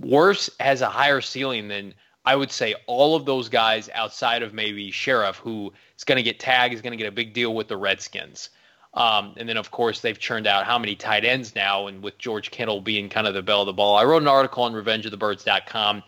[0.00, 4.54] Wirfs has a higher ceiling than I would say all of those guys outside of
[4.54, 7.54] maybe Scherff, who is going to get tagged, is going to get a big deal
[7.54, 8.48] with the Redskins.
[8.94, 12.18] Um, and then, of course, they've churned out how many tight ends now, and with
[12.18, 13.96] George Kittle being kind of the bell of the ball.
[13.96, 16.02] I wrote an article on RevengeOfTheBirds.com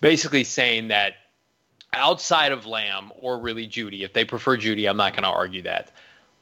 [0.00, 1.14] basically saying that
[1.92, 5.62] outside of Lamb or really Jeudy, if they prefer Jeudy, I'm not going to argue
[5.62, 5.90] that.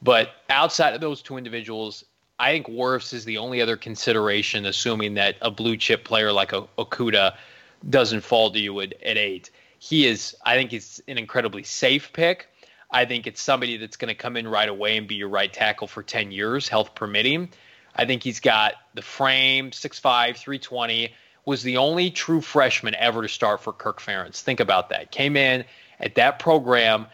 [0.01, 2.03] But outside of those two individuals,
[2.37, 6.51] I think Wirfs is the only other consideration, assuming that a blue chip player like
[6.51, 7.35] Okudah
[7.89, 9.51] doesn't fall to you at, at eight.
[9.79, 12.47] He is, I think, he's an incredibly safe pick.
[12.95, 15.51] I think it's somebody that's going to come in right away and be your right
[15.51, 17.49] tackle for 10 years, health permitting.
[17.93, 21.13] I think he's got the frame, 6'5, 320,
[21.43, 24.41] was the only true freshman ever to start for Kirk Ferentz.
[24.41, 25.11] Think about that.
[25.11, 25.65] Came in
[25.99, 27.07] at that program,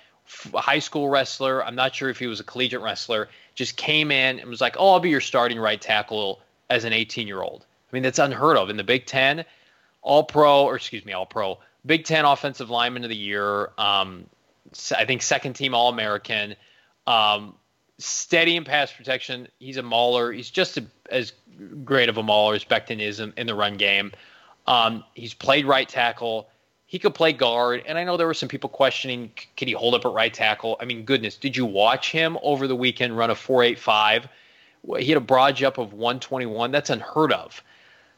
[0.53, 1.65] high school wrestler.
[1.65, 3.29] I'm not sure if he was a collegiate wrestler.
[3.55, 6.93] Just came in and was like, "Oh, I'll be your starting right tackle as an
[6.93, 9.45] 18 year old." I mean, that's unheard of in the Big Ten.
[10.03, 13.71] All Pro, or excuse me, All Pro, Big Ten Offensive Lineman of the Year.
[13.77, 14.27] Um,
[14.95, 16.55] I think second team All American.
[17.07, 17.55] Um,
[17.97, 19.47] steady in pass protection.
[19.59, 20.31] He's a mauler.
[20.31, 21.33] He's just a, as
[21.83, 24.11] great of a mauler as Becton is in, in the run game.
[24.67, 26.49] Um, he's played right tackle.
[26.85, 27.83] He could play guard.
[27.85, 30.77] And I know there were some people questioning, could he hold up at right tackle?
[30.79, 34.27] I mean, goodness, did you watch him over the weekend run a 4.85?
[34.99, 36.71] He had a broad jump of 121.
[36.71, 37.63] That's unheard of.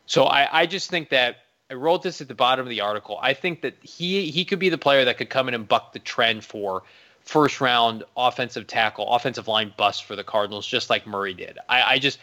[0.05, 1.37] So I, I just think that
[1.73, 3.17] I wrote this at the bottom of the article.
[3.19, 5.91] I think that he he could be the player that could come in and buck
[5.91, 6.83] the trend for
[7.21, 11.57] first round offensive tackle, offensive line bust for the Cardinals, just like Murray did.
[11.67, 12.19] I, I just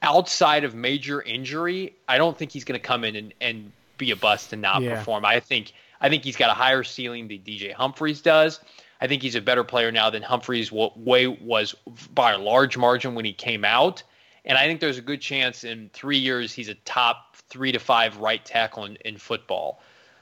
[0.00, 4.12] outside of major injury, I don't think he's going to come in and, and be
[4.12, 4.96] a bust and not yeah.
[4.96, 5.24] perform.
[5.24, 8.60] I think I think he's got a higher ceiling than DJ Humphries does.
[9.00, 11.74] I think he's a better player now than Humphries way was
[12.14, 14.04] by a large margin when he came out.
[14.44, 17.78] And I think there's a good chance in three years he's a top three to
[17.78, 19.80] five right tackle in, in football.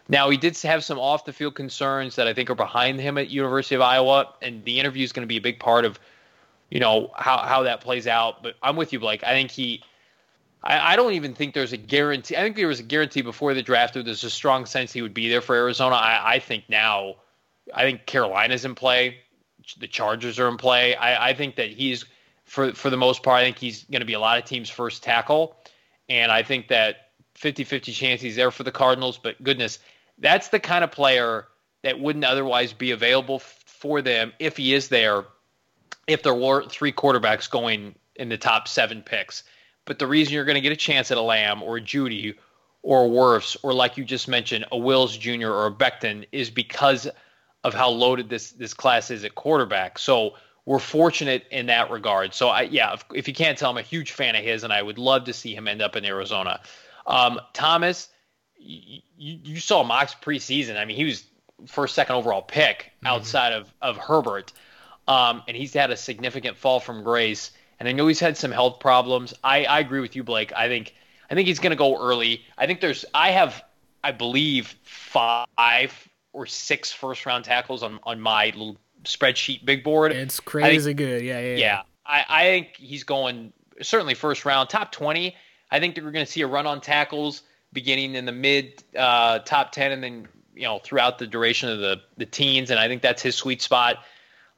[0.09, 3.17] Now he did have some off the field concerns that I think are behind him
[3.19, 5.99] at University of Iowa, and the interview is going to be a big part of,
[6.71, 8.43] you know, how how that plays out.
[8.43, 9.23] But I'm with you, Blake.
[9.25, 9.83] I think he.
[10.65, 12.37] I, I don't even think there's a guarantee.
[12.37, 13.95] I think there was a guarantee before the draft.
[13.95, 15.97] That there's a strong sense he would be there for Arizona.
[15.97, 17.17] I, I think now,
[17.75, 19.19] I think Carolina's in play.
[19.79, 20.97] The Chargers are in play.
[20.97, 22.05] I, I think that he's
[22.45, 23.41] for for the most part.
[23.41, 25.57] I think he's going to be a lot of teams' first tackle,
[26.09, 27.12] and I think that
[27.43, 29.19] 50-50 chance he's there for the Cardinals.
[29.19, 29.79] But goodness,
[30.19, 31.49] that's the kind of player
[31.83, 35.25] that wouldn't otherwise be available f- for them if he is there.
[36.07, 39.45] If there were three quarterbacks going in the top seven picks,
[39.85, 42.35] but the reason you're going to get a chance at a Lamb or a Jeudy
[42.83, 45.49] or a or like you just mentioned, a Wills Jr.
[45.49, 47.09] or a Becton is because
[47.65, 49.99] of how loaded this this class is at quarterback.
[49.99, 52.35] So we're fortunate in that regard.
[52.35, 54.73] So I yeah, if, if you can't tell, I'm a huge fan of his, and
[54.73, 56.61] I would love to see him end up in Arizona.
[57.07, 58.09] Um, Thomas,
[58.57, 60.77] you, you saw Mox preseason.
[60.77, 61.25] I mean, he was
[61.67, 63.07] first, second overall pick mm-hmm.
[63.07, 64.53] outside of of Herbert,
[65.09, 67.53] um, and he's had a significant fall from grace.
[67.81, 69.35] And I know he's had some health problems.
[69.43, 70.53] I, I agree with you, Blake.
[70.55, 70.95] I think
[71.31, 72.45] I think he's going to go early.
[72.57, 73.63] I think there's I have
[74.05, 80.13] I believe five or six first round tackles on on my little spreadsheet big board.
[80.13, 81.23] It's crazy think, good.
[81.23, 81.57] Yeah, yeah.
[81.57, 85.35] Yeah, I, I think he's going certainly first round, top twenty.
[85.73, 87.43] I think that we're going to see a run on tackles
[87.73, 91.79] beginning in the mid uh, top 10 and then you know throughout the duration of
[91.79, 94.05] the the teens and I think that's his sweet spot.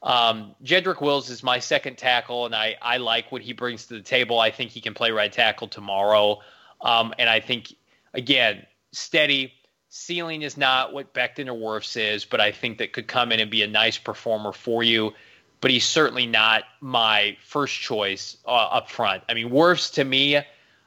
[0.03, 3.93] Um, Jedrick Wills is my second tackle and I I like what he brings to
[3.95, 4.39] the table.
[4.39, 6.41] I think he can play right tackle tomorrow.
[6.81, 7.73] Um, and I think
[8.13, 9.53] again, steady
[9.87, 13.39] ceiling is not what Becton or Wirfs is, but I think that could come in
[13.39, 15.13] and be a nice performer for you.
[15.61, 19.23] But he's certainly not my first choice uh, up front.
[19.29, 20.41] I mean, Wirfs to me,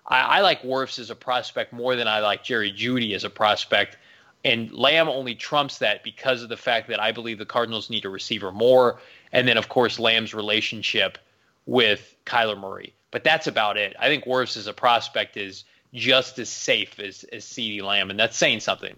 [0.09, 3.31] I, I like Wirfs as a prospect more than I like Jerry Jeudy as a
[3.31, 3.97] prospect.
[4.45, 8.05] And Lamb only trumps that because of the fact that I believe the Cardinals need
[8.05, 9.01] a receiver more.
[9.33, 11.19] And then, of course, Lamb's relationship
[11.67, 12.95] with Kyler Murray.
[13.11, 13.95] But that's about it.
[13.99, 15.65] I think Wirfs as a prospect is
[15.95, 18.95] just as safe as, as CeeDee Lamb, and that's saying something.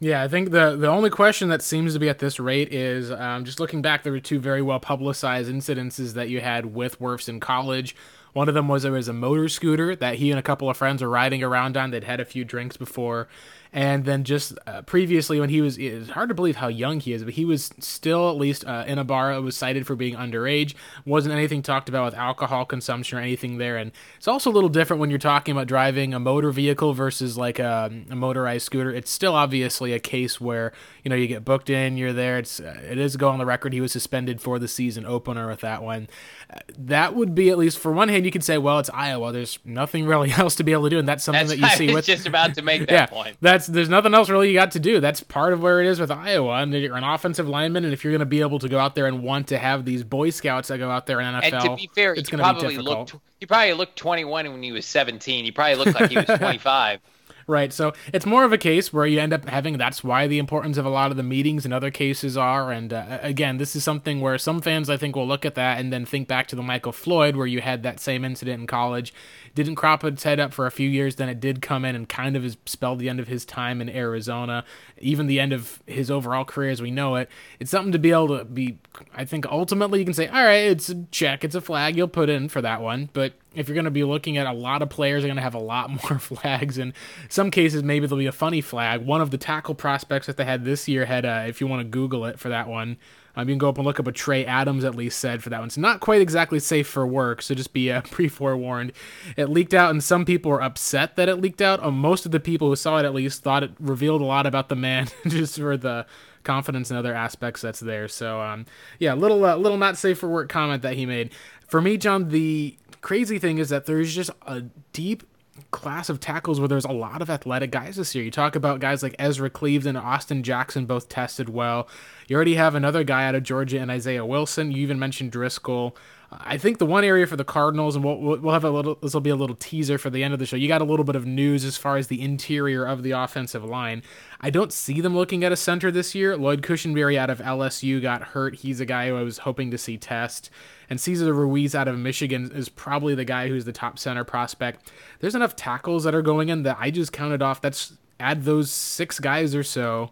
[0.00, 3.10] Yeah, I think the the only question that seems to be at this rate is
[3.10, 4.02] um, just looking back.
[4.02, 7.94] There were two very well publicized incidences that you had with Wirfs in college.
[8.34, 10.76] One of them was there was a motor scooter that he and a couple of
[10.76, 11.90] friends were riding around on.
[11.92, 13.28] They'd had a few drinks before,
[13.74, 17.12] And then just uh, previously, when he was, it's hard to believe how young he
[17.12, 19.32] is, but he was still at least uh, in a bar.
[19.32, 20.74] It was cited for being underage.
[21.04, 23.76] Wasn't anything talked about with alcohol consumption or anything there.
[23.76, 27.36] And it's also a little different when you're talking about driving a motor vehicle versus
[27.36, 28.92] like a, a motorized scooter.
[28.92, 30.72] It's still obviously a case where
[31.02, 32.38] you know you get booked in, you're there.
[32.38, 33.72] It's uh, it is go on the record.
[33.72, 36.08] He was suspended for the season opener with that one.
[36.48, 39.32] Uh, that would be at least for one hand, you could say, well, it's Iowa.
[39.32, 41.88] There's nothing really else to be able to do, and that's something that's that you
[41.88, 43.36] see with just about to make that yeah, point.
[43.40, 45.00] That's there's nothing else really you got to do.
[45.00, 46.62] That's part of where it is with Iowa.
[46.62, 48.94] And you're an offensive lineman, and if you're going to be able to go out
[48.94, 51.62] there and want to have these Boy Scouts that go out there in NFL, and
[51.62, 53.12] to be fair, it's going to be difficult.
[53.12, 55.44] Looked, he probably looked 21 when he was 17.
[55.44, 57.00] He probably looked like he was 25.
[57.46, 57.72] Right.
[57.72, 60.78] So it's more of a case where you end up having that's why the importance
[60.78, 62.72] of a lot of the meetings in other cases are.
[62.72, 65.78] And uh, again, this is something where some fans, I think, will look at that
[65.78, 68.66] and then think back to the Michael Floyd, where you had that same incident in
[68.66, 69.12] college.
[69.54, 72.08] Didn't crop its head up for a few years, then it did come in and
[72.08, 74.64] kind of spelled the end of his time in Arizona,
[74.98, 77.28] even the end of his overall career as we know it.
[77.60, 78.78] It's something to be able to be,
[79.14, 82.08] I think, ultimately you can say, all right, it's a check, it's a flag, you'll
[82.08, 83.10] put in for that one.
[83.12, 85.42] But if you're going to be looking at a lot of players are going to
[85.42, 86.92] have a lot more flags in
[87.28, 90.44] some cases maybe there'll be a funny flag one of the tackle prospects that they
[90.44, 92.96] had this year had uh, if you want to google it for that one
[93.36, 95.50] um, you can go up and look up what Trey Adams at least said for
[95.50, 95.66] that one.
[95.66, 98.92] It's not quite exactly safe for work, so just be uh, pre forewarned.
[99.36, 101.82] It leaked out, and some people were upset that it leaked out.
[101.82, 104.46] Um, most of the people who saw it at least thought it revealed a lot
[104.46, 106.06] about the man, just for the
[106.44, 108.06] confidence and other aspects that's there.
[108.06, 108.66] So, um,
[108.98, 111.32] yeah, little uh, little not safe for work comment that he made.
[111.66, 114.62] For me, John, the crazy thing is that there's just a
[114.92, 115.24] deep
[115.70, 118.24] class of tackles where there's a lot of athletic guys this year.
[118.24, 121.88] You talk about guys like Ezra Cleveland and Austin Jackson both tested well.
[122.28, 124.72] You already have another guy out of Georgia and Isaiah Wilson.
[124.72, 125.96] You even mentioned Driscoll.
[126.32, 128.96] Uh, I think the one area for the Cardinals, and we'll, we'll have a little,
[128.96, 130.56] this will be a little teaser for the end of the show.
[130.56, 133.64] You got a little bit of news as far as the interior of the offensive
[133.64, 134.02] line.
[134.40, 136.36] I don't see them looking at a center this year.
[136.36, 138.56] Lloyd Cushenberry out of LSU got hurt.
[138.56, 140.50] He's a guy who I was hoping to see test.
[140.90, 144.90] And Cesar Ruiz out of Michigan is probably the guy who's the top center prospect.
[145.20, 147.60] There's enough tackles that are going in that I just counted off.
[147.60, 150.10] That's add those six guys or so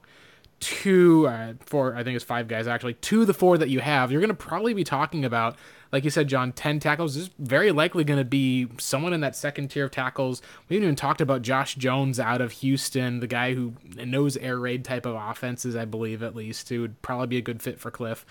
[0.61, 1.95] to uh, four.
[1.97, 4.11] I think it's five guys actually to the four that you have.
[4.13, 5.57] You're going to probably be talking about
[5.93, 9.37] like you said, John, 10 tackles is very likely going to be someone in that
[9.37, 10.41] second tier of tackles.
[10.69, 14.59] We haven't even talked about Josh Jones out of Houston, the guy who knows air
[14.59, 17.79] raid type of offenses, I believe, at least, who would probably be a good fit
[17.79, 18.25] for Cliff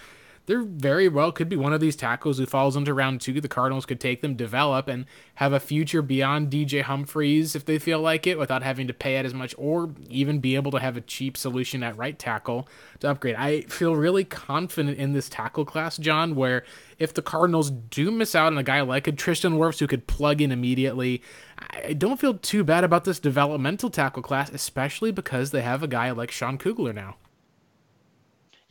[0.45, 3.39] there very well could be one of these tackles who falls into round two.
[3.39, 5.05] The Cardinals could take them, develop, and
[5.35, 9.17] have a future beyond DJ Humphries if they feel like it without having to pay
[9.17, 12.67] it as much or even be able to have a cheap solution at right tackle
[12.99, 13.35] to upgrade.
[13.35, 16.63] I feel really confident in this tackle class, John, where
[16.97, 20.07] if the Cardinals do miss out on a guy like a Tristan Wirfs who could
[20.07, 21.21] plug in immediately,
[21.57, 25.87] I don't feel too bad about this developmental tackle class, especially because they have a
[25.87, 27.17] guy like Sean Kugler now.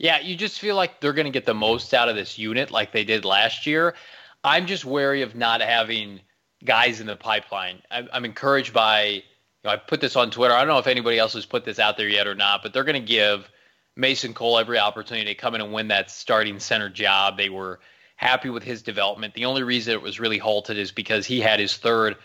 [0.01, 2.71] Yeah, you just feel like they're going to get the most out of this unit
[2.71, 3.93] like they did last year.
[4.43, 6.21] I'm just wary of not having
[6.65, 7.83] guys in the pipeline.
[7.91, 9.21] I'm, I'm encouraged by, you
[9.63, 10.55] know, I put this on Twitter.
[10.55, 12.73] I don't know if anybody else has put this out there yet or not, but
[12.73, 13.47] they're going to give
[13.95, 17.37] Mason Cole every opportunity to come in and win that starting center job.
[17.37, 17.79] They were
[18.15, 19.35] happy with his development.
[19.35, 22.15] The only reason it was really halted is because he had his third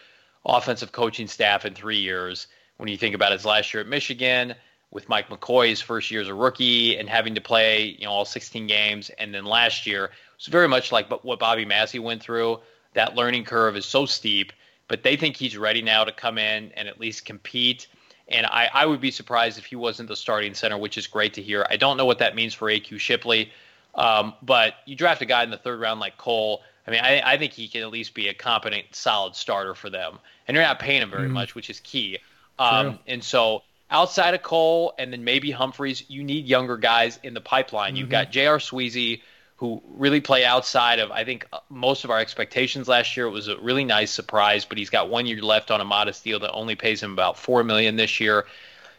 [0.47, 2.47] offensive coaching staff in three years.
[2.78, 4.55] When you think about his last year at Michigan,
[4.97, 8.24] with Mike McCoy's first year as a rookie and having to play, you know, all
[8.24, 12.23] 16 games, and then last year it was very much like what Bobby Massie went
[12.23, 12.60] through.
[12.94, 14.55] That learning curve is so steep,
[14.89, 17.89] but they think he's ready now to come in and at least compete.
[18.28, 21.35] And I, I would be surprised if he wasn't the starting center, which is great
[21.35, 21.66] to hear.
[21.68, 23.52] I don't know what that means for AQ Shipley,
[23.97, 26.62] um, but you draft a guy in the third round like Cole.
[26.86, 29.90] I mean, I, I think he can at least be a competent, solid starter for
[29.90, 30.18] them.
[30.48, 31.32] And you're not paying him very mm.
[31.32, 32.16] much, which is key.
[32.59, 37.34] Um, and so outside of Cole and then maybe Humphries, you need younger guys in
[37.34, 37.90] the pipeline.
[37.90, 37.96] Mm-hmm.
[37.96, 38.58] You've got J.R.
[38.58, 39.22] Sweezy,
[39.56, 43.26] who really play outside of, I think, uh, most of our expectations last year.
[43.26, 46.24] It was a really nice surprise, but he's got one year left on a modest
[46.24, 48.46] deal that only pays him about 4 million this year.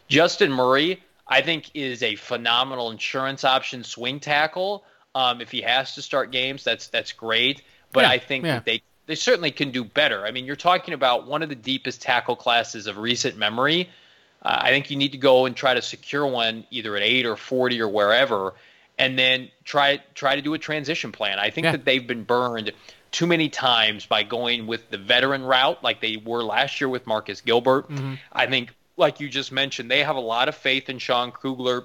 [0.08, 4.84] Justin Murray, I think, is a phenomenal insurance option swing tackle.
[5.14, 7.62] Um, if he has to start games, that's that's great.
[7.92, 8.60] But yeah, I think yeah.
[8.60, 10.26] they they certainly can do better.
[10.26, 13.88] I mean, you're talking about one of the deepest tackle classes of recent memory.
[14.42, 17.26] Uh, I think you need to go and try to secure one either at eight
[17.26, 18.54] or forty or wherever,
[18.98, 21.38] and then try try to do a transition plan.
[21.38, 21.72] I think yeah.
[21.72, 22.72] that they've been burned
[23.10, 27.06] too many times by going with the veteran route like they were last year with
[27.06, 27.88] Marcus Gilbert.
[27.88, 28.14] Mm-hmm.
[28.32, 31.84] I think, like you just mentioned, they have a lot of faith in Sean Kugler.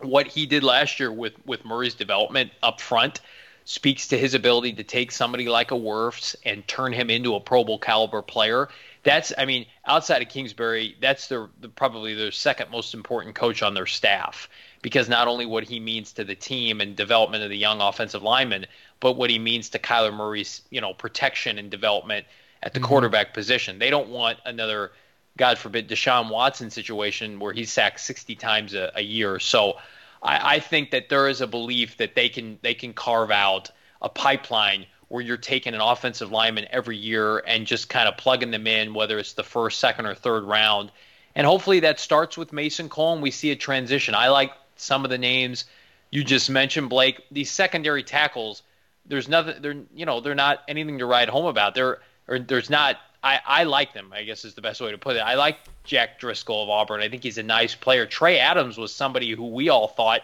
[0.00, 3.20] What he did last year with with Murray's development up front
[3.66, 7.40] speaks to his ability to take somebody like a Wirfs and turn him into a
[7.40, 8.68] Pro Bowl caliber player.
[9.04, 13.62] That's, I mean, outside of Kingsbury, that's their the, probably their second most important coach
[13.62, 14.48] on their staff
[14.82, 18.22] because not only what he means to the team and development of the young offensive
[18.22, 18.66] lineman,
[19.00, 22.26] but what he means to Kyler Murray's, you know, protection and development
[22.62, 22.88] at the mm-hmm.
[22.88, 23.78] quarterback position.
[23.78, 24.92] They don't want another,
[25.36, 29.38] God forbid, Deshaun Watson situation where he's sacked 60 times a, a year.
[29.38, 29.74] So
[30.22, 33.70] I, I think that there is a belief that they can they can carve out
[34.00, 38.50] a pipeline where you're taking an offensive lineman every year and just kind of plugging
[38.50, 40.90] them in, whether it's the first, second, or third round.
[41.34, 44.14] And hopefully that starts with Mason Cole and we see a transition.
[44.14, 45.64] I like some of the names
[46.10, 47.20] you just mentioned, Blake.
[47.30, 48.62] These secondary tackles,
[49.06, 51.74] there's nothing they're you know, they're not anything to write home about.
[51.74, 54.98] They're or there's not I, I like them, I guess is the best way to
[54.98, 55.20] put it.
[55.20, 57.00] I like Jack Driscoll of Auburn.
[57.00, 58.06] I think he's a nice player.
[58.06, 60.22] Trey Adams was somebody who we all thought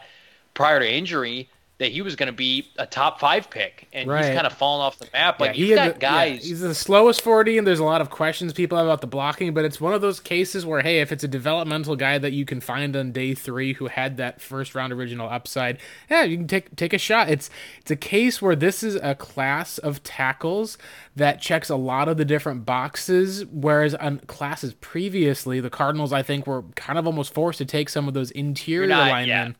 [0.55, 1.49] prior to injury
[1.81, 4.27] that he was going to be a top five pick, and right.
[4.27, 5.41] he's kind of fallen off the map.
[5.41, 6.43] Like yeah, you've got guys.
[6.43, 9.07] Yeah, he's the slowest forty, and there's a lot of questions people have about the
[9.07, 9.55] blocking.
[9.55, 12.45] But it's one of those cases where, hey, if it's a developmental guy that you
[12.45, 15.79] can find on day three who had that first round original upside,
[16.11, 17.31] yeah, you can take take a shot.
[17.31, 17.49] It's
[17.81, 20.77] it's a case where this is a class of tackles
[21.17, 26.23] that checks a lot of the different boxes, whereas on classes previously, the Cardinals I
[26.23, 29.29] think were kind of almost forced to take some of those interior not, linemen.
[29.29, 29.53] Yeah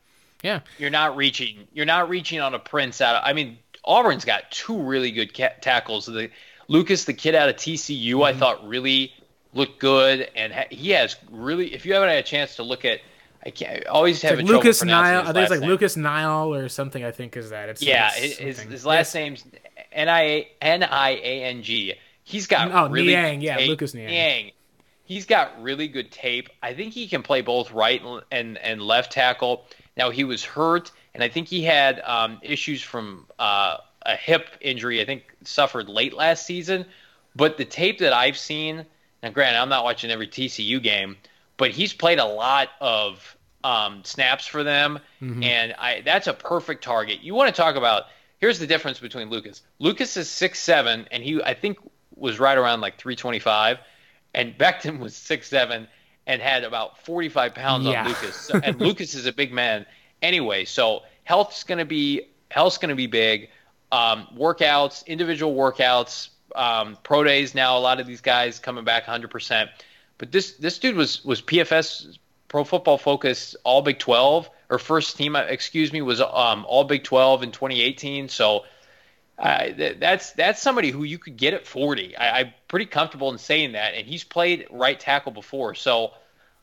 [0.43, 0.61] yeah.
[0.77, 1.67] You're not reaching.
[1.73, 3.15] You're not reaching on a Prince out.
[3.15, 6.05] Of, I mean, Auburn's got two really good ca- tackles.
[6.05, 6.29] The
[6.67, 8.23] Lucas, the kid out of TCU, mm-hmm.
[8.23, 9.13] I thought really
[9.53, 11.73] looked good, and ha- he has really.
[11.73, 12.99] If you haven't had a chance to look at,
[13.45, 15.21] I can't I always have like Lucas Nile.
[15.21, 15.69] I think it's like name.
[15.69, 17.03] Lucas Nile or something.
[17.03, 17.69] I think is that.
[17.69, 18.11] It's yeah.
[18.11, 19.15] his, his last yes.
[19.15, 19.45] name's
[19.91, 21.95] N I N I A N G.
[22.23, 24.07] He's got oh really Niang, yeah, Lucas Niang.
[24.07, 24.51] Niang.
[25.03, 26.49] He's got really good tape.
[26.63, 28.01] I think he can play both right
[28.31, 29.65] and and left tackle.
[29.97, 34.47] Now he was hurt, and I think he had um, issues from uh, a hip
[34.61, 35.01] injury.
[35.01, 36.85] I think suffered late last season.
[37.35, 38.85] But the tape that I've seen,
[39.23, 41.17] now granted, I'm not watching every TCU game,
[41.57, 45.43] but he's played a lot of um, snaps for them, mm-hmm.
[45.43, 47.21] and I, that's a perfect target.
[47.21, 48.05] You want to talk about?
[48.39, 49.61] Here's the difference between Lucas.
[49.79, 51.77] Lucas is six seven, and he I think
[52.15, 53.77] was right around like 325,
[54.33, 55.87] and Becton was six seven
[56.27, 58.01] and had about 45 pounds yeah.
[58.01, 58.35] on Lucas.
[58.35, 59.85] So, and Lucas is a big man
[60.21, 60.65] anyway.
[60.65, 63.49] So health's going to be health's going to be big.
[63.91, 67.53] Um, workouts, individual workouts, um, pro days.
[67.55, 69.29] Now a lot of these guys coming back 100.
[69.29, 69.69] percent
[70.17, 72.17] But this this dude was was PFS
[72.47, 75.35] Pro Football Focus All Big 12 or first team.
[75.35, 78.29] Excuse me, was um, All Big 12 in 2018.
[78.29, 78.65] So.
[79.41, 82.15] Uh, that's that's somebody who you could get at 40.
[82.15, 86.11] I, am pretty comfortable in saying that, and he's played right tackle before, so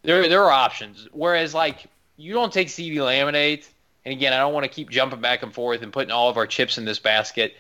[0.03, 1.09] there there are options.
[1.11, 1.87] Whereas like
[2.17, 3.67] you don't take CeeDee Laminate,
[4.05, 6.37] and again, I don't want to keep jumping back and forth and putting all of
[6.37, 7.57] our chips in this basket,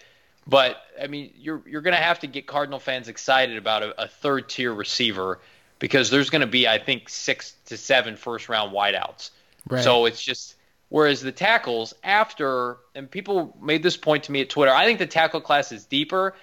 [0.47, 4.03] but I mean you're you're going to have to get Cardinal fans excited about a,
[4.03, 5.41] a third tier receiver
[5.81, 9.31] because there's going to be I think six to seven first round wideouts.
[9.69, 9.83] Right.
[9.83, 10.55] So it's just
[10.89, 14.73] whereas the tackles after and people made this point to me at Twitter.
[14.73, 16.35] I think the tackle class is deeper,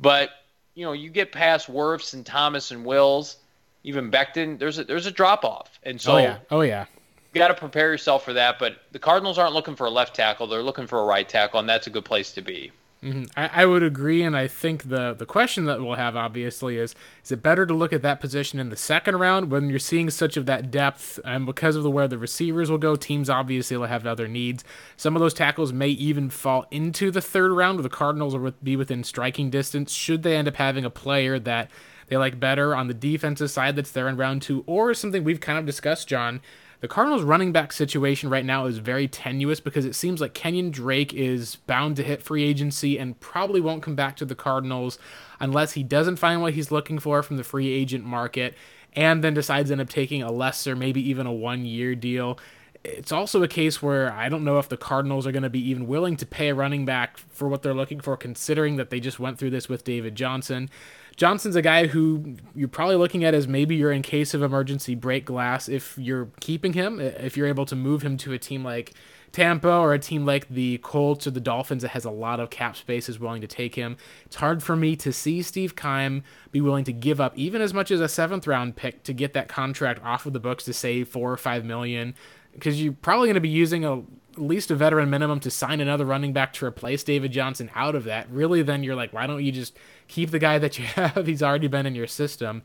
[0.00, 0.30] but
[0.74, 3.36] you know you get past Wirfs and Thomas and Wills
[3.84, 6.86] even Becton, there's a there's a drop off, and so oh yeah, oh yeah,
[7.32, 8.58] you got to prepare yourself for that.
[8.58, 11.60] But the Cardinals aren't looking for a left tackle; they're looking for a right tackle,
[11.60, 12.70] and that's a good place to be.
[13.02, 13.24] Mm-hmm.
[13.36, 16.94] I, I, would agree, and I think the the question that we'll have obviously is:
[17.24, 20.08] Is it better to look at that position in the second round when you're seeing
[20.08, 23.76] such of that depth, and because of the where the receivers will go, teams obviously
[23.76, 24.62] will have other needs.
[24.96, 28.52] Some of those tackles may even fall into the third round, where the Cardinals will
[28.62, 29.92] be within striking distance.
[29.92, 31.72] Should they end up having a player that
[32.06, 35.40] they like better on the defensive side that's there in round two, or something we've
[35.40, 36.40] kind of discussed, John.
[36.82, 40.72] The Cardinals' running back situation right now is very tenuous because it seems like Kenyon
[40.72, 44.98] Drake is bound to hit free agency and probably won't come back to the Cardinals
[45.38, 48.56] unless he doesn't find what he's looking for from the free agent market
[48.94, 52.36] and then decides to end up taking a lesser, maybe even a one year deal.
[52.82, 55.64] It's also a case where I don't know if the Cardinals are going to be
[55.70, 58.98] even willing to pay a running back for what they're looking for, considering that they
[58.98, 60.68] just went through this with David Johnson.
[61.16, 64.94] Johnson's a guy who you're probably looking at as maybe you're in case of emergency
[64.94, 68.64] break glass if you're keeping him, if you're able to move him to a team
[68.64, 68.94] like
[69.32, 72.50] Tampa or a team like the Colts or the Dolphins that has a lot of
[72.50, 73.96] cap space is willing to take him.
[74.26, 77.72] It's hard for me to see Steve Keim be willing to give up even as
[77.72, 80.72] much as a seventh round pick to get that contract off of the books to
[80.72, 82.14] save four or five million
[82.52, 84.02] because you're probably going to be using a
[84.32, 87.94] at least a veteran minimum to sign another running back to replace David Johnson out
[87.94, 88.30] of that.
[88.30, 89.76] Really, then you're like, why don't you just
[90.08, 91.26] keep the guy that you have?
[91.26, 92.62] He's already been in your system.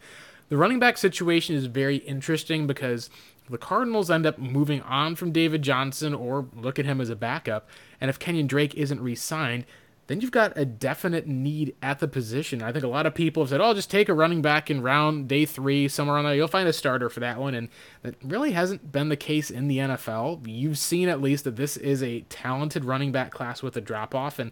[0.50, 3.10] The running back situation is very interesting because
[3.50, 7.16] the Cardinals end up moving on from David Johnson or look at him as a
[7.16, 7.70] backup.
[8.00, 9.66] And if Kenyon Drake isn't re signed,
[10.08, 12.62] then you've got a definite need at the position.
[12.62, 14.82] I think a lot of people have said, "Oh, just take a running back in
[14.82, 16.34] round day three somewhere on there.
[16.34, 17.70] You'll find a starter for that one." And
[18.04, 20.42] that really hasn't been the case in the NFL.
[20.48, 24.16] You've seen at least that this is a talented running back class with a drop
[24.16, 24.52] off, and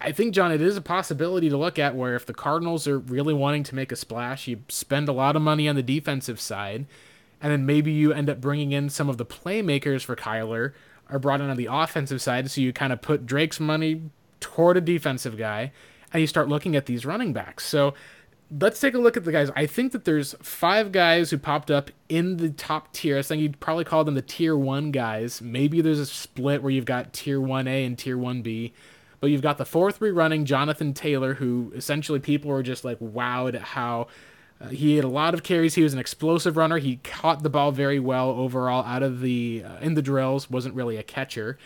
[0.00, 2.98] I think John, it is a possibility to look at where if the Cardinals are
[3.00, 6.40] really wanting to make a splash, you spend a lot of money on the defensive
[6.40, 6.86] side,
[7.40, 10.72] and then maybe you end up bringing in some of the playmakers for Kyler
[11.10, 14.02] are brought in on the offensive side, so you kind of put Drake's money
[14.40, 15.72] toward a defensive guy,
[16.12, 17.66] and you start looking at these running backs.
[17.66, 17.94] So
[18.60, 19.50] let's take a look at the guys.
[19.54, 23.18] I think that there's five guys who popped up in the top tier.
[23.18, 25.42] I think you'd probably call them the tier one guys.
[25.42, 28.72] Maybe there's a split where you've got tier 1A and tier 1B.
[29.20, 33.00] But you've got the 4 3 running Jonathan Taylor, who essentially people were just like
[33.00, 34.06] wowed at how
[34.60, 35.74] uh, he had a lot of carries.
[35.74, 36.78] He was an explosive runner.
[36.78, 40.48] He caught the ball very well overall out of the uh, in the drills.
[40.48, 41.58] wasn't really a catcher.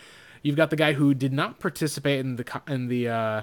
[0.43, 3.41] You've got the guy who did not participate in the in the uh,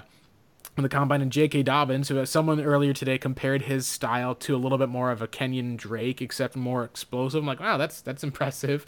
[0.77, 1.63] in the combine, and J.K.
[1.63, 5.27] Dobbins, who someone earlier today compared his style to a little bit more of a
[5.27, 7.39] Kenyon Drake, except more explosive.
[7.39, 8.85] I'm like, wow, that's that's impressive.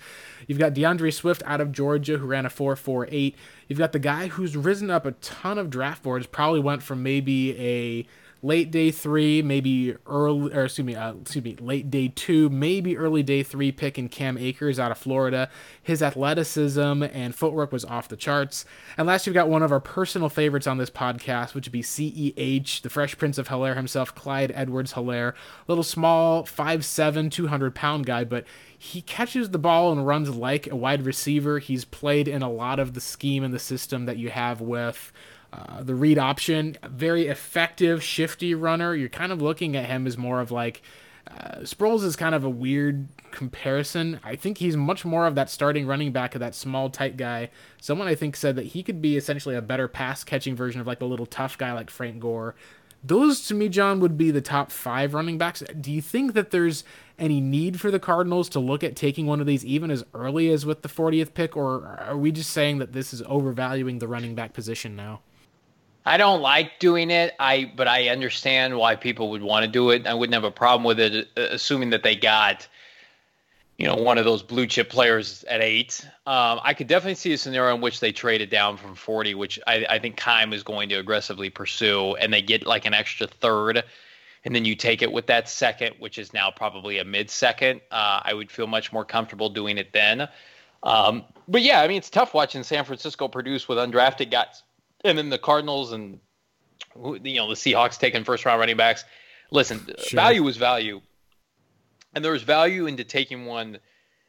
[0.48, 3.34] You've got D'Andre Swift out of Georgia, who ran a 4.48.
[3.68, 6.26] You've got the guy who's risen up a ton of draft boards.
[6.28, 8.08] Probably went from maybe a
[8.44, 12.98] late day three, maybe early, or excuse me, uh, excuse me, late day two, maybe
[12.98, 15.50] early day three pick in Cam Akers out of Florida.
[15.82, 18.66] His athleticism and footwork was off the charts.
[18.98, 21.82] And last, you've got one of our personal favorites on this podcast, which would be
[21.82, 25.34] CEH, the Fresh Prince of Helaire himself, Clyde Edwards Helaire.
[25.68, 28.46] Little small, 5'7, 200 pound guy, but
[28.78, 31.60] he catches the ball and runs like a wide receiver.
[31.60, 35.14] He's played in a lot of the scheme and the system that you have with
[35.54, 38.96] uh, the read option, very effective, shifty runner.
[38.96, 40.82] You're kind of looking at him as more of like
[41.30, 44.20] uh, Sproles is kind of a weird comparison.
[44.24, 47.50] I think he's much more of that starting running back of that small, tight guy.
[47.80, 50.88] Someone I think said that he could be essentially a better pass catching version of
[50.88, 52.56] like a little tough guy like Frank Gore.
[53.04, 55.62] Those to me, John, would be the top five running backs.
[55.80, 56.84] Do you think that there's
[57.20, 60.50] any need for the Cardinals to look at taking one of these even as early
[60.50, 64.08] as with the 40th pick, or are we just saying that this is overvaluing the
[64.08, 65.22] running back position now?
[66.06, 67.34] I don't like doing it.
[67.40, 70.06] I but I understand why people would want to do it.
[70.06, 72.68] I wouldn't have a problem with it, uh, assuming that they got,
[73.78, 76.06] you know, one of those blue chip players at eight.
[76.28, 79.34] Um, I could definitely see a scenario in which they trade it down from forty,
[79.34, 82.94] which I, I think Keim is going to aggressively pursue, and they get like an
[82.94, 83.84] extra third,
[84.44, 87.80] and then you take it with that second, which is now probably a mid second.
[87.92, 90.28] Uh, I would feel much more comfortable doing it then.
[90.84, 94.64] Um, but yeah, I mean, it's tough watching San Francisco produce with undrafted guys
[95.04, 96.20] and then the Cardinals and
[96.96, 99.04] you know the Seahawks taking first round running backs.
[99.52, 100.18] Listen, sure.
[100.18, 101.02] value is value,
[102.14, 103.80] and there's value into taking one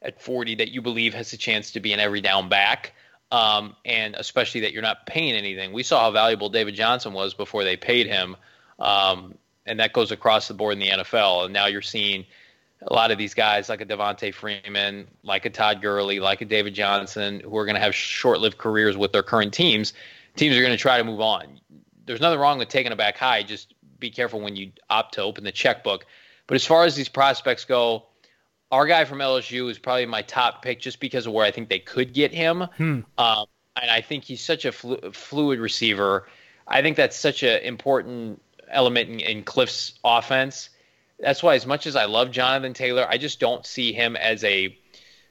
[0.03, 2.93] at 40 that you believe has a chance to be an every down back,
[3.33, 5.73] um, and especially that you're not paying anything.
[5.73, 8.37] We saw how valuable David Johnson was before they paid him,
[8.79, 9.37] um,
[9.67, 11.45] and that goes across the board in the NFL.
[11.45, 12.27] And now you're seeing
[12.83, 16.45] a lot of these guys like a Devonta Freeman, like a Todd Gurley, like a
[16.45, 19.95] David Johnson, who are going to have short-lived careers with their current teams
[20.37, 21.61] teams are going to try to move on.
[22.07, 23.43] There's nothing wrong with taking a back high.
[23.43, 26.07] Just be careful when you opt to open the checkbook.
[26.47, 28.07] But as far as these prospects go,
[28.71, 31.69] our guy from LSU is probably my top pick just because of where I think
[31.69, 32.63] they could get him.
[32.77, 33.01] Hmm.
[33.17, 33.47] Um,
[33.81, 36.29] and I think he's such a flu- fluid receiver.
[36.67, 40.71] I think that's such an important element in, in Kliff's offense.
[41.19, 44.43] That's why, as much as I love Jonathan Taylor, I just don't see him as
[44.45, 44.77] a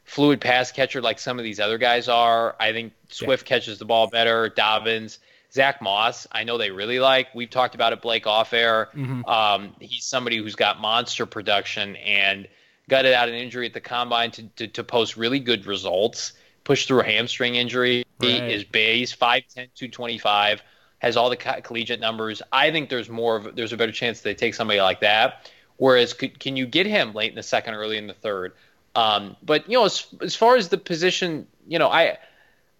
[0.03, 2.55] fluid pass catcher like some of these other guys are.
[2.59, 3.57] I think Swift yeah.
[3.57, 4.49] catches the ball better.
[4.49, 5.19] Dobbins,
[5.53, 7.33] Zach Moss, I know they really like.
[7.35, 8.89] We've talked about it, Blake off air.
[8.95, 9.25] Mm-hmm.
[9.25, 12.47] Um, he's somebody who's got monster production and
[12.89, 16.33] gutted out an injury at the combine to, to, to post really good results.
[16.63, 18.05] Pushed through a hamstring injury.
[18.21, 18.29] Right.
[18.29, 18.97] He is big.
[18.97, 20.63] He's 5'10, 225,
[20.99, 22.41] has all the co- collegiate numbers.
[22.51, 25.51] I think there's more of there's a better chance they take somebody like that.
[25.77, 28.53] Whereas, could, can you get him late in the second, early in the third?
[28.95, 32.17] Um, but you know, as, as far as the position, you know, I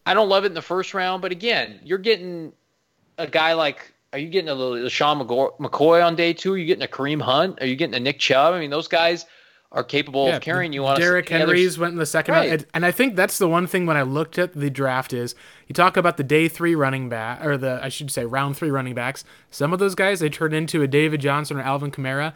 [0.06, 2.54] I don't love it in the first round, but again, you're getting
[3.18, 5.28] a guy like are you getting a LeSean
[5.58, 6.54] McCoy on day two?
[6.54, 7.60] Are you getting a Kareem Hunt?
[7.62, 8.54] Are you getting a Nick Chubb?
[8.54, 9.26] I mean, those guys
[9.72, 11.00] are capable yeah, of carrying you on.
[11.00, 12.50] Derrick Henry's went in the second right.
[12.50, 15.34] round, and I think that's the one thing when I looked at the draft is
[15.74, 18.70] you talk about the day three running back or the I should say round three
[18.70, 19.24] running backs.
[19.50, 22.34] Some of those guys they turn into a David Johnson or Alvin Kamara.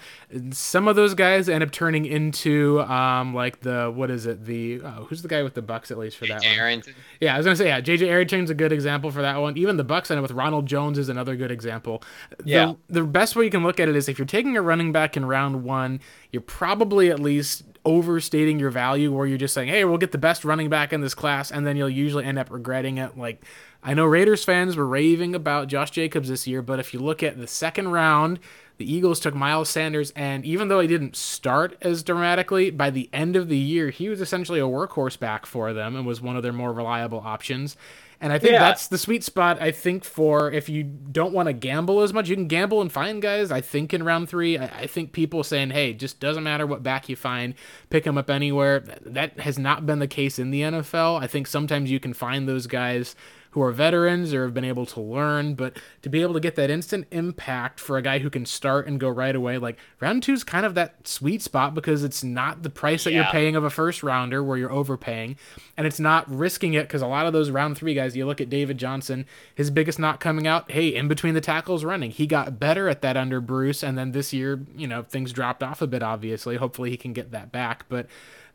[0.52, 4.82] Some of those guys end up turning into um like the what is it the
[4.84, 6.94] oh, who's the guy with the Bucks at least for that Arrington.
[6.94, 7.04] one?
[7.22, 9.56] Yeah, I was gonna say yeah, JJ Arrington's a good example for that one.
[9.56, 12.02] Even the Bucs end up with Ronald Jones is another good example.
[12.44, 12.74] Yeah.
[12.88, 14.92] The, the best way you can look at it is if you're taking a running
[14.92, 16.00] back in round one,
[16.32, 20.18] you're probably at least overstating your value where you're just saying, hey, we'll get the
[20.18, 23.18] best running back in this class, and then you'll usually end up regretting it.
[23.18, 23.46] Like,
[23.82, 27.24] I know Raiders fans were raving about Josh Jacobs this year, but if you look
[27.24, 28.40] at the second round,
[28.76, 33.10] the Eagles took Miles Sanders, and even though he didn't start as dramatically, by the
[33.14, 36.36] end of the year, he was essentially a workhorse back for them and was one
[36.36, 37.78] of their more reliable options.
[38.20, 38.60] And I think yeah.
[38.60, 39.62] that's the sweet spot.
[39.62, 42.92] I think for if you don't want to gamble as much, you can gamble and
[42.92, 43.52] find guys.
[43.52, 46.82] I think in round three, I, I think people saying, "Hey, just doesn't matter what
[46.82, 47.54] back you find,
[47.90, 51.22] pick them up anywhere." That has not been the case in the NFL.
[51.22, 53.16] I think sometimes you can find those guys
[53.52, 56.56] who are veterans or have been able to learn, but to be able to get
[56.56, 60.24] that instant impact for a guy who can start and go right away, like round
[60.24, 63.24] two is kind of that sweet spot because it's not the price that yeah.
[63.24, 65.38] you're paying of a first rounder where you're overpaying,
[65.76, 68.42] and it's not risking it because a lot of those round three guys, you look
[68.42, 69.26] at David Johnson,
[69.56, 73.02] his biggest knock coming out, hey, in between the tackles running, he got better at
[73.02, 76.04] that under Bruce, and then this year, you know, things dropped off a bit.
[76.04, 78.08] Obviously, hopefully he can get that back, but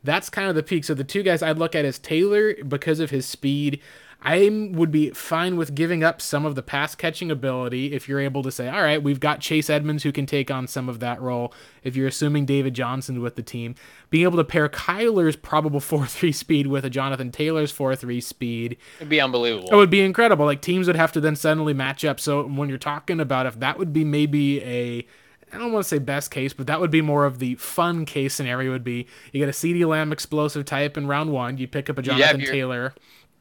[0.03, 0.83] that's kind of the peak.
[0.83, 3.79] So the two guys I'd look at is Taylor because of his speed.
[4.25, 8.21] I would be fine with giving up some of the pass catching ability if you're
[8.21, 11.01] able to say, all right, we've got Chase Edmonds who can take on some of
[11.01, 11.53] that role.
[11.83, 13.75] If you're assuming David Johnson with the team,
[14.09, 18.21] being able to pair Kyler's probable 4 3 speed with a Jonathan Taylor's 4 3
[18.21, 18.77] speed.
[18.97, 19.67] It'd be unbelievable.
[19.69, 20.45] It would be incredible.
[20.45, 22.21] Like teams would have to then suddenly match up.
[22.21, 25.05] So when you're talking about if that would be maybe a
[25.51, 28.05] I don't want to say best case, but that would be more of the fun
[28.05, 28.71] case scenario.
[28.71, 31.97] Would be you get a CeeDee Lamb explosive type in round one, you pick up
[31.99, 32.93] a Jonathan your, Taylor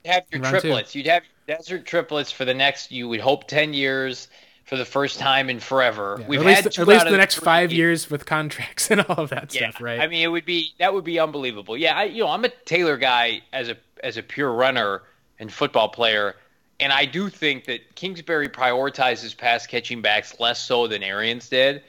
[0.04, 0.94] have your triplets.
[0.94, 2.90] you You'd have desert triplets for the next.
[2.90, 4.28] You would hope ten years
[4.64, 6.16] for the first time in forever.
[6.20, 9.30] Yeah, We've at least, at least the next five years with contracts and all of
[9.30, 10.00] that yeah, stuff, right?
[10.00, 11.76] I mean, it would be that would be unbelievable.
[11.76, 15.02] Yeah, I, you know, I'm a Taylor guy as a as a pure runner
[15.38, 16.36] and football player,
[16.80, 21.82] and I do think that Kingsbury prioritizes pass catching backs less so than Arians did.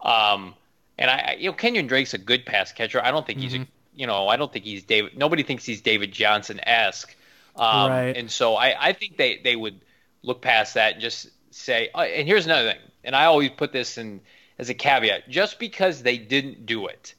[0.00, 0.54] Um,
[0.98, 3.04] and I, you know, Kenyon Drake's a good pass catcher.
[3.04, 3.62] I don't think he's mm-hmm.
[3.62, 3.66] a,
[3.96, 5.16] you know, I don't think he's David.
[5.16, 7.14] Nobody thinks he's David Johnson esque.
[7.58, 8.16] Um, right.
[8.16, 9.80] And so I, I think they, they would
[10.22, 13.72] look past that and just say, uh, and here's another thing, and I always put
[13.72, 14.20] this in
[14.58, 17.14] as a caveat: just because they didn't do it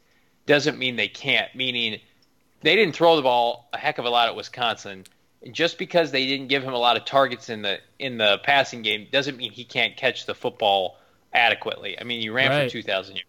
[0.46, 1.54] doesn't mean they can't.
[1.56, 2.00] Meaning,
[2.62, 5.06] they didn't throw the ball a heck of a lot at Wisconsin.
[5.42, 8.40] And just because they didn't give him a lot of targets in the in the
[8.44, 10.98] passing game doesn't mean he can't catch the football
[11.34, 11.98] adequately.
[12.00, 12.70] I mean, he ran right.
[12.70, 13.29] for two thousand yards.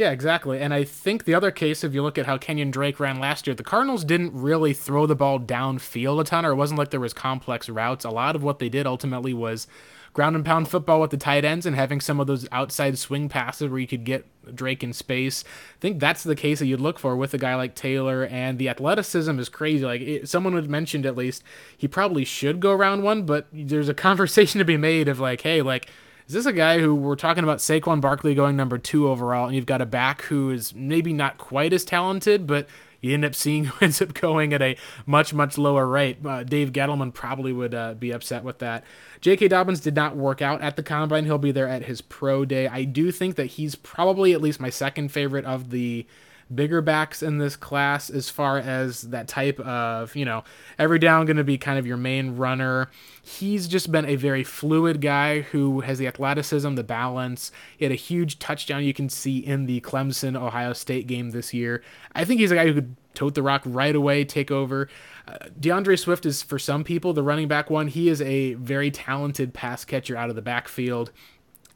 [0.00, 0.58] Yeah, exactly.
[0.58, 3.46] And I think the other case, if you look at how Kenyon Drake ran last
[3.46, 6.88] year, the Cardinals didn't really throw the ball downfield a ton, or it wasn't like
[6.88, 8.06] there was complex routes.
[8.06, 9.66] A lot of what they did ultimately was
[10.14, 13.28] ground and pound football with the tight ends and having some of those outside swing
[13.28, 14.24] passes where you could get
[14.56, 15.44] Drake in space.
[15.44, 18.58] I think that's the case that you'd look for with a guy like Taylor, and
[18.58, 19.84] the athleticism is crazy.
[19.84, 21.42] Like it, someone had mentioned, at least
[21.76, 25.42] he probably should go round one, but there's a conversation to be made of like,
[25.42, 25.90] hey, like
[26.30, 29.56] is this a guy who we're talking about Saquon Barkley going number two overall, and
[29.56, 32.68] you've got a back who is maybe not quite as talented, but
[33.00, 34.76] you end up seeing who ends up going at a
[35.06, 36.24] much much lower rate.
[36.24, 38.84] Uh, Dave Gettleman probably would uh, be upset with that.
[39.20, 39.48] J.K.
[39.48, 41.24] Dobbins did not work out at the combine.
[41.24, 42.68] He'll be there at his pro day.
[42.68, 46.06] I do think that he's probably at least my second favorite of the
[46.54, 50.42] bigger backs in this class as far as that type of, you know,
[50.78, 52.90] every down going to be kind of your main runner.
[53.22, 57.52] He's just been a very fluid guy who has the athleticism, the balance.
[57.76, 61.54] He had a huge touchdown you can see in the Clemson Ohio State game this
[61.54, 61.82] year.
[62.14, 64.88] I think he's a guy who could tote the rock right away, take over.
[65.28, 67.88] Uh, D'Andre Swift is, for some people, the running back one.
[67.88, 71.12] He is a very talented pass catcher out of the backfield.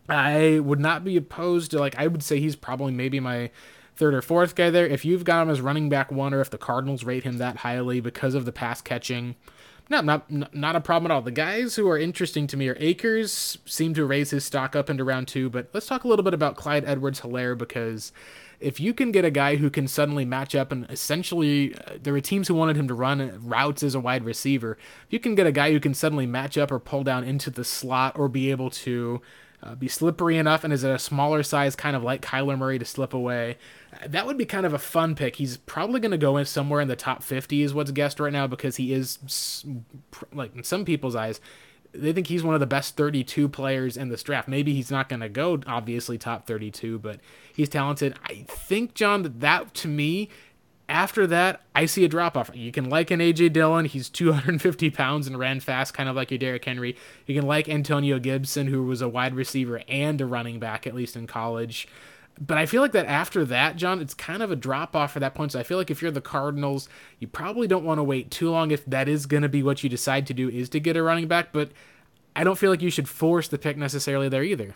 [0.09, 3.51] I would not be opposed to, like, I would say he's probably maybe my
[3.97, 4.87] third or fourth guy there.
[4.87, 7.59] If you've got him as running back one, or if the Cardinals rate him that
[7.59, 9.37] highly because of the pass catching,
[9.89, 11.23] not not not a problem at all.
[11.23, 14.89] The guys who are interesting to me are Akers seem to raise his stock up
[14.89, 18.13] into round two, but let's talk a little bit about Clyde Edwards-Helaire because
[18.61, 22.13] if you can get a guy who can suddenly match up and essentially uh, there
[22.13, 25.35] were teams who wanted him to run routes as a wide receiver if you can
[25.35, 28.29] get a guy who can suddenly match up or pull down into the slot or
[28.29, 29.21] be able to
[29.65, 32.79] uh, be slippery enough and is at a smaller size, kind of like Kyler Murray,
[32.79, 33.57] to slip away.
[34.07, 35.37] That would be kind of a fun pick.
[35.37, 38.33] He's probably going to go in somewhere in the top 50, is what's guessed right
[38.33, 39.65] now, because he is,
[40.33, 41.41] like, in some people's eyes,
[41.93, 44.49] they think he's one of the best 32 players in this draft.
[44.49, 47.21] Maybe he's not going to go, obviously, top 32, but
[47.55, 48.17] he's talented.
[48.25, 50.29] I think, John, that that to me
[50.89, 52.51] after that, I see a drop off.
[52.55, 53.87] You can like an AJ Dillon.
[53.87, 56.97] He's 250 pounds and ran fast, kind of like your Derrick Henry.
[57.27, 60.95] You can like Antonio Gibson, who was a wide receiver and a running back, at
[60.95, 61.89] least in college.
[62.39, 65.21] But I feel like that after that, John, it's kind of a drop off for
[65.21, 65.53] that point.
[65.53, 66.89] So I feel like if you're the Cardinals,
[67.19, 69.83] you probably don't want to wait too long if that is going to be what
[69.83, 71.53] you decide to do, is to get a running back.
[71.53, 71.71] But
[72.37, 74.75] I don't feel like you should force the pick necessarily there either.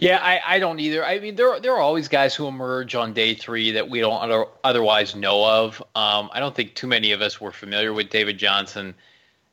[0.00, 1.04] Yeah, I, I don't either.
[1.04, 4.22] I mean, there there are always guys who emerge on day three that we don't
[4.22, 5.82] other, otherwise know of.
[5.94, 8.94] Um, I don't think too many of us were familiar with David Johnson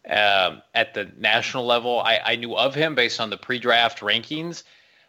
[0.09, 1.99] um, at the national level.
[1.99, 4.63] I, I knew of him based on the pre-draft rankings,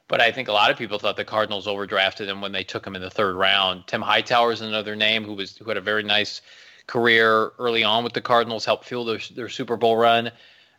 [0.09, 2.85] but I think a lot of people thought the Cardinals overdrafted him when they took
[2.85, 3.86] him in the third round.
[3.86, 6.40] Tim Hightower is another name who was who had a very nice
[6.89, 10.32] career early on with the Cardinals, helped fuel their, their Super Bowl run.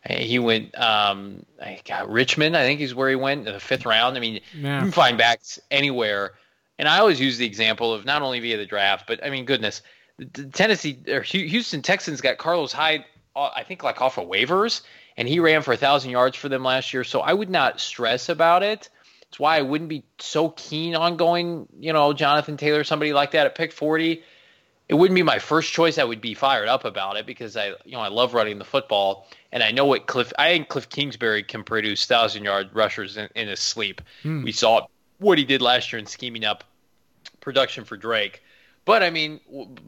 [0.08, 3.84] He went, um, I got Richmond, I think is where he went in the fifth
[3.84, 4.16] round.
[4.16, 4.76] I mean, yeah.
[4.76, 6.32] you can find backs anywhere.
[6.78, 9.44] And I always use the example of not only via the draft, but I mean,
[9.44, 9.82] goodness,
[10.16, 13.04] the Tennessee or Houston Texans got Carlos Hyde,
[13.36, 14.80] uh, I think, like off of waivers,
[15.18, 17.04] and he ran for a thousand yards for them last year.
[17.04, 18.88] So I would not stress about it.
[19.28, 23.32] It's why I wouldn't be so keen on going, you know, Jonathan Taylor, somebody like
[23.32, 24.22] that at pick 40
[24.90, 25.98] it wouldn't be my first choice.
[25.98, 28.64] I would be fired up about it because I, you know, I love running the
[28.64, 30.32] football, and I know what Kliff.
[30.36, 34.02] I think Kliff Kingsbury can produce thousand yard rushers in, in his sleep.
[34.24, 34.42] Hmm.
[34.42, 34.88] We saw
[35.18, 36.64] what he did last year in scheming up
[37.38, 38.42] production for Drake.
[38.84, 39.38] But I mean,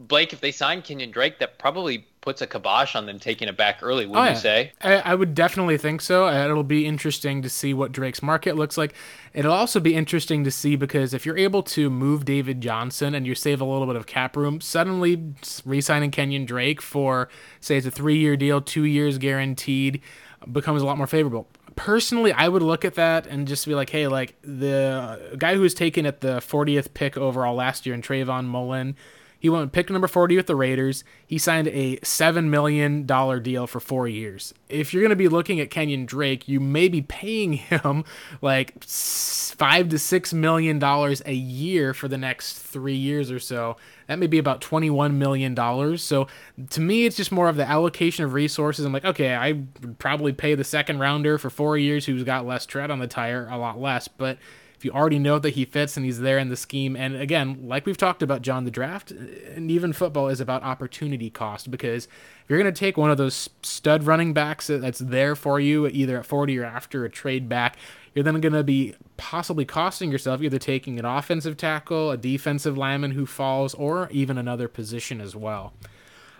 [0.07, 3.57] Blake, if they sign Kenyon Drake, that probably puts a kibosh on them taking it
[3.57, 4.33] back early, wouldn't oh, yeah.
[4.33, 4.71] you say?
[4.81, 6.25] I, I, would definitely think so.
[6.25, 8.93] Uh, it'll be interesting to see what Drake's market looks like.
[9.33, 13.27] It'll also be interesting to see because if you're able to move David Johnson and
[13.27, 15.33] you save a little bit of cap room, suddenly
[15.65, 17.27] re-signing Kenyon Drake for
[17.59, 20.01] say it's a three-year deal, two years guaranteed,
[20.49, 23.89] becomes a lot more favorable personally, I would look at that and just be like,
[23.89, 28.03] hey, like the guy who was taken at the 40th pick overall last year in
[28.03, 28.95] Trayvon Mullen
[29.43, 31.03] he went pick number 40 with the Raiders.
[31.27, 34.53] He signed a $7 million deal for four years.
[34.69, 38.05] If you're going to be looking at Kenyon Drake, you may be paying him
[38.41, 43.75] like five to six million dollars a year for the next three years or so.
[44.07, 45.97] That may be about $21 million.
[45.97, 46.27] So
[46.69, 48.85] to me, it's just more of the allocation of resources.
[48.85, 52.47] I'm like, okay, I would probably pay the second rounder for four years who's got
[52.47, 54.07] less tread on the tire, a lot less.
[54.07, 54.37] But
[54.83, 57.85] you already know that he fits and he's there in the scheme, and again, like
[57.85, 62.49] we've talked about, John, the draft and even football is about opportunity cost because if
[62.49, 66.19] you're going to take one of those stud running backs that's there for you either
[66.19, 67.77] at 40 or after a trade back,
[68.13, 72.77] you're then going to be possibly costing yourself either taking an offensive tackle, a defensive
[72.77, 75.73] lineman who falls, or even another position as well.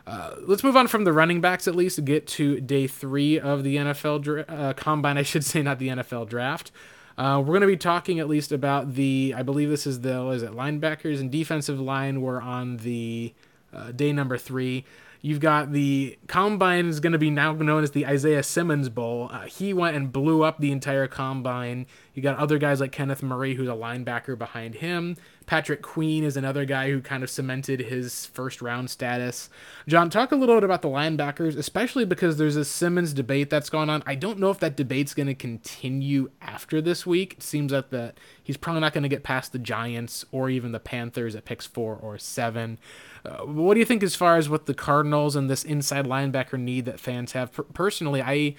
[0.06, 3.64] Uh, let's move on from the running backs at least get to day three of
[3.64, 5.18] the NFL dra- uh, combine.
[5.24, 6.72] I should say, not the NFL draft.
[7.18, 10.24] Uh, we're going to be talking at least about the, I believe this is the,
[10.24, 12.22] what is it, linebackers and defensive line.
[12.22, 13.34] We're on the
[13.74, 14.86] uh, day number three.
[15.22, 19.30] You've got the combine is going to be now known as the Isaiah Simmons Bowl.
[19.32, 21.86] Uh, he went and blew up the entire combine.
[22.14, 25.16] You got other guys like Kenneth Murray, who's a linebacker behind him.
[25.44, 29.50] Patrick Queen is another guy who kind of cemented his first round status.
[29.88, 33.70] John, talk a little bit about the linebackers, especially because there's a Simmons debate that's
[33.70, 34.04] going on.
[34.06, 37.34] I don't know if that debate's going to continue after this week.
[37.34, 40.72] It seems like that he's probably not going to get past the Giants or even
[40.72, 42.80] the Panthers at picks four or seven.
[43.26, 46.60] Uh, what do you think as far as what the Cardinals and this inside linebacker
[46.60, 47.52] need that fans have?
[47.52, 48.56] Per- personally, I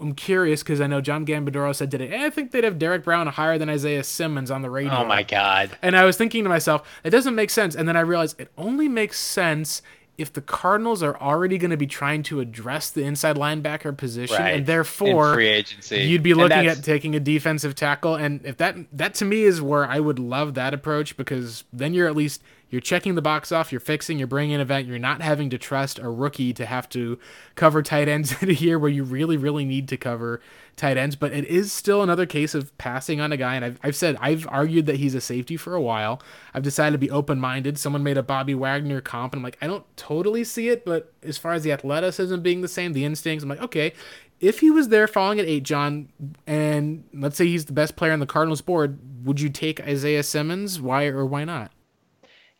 [0.00, 3.04] I'm curious because I know John Gambadoro said today, eh, I think they'd have Derrick
[3.04, 4.92] Brown higher than Isaiah Simmons on the radio.
[4.92, 5.76] Oh my God.
[5.82, 7.74] And I was thinking to myself, it doesn't make sense.
[7.74, 9.82] And then I realized it only makes sense
[10.20, 14.36] if the Cardinals are already going to be trying to address the inside linebacker position,
[14.36, 14.54] right.
[14.54, 18.16] and therefore In free agency, you'd be looking at taking a defensive tackle.
[18.16, 21.94] And if that that to me is where I would love that approach because then
[21.94, 24.98] you're at least you're checking the box off, you're fixing, you're bringing an event, you're
[24.98, 27.18] not having to trust a rookie to have to
[27.56, 30.40] cover tight ends in a year where you really, really need to cover
[30.76, 31.16] tight ends.
[31.16, 33.56] But it is still another case of passing on a guy.
[33.56, 36.22] And I've, I've said, I've argued that he's a safety for a while.
[36.54, 37.76] I've decided to be open minded.
[37.76, 41.12] Someone made a Bobby Wagner comp, and I'm like, I don't totally see it, but
[41.22, 43.92] as far as the athleticism being the same, the instincts, I'm like, okay,
[44.38, 46.08] if he was there falling at eight, John,
[46.46, 50.22] and let's say he's the best player on the Cardinals board, would you take Isaiah
[50.22, 50.80] Simmons?
[50.80, 51.72] Why or why not?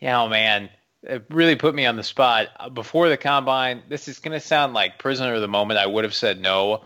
[0.01, 0.71] Yeah, oh man,
[1.03, 2.49] it really put me on the spot.
[2.59, 5.79] Uh, before the combine, this is going to sound like prisoner of the moment.
[5.79, 6.83] I would have said no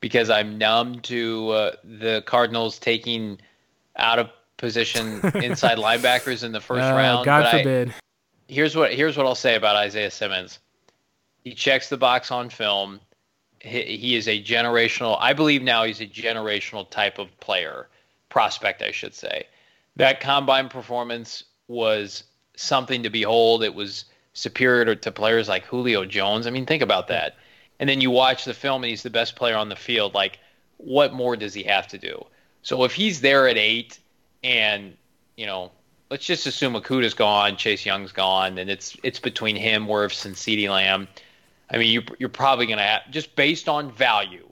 [0.00, 3.38] because I'm numb to uh, the Cardinals taking
[3.96, 7.24] out of position inside linebackers in the first uh, round.
[7.24, 7.90] God but forbid.
[7.90, 7.94] I,
[8.48, 10.58] here's what here's what I'll say about Isaiah Simmons.
[11.44, 13.00] He checks the box on film.
[13.60, 15.16] He, he is a generational.
[15.20, 17.88] I believe now he's a generational type of player,
[18.28, 19.44] prospect, I should say.
[19.96, 22.24] That combine performance was
[22.56, 23.62] something to behold.
[23.62, 26.46] It was superior to, to players like Julio Jones.
[26.46, 27.36] I mean, think about that.
[27.78, 30.14] And then you watch the film and he's the best player on the field.
[30.14, 30.38] Like,
[30.78, 32.26] what more does he have to do?
[32.62, 33.98] So if he's there at eight
[34.42, 34.96] and,
[35.36, 35.70] you know,
[36.10, 40.34] let's just assume Okudah's gone, Chase Young's gone, and it's it's between him, Wirfs, and
[40.34, 41.08] CeeDee Lamb.
[41.70, 44.48] I mean, you, you're probably going to have, just based on value,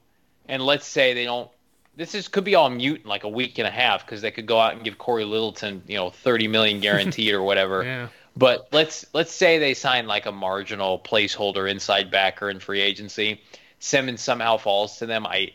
[0.49, 1.49] and let's say they don't
[1.97, 4.31] this is could be all mute in like a week and a half because they
[4.31, 7.85] could go out and give Cory Littleton, you know, thirty million guaranteed or whatever.
[7.85, 8.09] Yeah.
[8.37, 13.41] But let's let's say they sign like a marginal placeholder inside backer in free agency.
[13.79, 15.53] Simmons somehow falls to them, I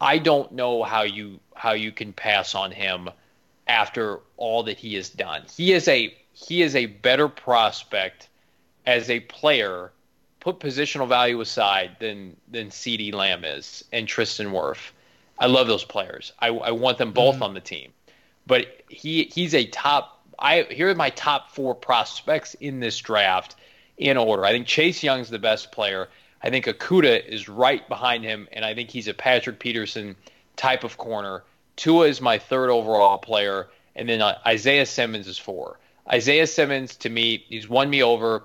[0.00, 3.10] I don't know how you how you can pass on him
[3.66, 5.42] after all that he has done.
[5.56, 8.28] He is a he is a better prospect
[8.86, 9.92] as a player,
[10.40, 14.92] put positional value aside, than than CeeDee Lamb is and Tristan Wirf.
[15.40, 16.32] I love those players.
[16.38, 17.44] I, I want them both mm-hmm.
[17.44, 17.92] on the team.
[18.46, 23.56] But he he's a top I here are my top four prospects in this draft
[23.96, 24.44] in order.
[24.44, 26.08] I think Chase Young's the best player.
[26.42, 30.16] I think Okudah is right behind him, and I think he's a Patrick Peterson
[30.56, 31.42] type of corner.
[31.76, 35.78] Tua is my third overall player, and then uh, Isaiah Simmons is four.
[36.10, 38.44] Isaiah Simmons, to me, he's won me over.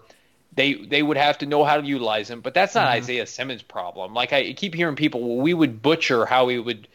[0.55, 2.97] They they would have to know how to utilize him, but that's not mm-hmm.
[2.97, 4.13] Isaiah Simmons' problem.
[4.13, 6.87] Like I keep hearing people, well, we would butcher how he would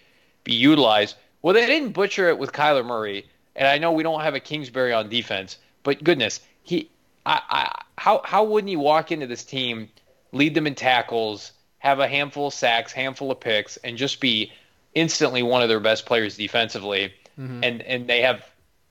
[0.45, 1.16] be utilized.
[1.43, 4.41] Well, they didn't butcher it with Kyler Murray, and I know we don't have a
[4.41, 6.91] Kingsbury on defense, but goodness, he,
[7.24, 9.89] I, I, how how wouldn't he walk into this team
[10.32, 14.53] lead them in tackles, have a handful of sacks, handful of picks, and just be
[14.95, 17.12] instantly one of their best players defensively.
[17.39, 17.65] Mm-hmm.
[17.65, 18.45] And and they have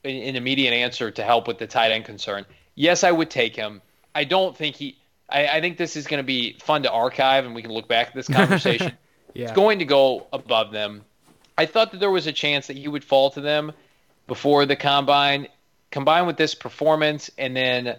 [0.04, 2.46] an immediate answer to help with the tight end concern.
[2.74, 3.82] Yes, I would take him.
[4.14, 4.96] I don't think he.
[5.28, 7.88] I, I think this is going to be fun to archive, and we can look
[7.88, 8.92] back at this conversation.
[9.34, 9.44] yeah.
[9.44, 11.04] It's going to go above them.
[11.56, 13.72] I thought that there was a chance that he would fall to them
[14.26, 15.48] before the combine.
[15.90, 17.96] Combined with this performance, and then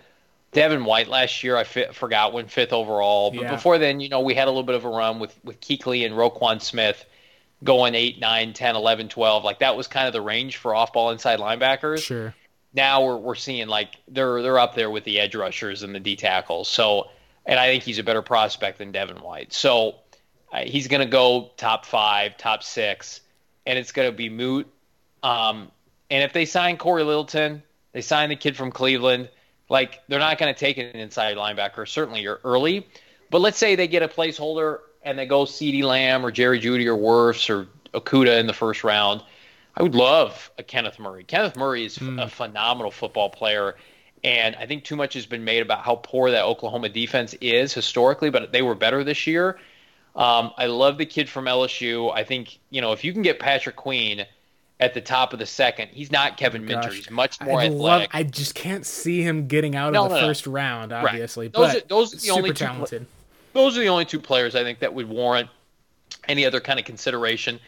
[0.53, 3.31] Devin White last year, I forgot when fifth overall.
[3.31, 3.55] But yeah.
[3.55, 6.05] before then, you know, we had a little bit of a run with, with Kuechly
[6.05, 7.05] and Roquan Smith
[7.63, 9.43] going 8, 9, 10, 11, 12.
[9.43, 11.99] Like that was kind of the range for off ball inside linebackers.
[11.99, 12.33] Sure.
[12.73, 15.99] Now we're, we're seeing like they're they're up there with the edge rushers and the
[15.99, 16.67] D tackles.
[16.67, 17.09] So,
[17.45, 19.53] and I think he's a better prospect than Devin White.
[19.53, 19.95] So
[20.51, 23.21] uh, he's going to go top five, top six,
[23.65, 24.67] and it's going to be moot.
[25.23, 25.71] Um,
[26.09, 29.29] and if they sign Cory Littleton, they sign the kid from Cleveland–
[29.71, 31.87] like they're not going to take an inside linebacker.
[31.87, 32.85] Certainly, early,
[33.31, 36.85] but let's say they get a placeholder and they go CeeDee Lamb or Jerry Jeudy
[36.85, 39.23] or Wirfs or Okudah in the first round.
[39.75, 41.23] I would love a Kenneth Murray.
[41.23, 42.21] Kenneth Murray is mm.
[42.21, 43.75] a phenomenal football player.
[44.23, 47.73] And I think too much has been made about how poor that Oklahoma defense is
[47.73, 49.59] historically, but they were better this year.
[50.15, 52.13] Um, I love the kid from LSU.
[52.13, 54.25] I think, you know, if you can get Patrick Queen–
[54.81, 55.89] at the top of the second.
[55.93, 56.89] He's not Kevin Minter.
[56.89, 57.79] He's much more I athletic.
[57.79, 60.53] Love, I just can't see him getting out no, of the no, first no.
[60.53, 61.45] round, obviously.
[61.45, 61.53] Right.
[61.53, 63.05] Those, are, those are the only two, talented.
[63.53, 65.49] Those are the only two players I think that would warrant
[66.27, 67.59] any other kind of consideration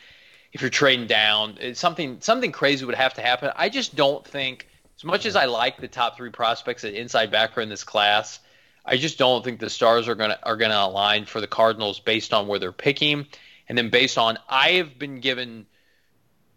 [0.53, 1.57] if you're trading down.
[1.73, 3.51] something something crazy would have to happen.
[3.55, 7.31] I just don't think, as much as I like the top three prospects at inside
[7.31, 8.39] backer in this class,
[8.85, 12.33] I just don't think the stars are gonna are gonna align for the Cardinals based
[12.33, 13.27] on where they're picking,
[13.67, 15.65] and then based on I have been given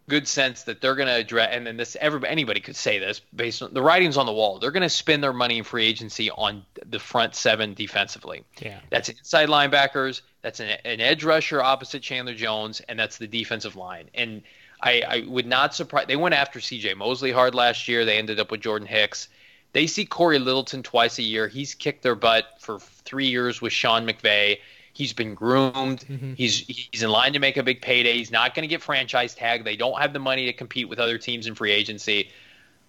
[0.08, 3.20] good sense that they're going to address, and then this everybody anybody could say this
[3.34, 4.58] based on the writings on the wall.
[4.58, 8.44] They're going to spend their money in free agency on the front seven defensively.
[8.60, 10.20] Yeah, that's inside linebackers.
[10.46, 14.08] That's an, an edge rusher opposite Chandler Jones, and that's the defensive line.
[14.14, 14.42] And
[14.80, 16.06] I, I would not surprise.
[16.06, 16.94] They went after C.J.
[16.94, 18.04] Mosley hard last year.
[18.04, 19.26] They ended up with Jordan Hicks.
[19.72, 21.48] They see Cory Littleton twice a year.
[21.48, 24.58] He's kicked their butt for three years with Sean McVay.
[24.92, 26.04] He's been groomed.
[26.08, 26.34] Mm-hmm.
[26.34, 28.16] He's he's in line to make a big payday.
[28.16, 29.64] He's not going to get franchise tag.
[29.64, 32.30] They don't have the money to compete with other teams in free agency.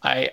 [0.04, 0.30] I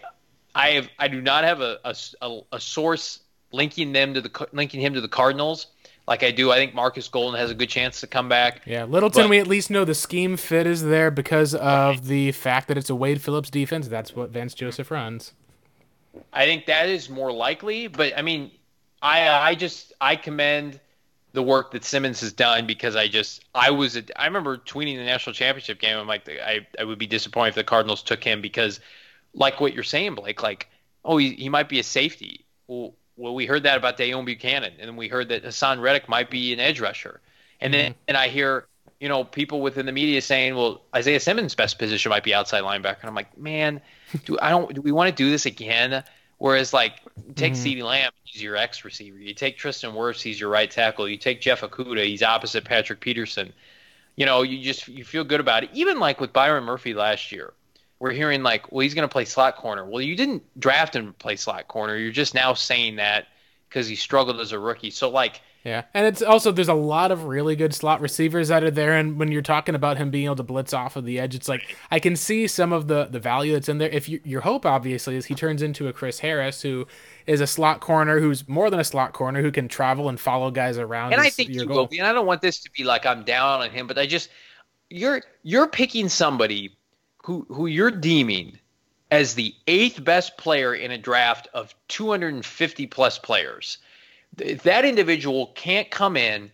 [0.54, 1.78] I have I do not have a,
[2.20, 3.20] a, a source
[3.50, 5.68] linking them to the linking him to the Cardinals
[6.06, 6.50] like I do.
[6.50, 8.62] I think Marcus Golden has a good chance to come back.
[8.66, 12.02] Yeah, Littleton, but, we at least know the scheme fit is there because of right.
[12.02, 13.88] the fact that it's a Wade Phillips defense.
[13.88, 15.32] That's what Vance Joseph runs.
[16.32, 18.50] I think that is more likely, but I mean,
[19.02, 20.80] I I just I commend
[21.32, 24.96] the work that Simmons has done because I just I was a, I remember tweeting
[24.96, 25.96] the national championship game.
[25.98, 28.80] I'm like I I would be disappointed if the Cardinals took him because
[29.34, 30.68] like what you're saying, Blake, like
[31.04, 32.44] oh he he might be a safety.
[32.68, 36.30] Well, well we heard that about Deone Bucannon, and we heard that Haason Reddick might
[36.30, 37.20] be an edge rusher,
[37.60, 38.00] and then mm-hmm.
[38.08, 38.66] and I hear
[39.00, 42.62] you know people within the media saying, well Isaiah Simmons' best position might be outside
[42.62, 43.80] linebacker, and I'm like man,
[44.24, 46.04] do I don't do we want to do this again?
[46.38, 47.00] Whereas, like,
[47.36, 47.64] take mm-hmm.
[47.64, 49.18] CeeDee Lamb, he's your X receiver.
[49.18, 51.08] You take Tristan Wirfs, he's your right tackle.
[51.08, 53.52] You take Jeff Okudah, he's opposite Patrick Peterson.
[54.16, 55.70] You know, you just you feel good about it.
[55.72, 57.52] Even like with Byron Murphy last year,
[57.98, 59.84] we're hearing like, well, he's going to play slot corner.
[59.84, 61.96] Well, you didn't draft him to play slot corner.
[61.96, 63.26] You're just now saying that
[63.68, 64.90] because he struggled as a rookie.
[64.90, 68.62] So like, yeah, and it's also there's a lot of really good slot receivers that
[68.62, 71.18] are there, and when you're talking about him being able to blitz off of the
[71.18, 73.88] edge, it's like I can see some of the the value that's in there.
[73.88, 76.86] If you, your hope obviously is he turns into a Chris Harris who
[77.26, 80.50] is a slot corner who's more than a slot corner who can travel and follow
[80.50, 81.14] guys around.
[81.14, 81.98] And I think he will be.
[81.98, 84.28] And I don't want this to be like I'm down on him, but I just
[84.90, 86.76] you're you're picking somebody
[87.24, 88.58] who who you're deeming
[89.10, 93.78] as the eighth best player in a draft of 250 plus players
[94.38, 96.50] if that individual can't come in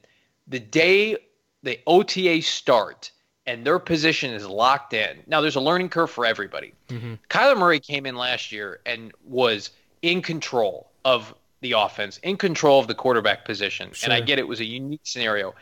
[0.46, 1.16] the day
[1.64, 3.10] the OTA start
[3.46, 5.18] and their position is locked in.
[5.26, 6.72] Now there's a learning curve for everybody.
[6.88, 7.14] Mm-hmm.
[7.28, 9.70] Kyler Murray came in last year and was
[10.02, 13.90] in control of the offense, in control of the quarterback position.
[13.92, 14.06] Sure.
[14.06, 15.54] And I get it was a unique scenario.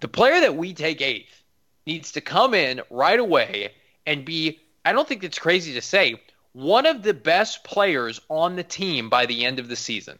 [0.00, 1.42] The player that we take eighth
[1.86, 3.72] needs to come in right away
[4.06, 6.20] and be, I don't think it's crazy to say,
[6.52, 10.18] one of the best players on the team by the end of the season.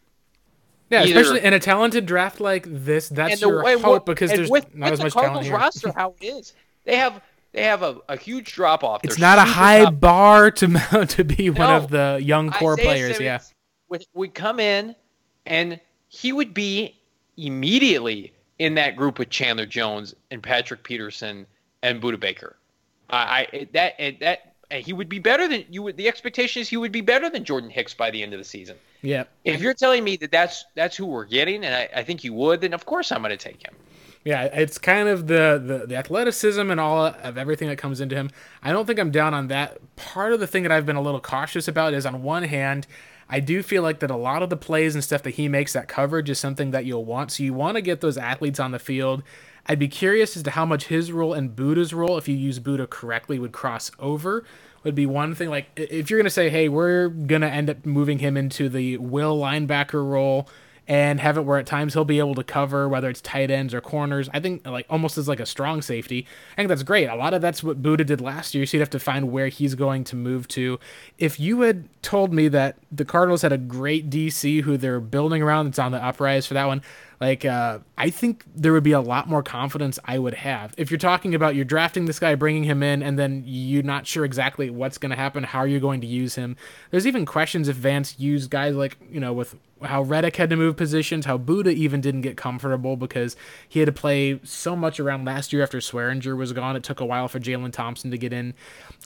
[0.91, 4.51] Yeah, Either, especially in a talented draft like this, that's the, your hope because there's
[4.51, 5.57] with, not with as much Cardinals talent here.
[5.57, 6.53] roster how it is.
[6.85, 9.01] They have they have a, a huge drop off.
[9.05, 12.85] It's not a high bar to to be no, one of the young core Isaiah
[12.85, 13.17] players.
[13.17, 13.39] Simmons yeah,
[13.89, 14.95] would, would come in
[15.47, 17.01] and he would be
[17.37, 21.47] immediately in that group with Chandler Jones and Patrick Peterson
[21.83, 22.57] and Budda Baker.
[23.11, 25.97] I, I that that he would be better than you would.
[25.97, 28.45] The expectation is he would be better than Jordan Hicks by the end of the
[28.45, 28.77] season.
[29.03, 29.25] Yeah.
[29.45, 32.33] If you're telling me that that's that's who we're getting, and I, I think you
[32.35, 33.75] would, then of course I'm going to take him.
[34.25, 38.17] Yeah, it's kind of the, the, the athleticism and all of everything that comes into
[38.17, 38.31] him.
[38.63, 39.79] I don't think I'm down on that.
[39.97, 42.87] Part of the thing that I've been a little cautious about is on one hand,
[43.29, 45.75] I do feel like that a lot of the plays and stuff that he makes
[45.75, 47.33] that coverage is something that you'll want.
[47.33, 49.23] So you want to get those athletes on the field.
[49.67, 52.59] I'd be curious as to how much his role and Budda's role, if you use
[52.61, 54.45] Budda correctly, would cross over
[54.85, 55.49] would be one thing.
[55.49, 59.39] Like if you're gonna say, hey, we're gonna end up moving him into the will
[59.39, 60.49] linebacker role
[60.87, 63.73] and have it where at times he'll be able to cover whether it's tight ends
[63.73, 64.29] or corners.
[64.35, 66.27] I think like almost as like a strong safety.
[66.53, 67.07] I think that's great.
[67.07, 68.67] A lot of that's what Budda did last year.
[68.67, 70.79] So you'd have to find where he's going to move to.
[71.19, 75.43] If you had told me that the Cardinals had a great DC who they're building
[75.43, 76.83] around, it's on the uprise for that one.
[77.21, 80.75] Like, uh, I think there would be a lot more confidence I would have.
[80.77, 84.07] If you're talking about you're drafting this guy, bringing him in, and then you're not
[84.07, 86.57] sure exactly what's going to happen, how are you going to use him?
[86.91, 90.57] There's even questions if Vance used guys like, you know, with how Reddick had to
[90.57, 93.37] move positions, how Budda even didn't get comfortable because
[93.69, 96.77] he had to play so much around last year after Swearinger was gone.
[96.77, 98.55] It took a while for Jalen Thompson to get in.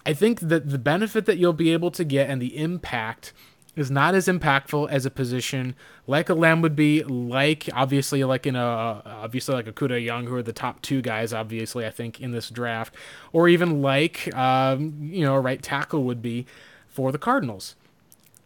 [0.07, 3.33] I think that the benefit that you'll be able to get and the impact–
[3.79, 5.75] is not as impactful as a position
[6.07, 10.35] like a Lamb would be, like obviously like in a obviously like Okudah Young, who
[10.35, 12.95] are the top two guys, obviously I think in this draft,
[13.33, 16.47] or even like um, you know a right tackle would be
[16.89, 17.77] for the Cardinals.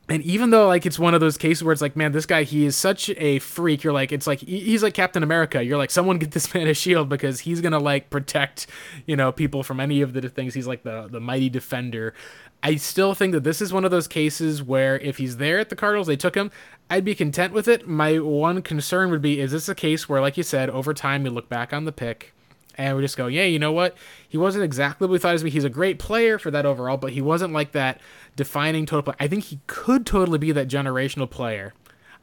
[0.09, 2.43] And even though like it's one of those cases where it's like, man, this guy
[2.43, 3.85] he is such a freak.
[3.85, 5.63] You're like, it's like he's like Captain America.
[5.63, 8.67] You're like, someone get this man a shield because he's gonna like protect,
[9.07, 10.53] you know, people from any of the things.
[10.53, 12.13] He's like the the mighty defender.
[12.63, 15.69] I still think that this is one of those cases where if he's there at
[15.69, 16.51] the Cardinals, they took him,
[16.89, 17.89] I'd be content with it.
[17.89, 21.25] My one concern would be is this a case where, like you said, over time
[21.25, 22.33] you look back on the pick
[22.77, 23.97] and we just go, yeah, you know what?
[24.29, 25.53] He wasn't exactly what we thought he was.
[25.53, 28.01] He's a great player for that overall, but he wasn't like that
[28.37, 29.17] defining total player.
[29.19, 31.75] I think he could totally be that generational player.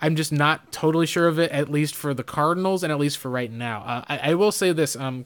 [0.02, 3.18] I'm just not totally sure of it, at least for the Cardinals and at least
[3.18, 3.82] for right now.
[3.82, 5.26] Uh, I, I, will say this um,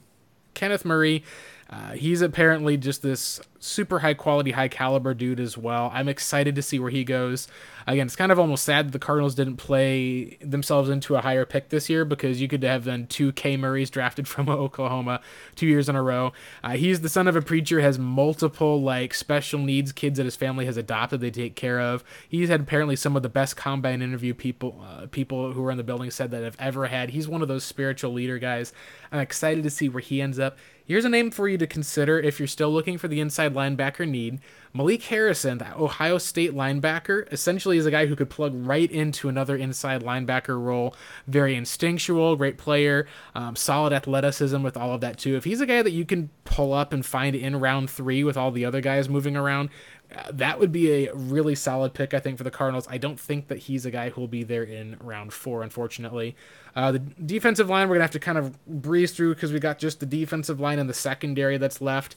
[0.54, 1.22] Kenneth Murray
[1.70, 5.90] uh, he's apparently just this super high quality, high caliber dude as well.
[5.94, 7.48] I'm excited to see where he goes.
[7.86, 11.46] Again, it's kind of almost sad that the Cardinals didn't play themselves into a higher
[11.46, 15.20] pick this year because you could have then two K Murrays drafted from Oklahoma
[15.54, 16.32] two years in a row.
[16.62, 20.36] Uh, he's the son of a preacher, has multiple like special needs kids that his
[20.36, 21.20] family has adopted.
[21.20, 22.04] They take care of.
[22.28, 25.78] He's had apparently some of the best combine interview people uh, people who were in
[25.78, 27.10] the building said that I've ever had.
[27.10, 28.72] He's one of those spiritual leader guys.
[29.10, 30.58] I'm excited to see where he ends up.
[30.86, 34.06] Here's a name for you to consider if you're still looking for the inside linebacker
[34.06, 34.40] need.
[34.74, 39.30] Malik Harrison, the Ohio State linebacker, essentially is a guy who could plug right into
[39.30, 40.94] another inside linebacker role.
[41.26, 45.36] Very instinctual, great player, um, solid athleticism with all of that too.
[45.36, 48.36] If he's a guy that you can pull up and find in round three with
[48.36, 49.70] all the other guys moving around,
[50.32, 52.86] that would be a really solid pick, I think, for the Cardinals.
[52.90, 56.36] I don't think that he's a guy who will be there in round four, unfortunately.
[56.76, 59.60] Uh, the defensive line, we're going to have to kind of breeze through because we
[59.60, 62.16] got just the defensive line and the secondary that's left.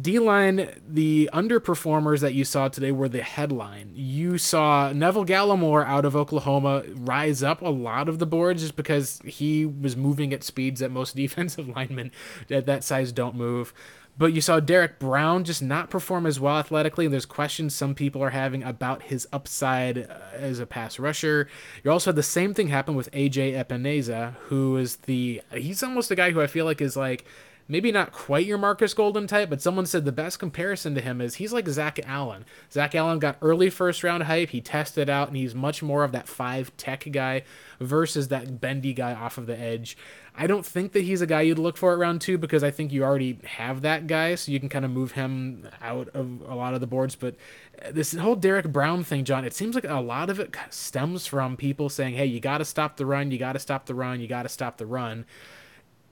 [0.00, 3.92] D line, the underperformers that you saw today were the headline.
[3.94, 8.74] You saw Neville Gallimore out of Oklahoma rise up a lot of the boards just
[8.74, 12.10] because he was moving at speeds that most defensive linemen
[12.50, 13.72] at that size don't move.
[14.18, 17.06] But you saw Derrick Brown just not perform as well athletically.
[17.06, 21.48] And there's questions some people are having about his upside uh, as a pass rusher.
[21.82, 26.10] You also had the same thing happen with AJ Epenesa, who is the he's almost
[26.10, 27.24] a guy who I feel like is like
[27.68, 31.20] maybe not quite your Marcus Golden type, but someone said the best comparison to him
[31.20, 32.44] is he's like Zach Allen.
[32.70, 34.50] Zach Allen got early first round hype.
[34.50, 37.42] He tested out, and he's much more of that five tech guy
[37.80, 39.96] versus that bendy guy off of the edge.
[40.34, 42.70] I don't think that he's a guy you'd look for at round two because I
[42.70, 46.40] think you already have that guy, so you can kind of move him out of
[46.48, 47.14] a lot of the boards.
[47.14, 47.36] But
[47.84, 51.26] uh, this whole Derrick Brown thing, John, it seems like a lot of it stems
[51.26, 53.94] from people saying, hey, you got to stop the run, you got to stop the
[53.94, 55.26] run, you got to stop the run.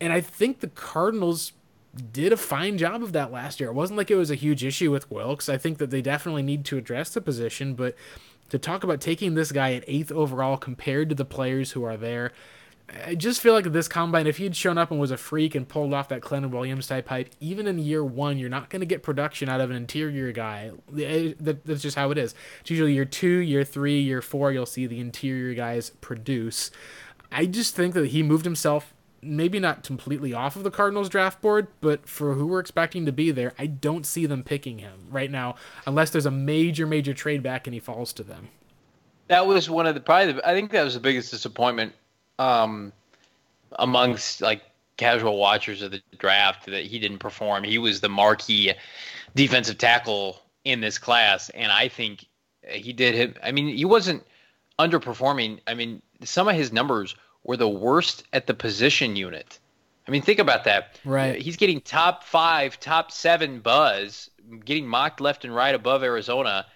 [0.01, 1.53] And I think the Cardinals
[2.13, 3.71] did a fine job of that last year.
[3.71, 5.49] It wasn't like it was a huge issue with Wilkes.
[5.49, 7.95] I think that they definitely need to address the position, but
[8.49, 11.97] to talk about taking this guy at eighth overall compared to the players who are
[11.97, 12.33] there,
[13.07, 15.69] I just feel like this combine, if he'd shown up and was a freak and
[15.69, 18.87] pulled off that Quinnen Williams type hype, even in year one, you're not going to
[18.87, 20.73] get production out of an interior guy.
[20.99, 22.35] Eh, that's just how it is.
[22.61, 26.71] It's usually year two, year three, year four, you'll see the interior guys produce.
[27.31, 31.41] I just think that he moved himself maybe not completely off of the Cardinals draft
[31.41, 35.09] board, but for who we're expecting to be there, I don't see them picking him
[35.11, 35.57] right now
[35.87, 38.49] unless there's a major, major trade back and he falls to them.
[39.29, 41.93] That was one of the probably the, I think that was the biggest disappointment
[42.39, 42.93] um,
[43.79, 44.63] amongst like
[44.97, 47.65] casual watchers of the draft that he didn't perform.
[47.65, 48.73] He was the marquee
[49.35, 52.27] defensive tackle in this class, and I think
[52.69, 53.35] he did him.
[53.43, 54.25] I mean, he wasn't
[54.79, 55.61] underperforming.
[55.67, 57.15] I mean, some of his numbers
[57.45, 59.59] were the worst at the position unit.
[60.07, 60.99] I mean, think about that.
[61.05, 61.41] Right.
[61.41, 64.31] He's getting top five, top seven buzz,
[64.65, 66.67] getting mocked left and right above Arizona,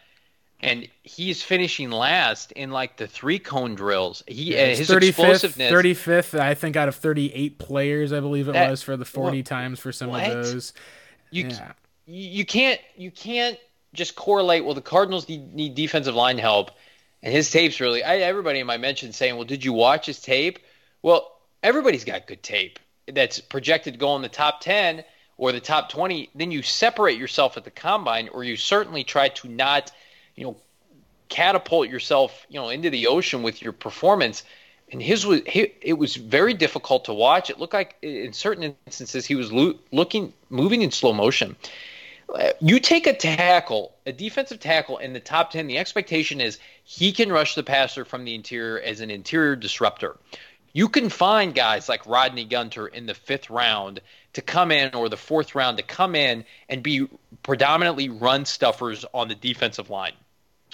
[0.61, 4.23] and he's finishing last in like the three cone drills.
[4.27, 5.71] He yeah, uh, his 35th, explosiveness.
[5.71, 8.97] Thirty fifth, I think, out of thirty eight players, I believe it that, was for
[8.97, 10.27] the forty times for some what?
[10.27, 10.73] of those.
[11.31, 11.73] You yeah.
[12.07, 13.59] you can't you can't
[13.93, 14.65] just correlate.
[14.65, 16.71] Well, the Cardinals need, need defensive line help
[17.25, 18.05] and his tape's really.
[18.05, 20.59] I, everybody in my mention saying, "Well, did you watch his tape?"
[21.03, 21.33] Well,
[21.63, 22.79] everybody's got good tape
[23.13, 25.03] that's projected to go in the top ten
[25.39, 26.29] or the top twenty.
[26.35, 29.91] Then you separate yourself at the combine, or you certainly try to not,
[30.37, 30.57] you know,
[31.31, 34.45] catapult yourself, you know, into the ocean with your performance.
[34.93, 37.49] And his was it was very difficult to watch.
[37.49, 41.57] It looked like in certain instances he was lo- looking moving in slow motion
[42.61, 47.13] you take a tackle, a defensive tackle in the top 10, the expectation is he
[47.13, 50.17] can rush the passer from the interior as an interior disruptor.
[50.73, 54.01] You can find guys like Rodney Gunter in the fifth round
[54.33, 57.07] to come in or the fourth round to come in and be
[57.43, 60.15] predominantly run stuffers on the defensive line.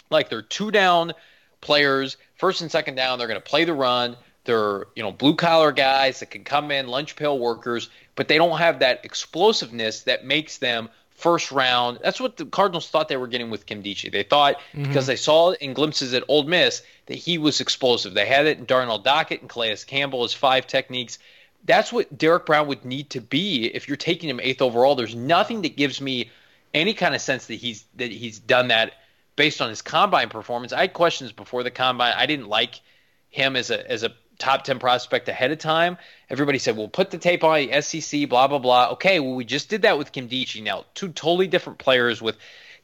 [0.08, 1.12] Like they're two down
[1.60, 4.16] players, first and second down, they're going to play the run.
[4.44, 8.38] They're, you know, blue collar guys that can come in, lunch pail workers, but they
[8.38, 10.88] don't have that explosiveness that makes them
[11.20, 11.98] first round.
[12.02, 14.10] That's what the Cardinals thought they were getting with Kim Nkemdiche.
[14.10, 14.84] They thought mm-hmm.
[14.84, 18.14] because they saw in glimpses at Ole Miss that he was explosive.
[18.14, 21.18] They had it in Darnell Dockett and Calais Campbell as five techniques.
[21.64, 24.94] That's what Derrick Brown would need to be if you're taking him eighth overall.
[24.94, 26.30] There's nothing that gives me
[26.72, 28.94] any kind of sense that he's that he's done that
[29.36, 30.72] based on his combine performance.
[30.72, 32.14] I had questions before the combine.
[32.16, 32.80] I didn't like
[33.28, 35.98] him as a as a top 10 prospect ahead of time.
[36.28, 38.90] Everybody said, well, put the tape on the SEC, blah, blah, blah.
[38.92, 40.62] Okay, well, we just did that with Nkemdiche.
[40.62, 42.36] Now, two totally different players with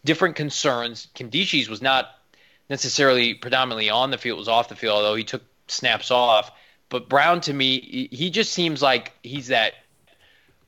[0.05, 1.09] different concerns.
[1.15, 2.09] Nkemdiche's was not
[2.69, 6.53] necessarily predominantly on the field, was off the field, although he took snaps off.
[6.89, 9.73] But Brown, to me, he just seems like he's that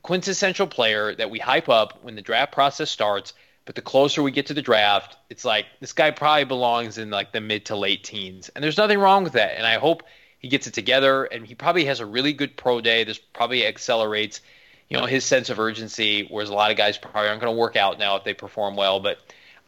[0.01, 3.33] quintessential player that we hype up when the draft process starts.
[3.65, 7.11] But the closer we get to the draft, it's like this guy probably belongs in
[7.11, 8.49] like the mid to late teens.
[8.49, 9.57] And there's nothing wrong with that.
[9.57, 10.03] And I hope–
[10.39, 13.03] he gets it together, and he probably has a really good pro day.
[13.03, 14.41] This probably accelerates,
[14.87, 16.25] you know, his sense of urgency.
[16.29, 18.75] Whereas a lot of guys probably aren't going to work out now if they perform
[18.75, 19.01] well.
[19.01, 19.19] But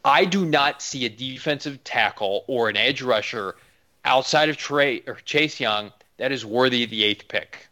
[0.04, 3.56] I do not see a defensive tackle or an edge rusher
[4.04, 7.68] outside of Trey or Chase Young that is worthy of the eighth pick.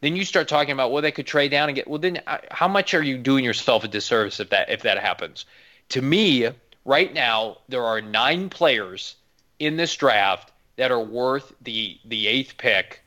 [0.00, 2.38] Then you start talking about well they could trade down and get well then uh,
[2.50, 5.46] how much are you doing yourself a disservice if that if that happens?
[5.90, 6.48] To me,
[6.84, 9.16] right now there are nine players
[9.58, 13.02] in this draft that are worth the the eighth pick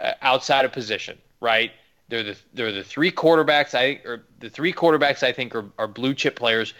[0.00, 1.72] uh, outside of position, right?
[2.08, 5.88] They're the they're the three quarterbacks I or the three quarterbacks I think are, are
[5.88, 6.74] blue chip players.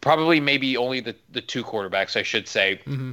[0.00, 2.80] Probably maybe only the the two quarterbacks I should say.
[2.86, 3.12] Mm-hmm.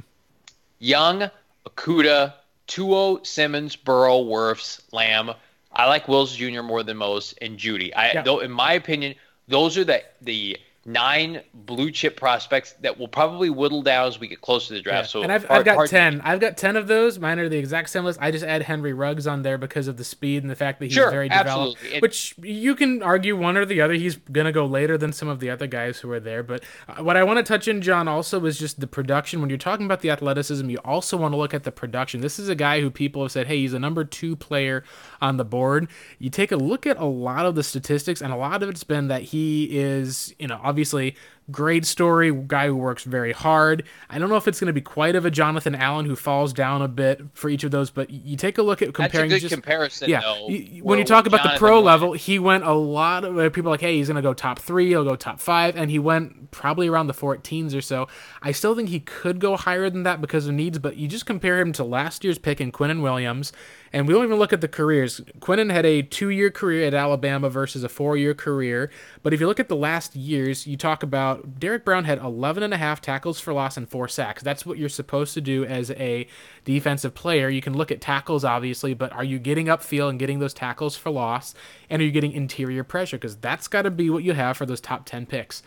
[0.78, 1.30] Young,
[1.66, 2.34] Okudah,
[2.66, 5.30] Tua, Simmons, Burrow, Wirfs, Lamb.
[5.72, 6.62] I like Wills Jr.
[6.62, 7.92] more than most, and Jeudy.
[7.94, 8.22] I yeah.
[8.22, 9.14] though in my opinion,
[9.46, 14.28] those are the the nine blue chip prospects that will probably whittle down as we
[14.28, 15.08] get closer to the draft.
[15.08, 15.10] Yeah.
[15.10, 16.20] So and I've, hard, I've got ten.
[16.22, 17.18] I've got ten of those.
[17.18, 18.20] Mine are the exact same list.
[18.22, 20.86] I just add Henry Ruggs on there because of the speed and the fact that
[20.86, 21.76] he's sure, very developed.
[21.78, 22.00] Absolutely.
[22.00, 23.94] Which you can argue one or the other.
[23.94, 26.44] He's gonna go later than some of the other guys who are there.
[26.44, 29.40] But uh, what I want to touch in, John, also is just the production.
[29.40, 32.20] When you're talking about the athleticism, you also want to look at the production.
[32.20, 34.84] This is a guy who people have said, hey, he's a number two player
[35.20, 35.88] on the board.
[36.20, 38.84] You take a look at a lot of the statistics, and a lot of it's
[38.84, 41.16] been that he is, you know, obviously obviously
[41.50, 43.84] Great story, guy who works very hard.
[44.10, 46.52] I don't know if it's going to be quite of a Jonathan Allen who falls
[46.52, 49.30] down a bit for each of those, but you take a look at comparing.
[49.30, 50.10] That's a good just, comparison.
[50.10, 52.72] Yeah, though, you, when you talk about Jonathan the pro went- level, he went a
[52.72, 55.38] lot of uh, people like, hey, he's going to go top three, he'll go top
[55.38, 58.08] five, and he went probably around the 14s or so.
[58.42, 61.26] I still think he could go higher than that because of needs, but you just
[61.26, 63.52] compare him to last year's pick in Quinnen Williams,
[63.92, 65.20] and we don't even look at the careers.
[65.38, 68.90] Quinnen had a two-year career at Alabama versus a four-year career,
[69.22, 72.62] but if you look at the last years, you talk about Derrick Brown had 11
[72.62, 74.42] and a half tackles for loss and four sacks.
[74.42, 76.26] That's what you're supposed to do as a
[76.64, 77.48] defensive player.
[77.48, 80.96] You can look at tackles, obviously, but are you getting upfield and getting those tackles
[80.96, 81.54] for loss?
[81.88, 83.16] And are you getting interior pressure?
[83.16, 85.62] Because that's got to be what you have for those top 10 picks.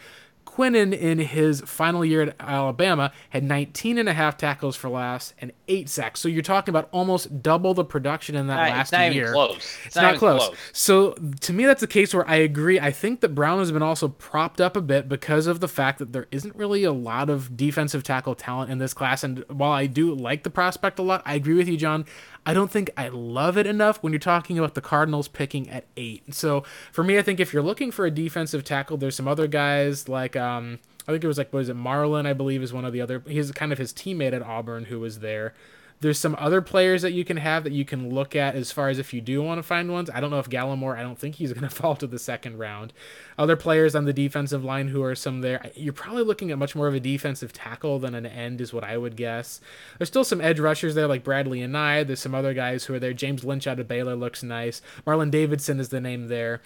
[0.55, 5.33] Quinnen, in his final year at Alabama, had 19 and a half tackles for loss
[5.39, 6.19] and eight sacks.
[6.19, 9.23] So you're talking about almost double the production in that Nah, last it's not year.
[9.23, 9.77] even close.
[9.85, 10.49] It's, not, even close.
[10.73, 11.11] So
[11.41, 12.79] to me, that's a case where I agree.
[12.79, 15.99] I think that Brown has been also propped up a bit because of the fact
[15.99, 19.23] that there isn't really a lot of defensive tackle talent in this class.
[19.23, 22.05] And while I do like the prospect a lot, I agree with you, John.
[22.45, 25.85] I don't think I love it enough when you're talking about the Cardinals picking at
[25.97, 26.33] eight.
[26.33, 29.47] So for me, I think if you're looking for a defensive tackle, there's some other
[29.47, 32.25] guys like um, I think it was like what is it Marlon?
[32.25, 33.23] I believe is one of the other.
[33.27, 35.53] He's kind of his teammate at Auburn who was there.
[36.01, 38.87] There's some other players that you can have that you can look at as far
[38.87, 40.09] as if you do want to find ones.
[40.13, 42.57] I don't know if Gallimore, I don't think he's going to fall to the second
[42.57, 42.93] round.
[43.37, 46.75] Other players on the defensive line who are some there, you're probably looking at much
[46.75, 49.59] more of a defensive tackle than an end, is what I would guess.
[49.97, 52.07] There's still some edge rushers there like Bradley Anae.
[52.07, 53.13] There's some other guys who are there.
[53.13, 54.81] James Lynch out of Baylor looks nice.
[55.05, 56.61] Marlon Davidson is the name there.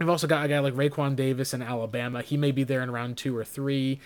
[0.00, 2.22] We've also got a guy like Raekwon Davis in Alabama.
[2.22, 4.00] He may be there in round two or three.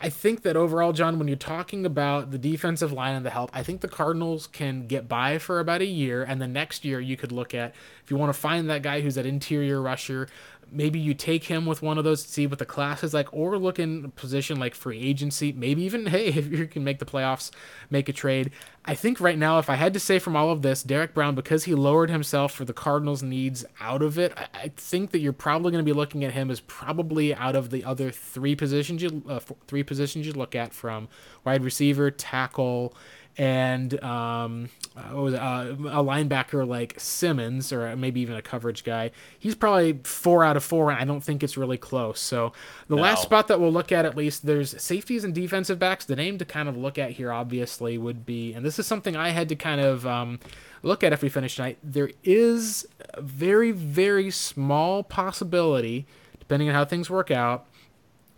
[0.00, 3.50] I think that overall, John, when you're talking about the defensive line and the help,
[3.52, 7.00] I think the Cardinals can get by for about a year, and the next year
[7.00, 7.74] you could look at
[8.04, 10.28] if you want to find that guy who's that interior rusher.
[10.72, 13.32] Maybe you take him with one of those to see what the class is like,
[13.32, 15.52] or look in a position like free agency.
[15.52, 17.50] Maybe even, hey, if you can make the playoffs,
[17.90, 18.50] make a trade.
[18.84, 21.34] I think right now, if I had to say from all of this, Derrick Brown,
[21.34, 25.20] because he lowered himself for the Cardinals' needs out of it, I, I think that
[25.20, 28.56] you're probably going to be looking at him as probably out of the other three
[28.56, 31.08] positions you uh, f- three positions you look at from
[31.44, 32.94] wide receiver, tackle,
[33.38, 38.42] and um, uh, what was it, uh, a linebacker like Simmons, or maybe even a
[38.42, 39.10] coverage guy.
[39.38, 42.20] He's probably four out of four, and I don't think it's really close.
[42.20, 42.52] So
[42.88, 46.04] the last spot that we'll look at, at least, there's safeties and defensive backs.
[46.04, 49.16] The name to kind of look at here, obviously, would be, and this is something
[49.16, 50.38] I had to kind of um,
[50.82, 51.78] look at if we finish tonight.
[51.82, 56.06] There is a very, very small possibility,
[56.38, 57.66] depending on how things work out,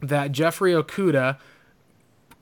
[0.00, 1.38] that Jeffrey Okudah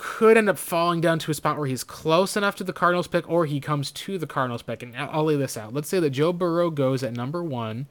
[0.04, 3.06] could end up falling down to a spot where he's close enough to the Cardinals
[3.06, 4.82] pick or he comes to the Cardinals pick.
[4.82, 5.72] And I'll lay this out.
[5.72, 7.86] Let's say that Joe Burrow goes at number one,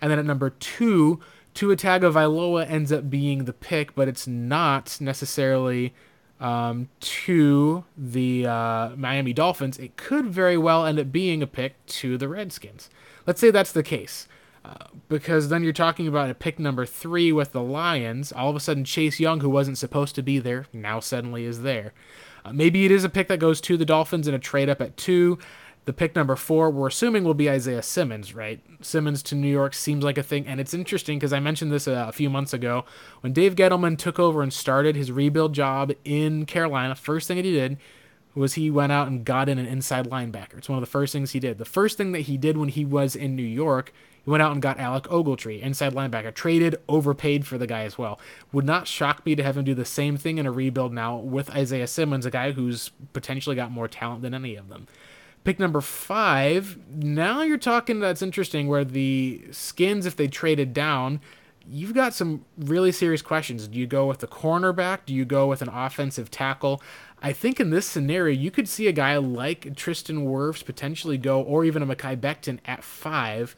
[0.00, 1.18] and then at number two,
[1.54, 5.92] Tua Tagovailoa ends up being the pick, but it's not necessarily
[6.38, 9.78] um, to the uh, Miami Dolphins.
[9.78, 12.88] It could very well end up being a pick to the Redskins.
[13.26, 14.28] Let's say that's the case.
[14.68, 14.74] Uh,
[15.08, 18.32] because then you're talking about a pick number three with the Lions.
[18.32, 21.62] All of a sudden, Chase Young, who wasn't supposed to be there, now suddenly is
[21.62, 21.94] there.
[22.44, 24.82] Uh, maybe it is a pick that goes to the Dolphins in a trade up
[24.82, 25.38] at two.
[25.86, 28.60] The pick number four, we're assuming will be Isaiah Simmons, right?
[28.82, 31.86] Simmons to New York seems like a thing, and it's interesting because I mentioned this
[31.86, 32.84] a, a few months ago
[33.22, 36.94] when Dave Gettleman took over and started his rebuild job in Carolina.
[36.94, 37.78] First thing that he did
[38.34, 40.58] was he went out and got in an inside linebacker.
[40.58, 41.56] It's one of the first things he did.
[41.56, 43.92] The first thing that he did when he was in New York,
[44.28, 47.96] he went out and got Alec Ogletree, inside linebacker, traded, overpaid for the guy as
[47.96, 48.20] well.
[48.52, 51.16] Would not shock me to have him do the same thing in a rebuild now
[51.16, 54.86] with Isaiah Simmons, a guy who's potentially got more talent than any of them.
[55.44, 56.78] Pick number five.
[56.90, 58.00] Now you're talking.
[58.00, 58.68] That's interesting.
[58.68, 61.22] Where the Skins, if they traded down,
[61.66, 63.66] you've got some really serious questions.
[63.66, 65.06] Do you go with the cornerback?
[65.06, 66.82] Do you go with an offensive tackle?
[67.22, 71.40] I think in this scenario, you could see a guy like Tristan Wirfs potentially go,
[71.40, 73.56] or even a Mekhi Becton at five,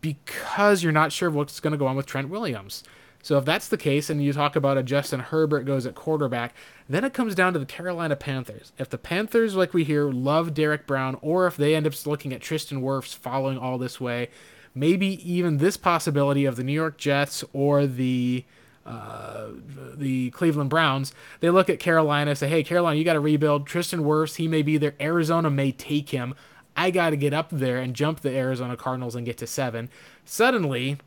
[0.00, 2.82] because you're not sure what's going to go on with Trent Williams.
[3.22, 6.54] So if that's the case, and you talk about a Justin Herbert goes at quarterback,
[6.88, 8.72] then it comes down to the Carolina Panthers.
[8.78, 12.32] If the Panthers, like we hear, love Derrick Brown, or if they end up looking
[12.32, 14.30] at Tristan Wirfs following all this way,
[14.74, 18.44] maybe even this possibility of the New York Jets or the
[18.86, 19.48] uh,
[19.94, 23.66] the Cleveland Browns, they look at Carolina, say, "Hey, Carolina, you got to rebuild.
[23.66, 24.94] Tristan Wirfs, he may be there.
[24.98, 26.34] Arizona may take him.
[26.76, 29.90] I got to get up there and jump the Arizona Cardinals and get to seven.
[30.24, 30.98] Suddenly,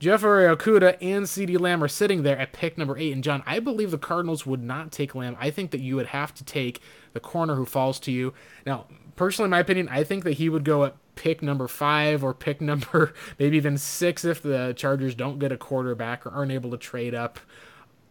[0.00, 3.12] Jeffrey Okudah and CeeDee Lamb are sitting there at pick number eight.
[3.12, 5.36] And John, I believe the Cardinals would not take Lamb.
[5.38, 6.80] I think that you would have to take
[7.12, 8.34] the corner who falls to you.
[8.66, 12.24] Now, personally, in my opinion, I think that he would go at pick number five
[12.24, 16.50] or pick number maybe even six if the Chargers don't get a quarterback or aren't
[16.52, 17.38] able to trade up.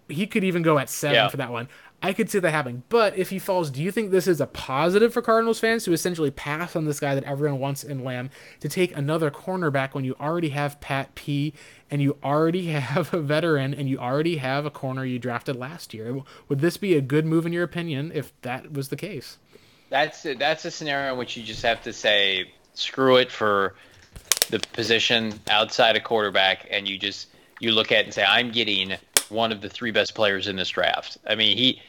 [0.07, 1.27] he could even go at seven Yeah.
[1.29, 1.67] for that one.
[2.03, 2.81] I could see that happening.
[2.89, 5.93] But if he falls, do you think this is a positive for Cardinals fans to
[5.93, 10.03] essentially pass on this guy that everyone wants in Lamb to take another cornerback when
[10.03, 11.53] you already have Pat P
[11.91, 15.93] and you already have a veteran and you already have a corner you drafted last
[15.93, 16.21] year?
[16.49, 19.37] Would this be a good move in your opinion if that was the case?
[19.89, 23.75] That's a, that's a scenario in which you just have to say screw it for
[24.49, 27.27] the position outside of quarterback, and you just
[27.59, 28.95] you look at it and say I'm getting
[29.29, 31.17] one of the three best players in this draft.
[31.25, 31.81] I mean, he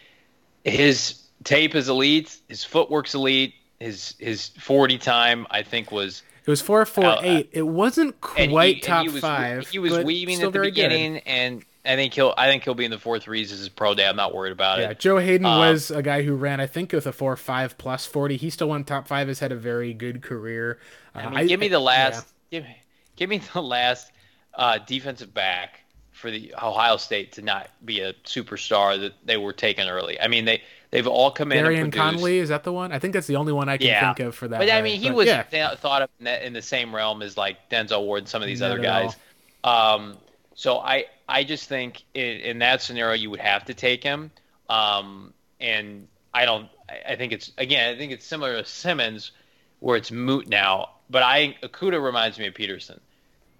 [0.65, 6.51] his tape is elite, his footwork's elite, his his 40 time I think was It
[6.51, 7.51] was four four Uh, eight.
[7.53, 9.69] It wasn't quite he, top he was, five.
[9.69, 10.75] He was weaving at the very good.
[10.89, 13.69] beginning, and I think he'll I think he'll be in the four threes as his
[13.69, 14.07] pro day.
[14.07, 14.83] I'm not worried about it.
[14.83, 15.01] Yeah, it.
[15.01, 18.07] Joe Haden Um, was a guy who ran, I think, with a four five plus
[18.07, 18.37] forty.
[18.37, 19.27] He still went top five.
[19.27, 20.79] Has had a very good career.
[21.15, 21.85] Uh, I mean, give me the yeah.
[21.87, 22.29] last.
[22.53, 22.77] Give, me-
[23.17, 24.13] give me the last
[24.55, 25.81] uh, defensive back
[26.23, 30.19] for the Ohio State to not be a superstar that they were taken early.
[30.21, 30.63] I mean, they
[30.93, 31.65] they've all come in.
[31.65, 31.91] Darian.
[31.91, 32.93] Conley is that the one?
[32.93, 34.15] I think that's the only one I can Yeah.
[34.15, 34.59] think of for that.
[34.59, 35.43] But I mean, he But, was yeah.
[35.43, 38.41] th- thought of in, that, in the same realm as like Denzel Ward and some
[38.41, 39.17] of these Not other guys.
[39.65, 40.17] Um,
[40.55, 44.31] so I I just think in, in that scenario you would have to take him.
[44.71, 46.69] Um, and I don't.
[46.89, 47.93] I- I think it's again.
[47.95, 49.33] I think it's similar to Simmons,
[49.81, 50.91] where it's moot now.
[51.11, 53.01] But I Okudah reminds me of Peterson.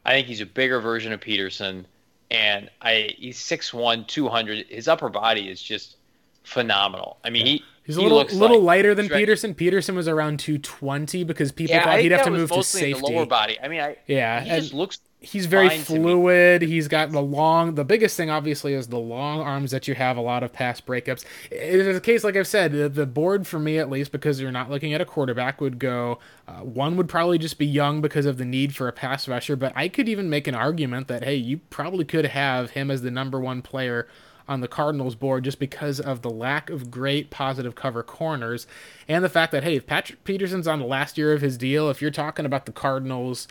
[0.05, 1.87] I think he's a bigger version of Peterson,
[2.33, 4.67] and I he's 6'1", 200.
[4.69, 5.97] His upper body is just
[6.45, 7.19] phenomenal.
[7.25, 9.55] I mean, he He's a he little little like lighter than Shrek- Peterson.
[9.55, 13.01] Peterson was around two twenty because people Yeah, thought he'd have to move to safety.
[13.13, 13.59] lower body.
[13.61, 16.63] I mean, I Yeah, he and- just looks He's very fluid.
[16.63, 17.77] He's got the long.
[17.77, 20.17] The biggest thing, obviously, is the long arms that you have.
[20.17, 21.25] A lot of pass breakups.
[21.49, 24.41] It is a case, like I've said, the, the board for me, at least, because
[24.41, 26.19] you're not looking at a quarterback, would go.
[26.49, 29.55] Uh, one would probably just be young because of the need for a pass rusher.
[29.55, 33.03] But I could even make an argument that hey, you probably could have him as
[33.03, 34.09] the number one player
[34.49, 38.67] on the Cardinals board just because of the lack of great positive cover corners
[39.07, 41.89] and the fact that hey, if Patrick Peterson's on the last year of his deal,
[41.91, 43.47] if you're talking about the Cardinals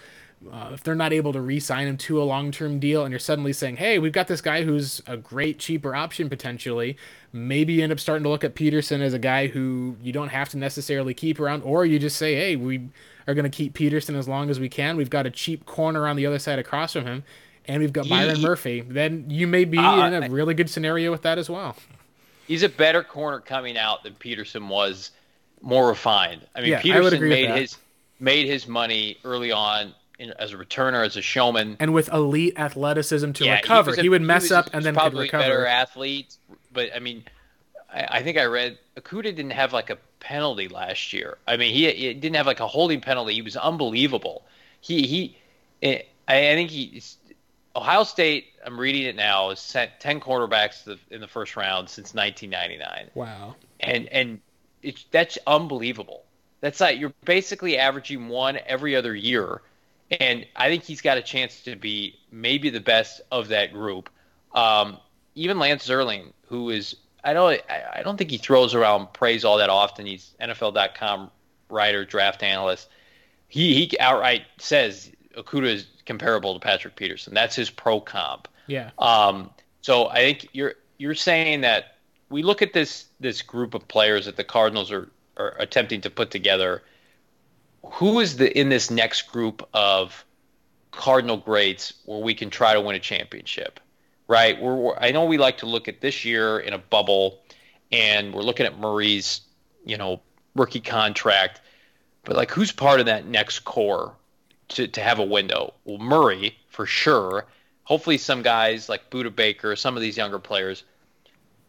[0.52, 3.54] uh, if they're not able to re-sign him to a long-term deal and you're suddenly
[3.54, 6.98] saying hey we've got this guy who's a great cheaper option potentially
[7.34, 10.30] maybe you end up starting to look at peterson as a guy who you don't
[10.30, 12.90] have to necessarily keep around or you just say hey we
[13.28, 14.98] are going to keep peterson as long as we can.
[14.98, 17.24] We've got a cheap corner on the other side across from him
[17.68, 18.82] and we've got He- byron murphy.
[18.82, 21.76] Then you may be Uh, in a really good scenario with that as well.
[22.48, 25.12] He's a better corner coming out than Peterson was,
[25.62, 26.42] more refined.
[26.56, 27.78] I mean, Yeah, I Peterson with made his
[28.20, 31.78] made his money early on in, as a returner, as a showman.
[31.80, 34.94] and with elite athleticism to Yeah, recover he, a- would mess was- up and then
[34.94, 36.36] could probably better recover athlete.
[36.74, 37.24] But I mean,
[37.94, 41.38] I, I think I read Okudah didn't have like a penalty last year.
[41.48, 43.34] I mean, he, he didn't have like a holding penalty.
[43.34, 44.46] He was unbelievable.
[44.80, 45.38] He he,
[45.84, 47.02] I, I think he.
[47.74, 51.56] Ohio State, I'm reading it now, has sent ten quarterbacks to the, in the first
[51.56, 54.40] round since 1999 wow and and
[55.12, 56.24] that's unbelievable.
[56.60, 59.62] That's like you're basically averaging one every other year,
[60.20, 64.10] and I think he's got a chance to be maybe the best of that group.
[64.54, 64.98] Um,
[65.36, 69.58] even Lance Zierlein, who is I don't I don't think he throws around praise all
[69.58, 70.06] that often.
[70.06, 71.32] He's NFL.com
[71.70, 72.90] writer, draft analyst.
[73.48, 77.34] He he outright says Okudah is comparable to Patrick Peterson.
[77.34, 78.48] That's his pro comp.
[78.68, 79.50] yeah Um,
[79.82, 81.98] so I think you're you're saying that
[82.30, 86.10] we look at this this group of players that the Cardinals are, are attempting to
[86.10, 86.84] put together.
[87.84, 90.26] Who is the in this next group of
[90.92, 93.80] Cardinal greats where we can try to win a championship?
[94.28, 94.62] Right?
[94.62, 97.40] We're, we're I know we like to look at this year in a bubble,
[97.92, 99.42] and we're looking at Murray's
[99.86, 100.22] you know
[100.56, 101.62] rookie contract,
[102.24, 104.16] but like who's part of that next core
[104.70, 105.74] to, to have a window?
[105.86, 107.46] Well, Murray for sure.
[107.84, 110.84] Hopefully, some guys like Budda Baker, some of these younger players.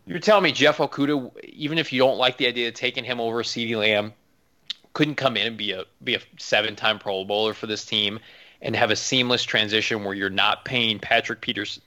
[0.06, 3.20] You're telling me Jeff Okudah, even if you don't like the idea of taking him
[3.20, 4.12] over CeeDee Lamb,
[4.92, 8.20] couldn't come in and be a be a seven-time Pro Bowler for this team
[8.60, 11.80] and have a seamless transition where you're not paying Patrick Peters,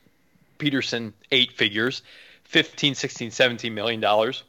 [0.58, 2.02] Peterson eight figures,
[2.44, 4.44] 15, 16, 17 million dollars,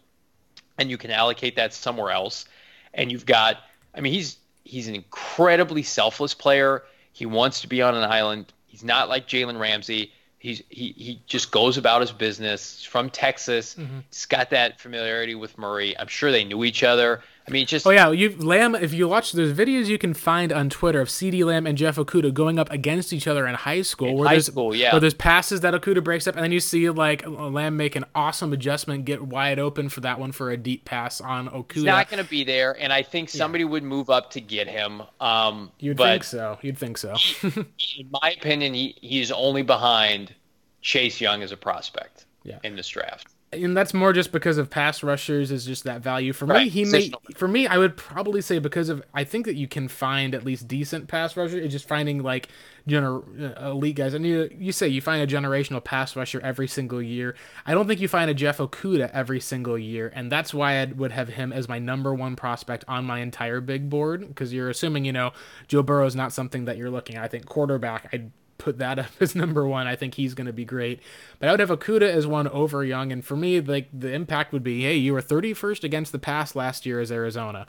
[0.79, 2.47] and you can allocate that somewhere else.
[2.95, 3.59] And you've got,
[3.95, 6.83] I mean, he's he's an incredibly selfless player.
[7.13, 8.53] He wants to be on an island.
[8.67, 10.13] He's not like Jalen Ramsey.
[10.39, 12.79] He's he he just goes about his business.
[12.79, 13.75] He's from Texas.
[13.75, 14.01] Mm-hmm.
[14.11, 15.99] He's got that familiarity with Murray.
[15.99, 17.23] I'm sure they knew each other.
[17.49, 18.75] I mean, just Oh yeah, you Lamb.
[18.75, 21.95] If you watch, there's videos you can find on Twitter of CeeDee Lamb and Jeff
[21.97, 24.17] Okudah going up against each other in high school.
[24.17, 24.93] where high school, yeah.
[24.93, 28.05] Where there's passes that Okudah breaks up, and then you see like Lamb make an
[28.17, 31.75] awesome adjustment, get wide open for that one for a deep pass on Okudah.
[31.75, 32.77] he's not going to be there.
[32.81, 35.03] And I think somebody would move up to get him.
[35.21, 36.59] Um, You'd but think so.
[36.63, 37.15] You'd think so.
[37.43, 40.35] in my opinion, he, he's only behind
[40.83, 42.25] Chase Young as a prospect.
[42.43, 42.59] yeah.
[42.65, 46.33] in this draft and that's more just because of pass rushers is just that value
[46.33, 46.65] for right.
[46.65, 46.69] me.
[46.69, 49.89] He may for me, I would probably say because of I think that you can
[49.89, 51.65] find at least decent pass rushers.
[51.65, 52.49] It's just finding like
[52.89, 54.15] gener- uh, elite guys.
[54.15, 57.35] And you you say you find a generational pass rusher every single year.
[57.67, 60.85] I don't think you find a Jeff Okudah every single year, and that's why I
[60.87, 64.71] would have him as my number one prospect on my entire big board because you're
[64.71, 65.33] assuming you know
[65.69, 67.25] Joe Burrow is not something that you're looking at.
[67.25, 68.09] I think quarterback.
[68.13, 69.87] I put that up as number one.
[69.87, 71.01] I think he's going to be great.
[71.39, 73.13] But I would have Okudah as one over Young.
[73.13, 76.55] And for me, like the impact would be, hey, you were 31st against the pass
[76.55, 77.67] last year as Arizona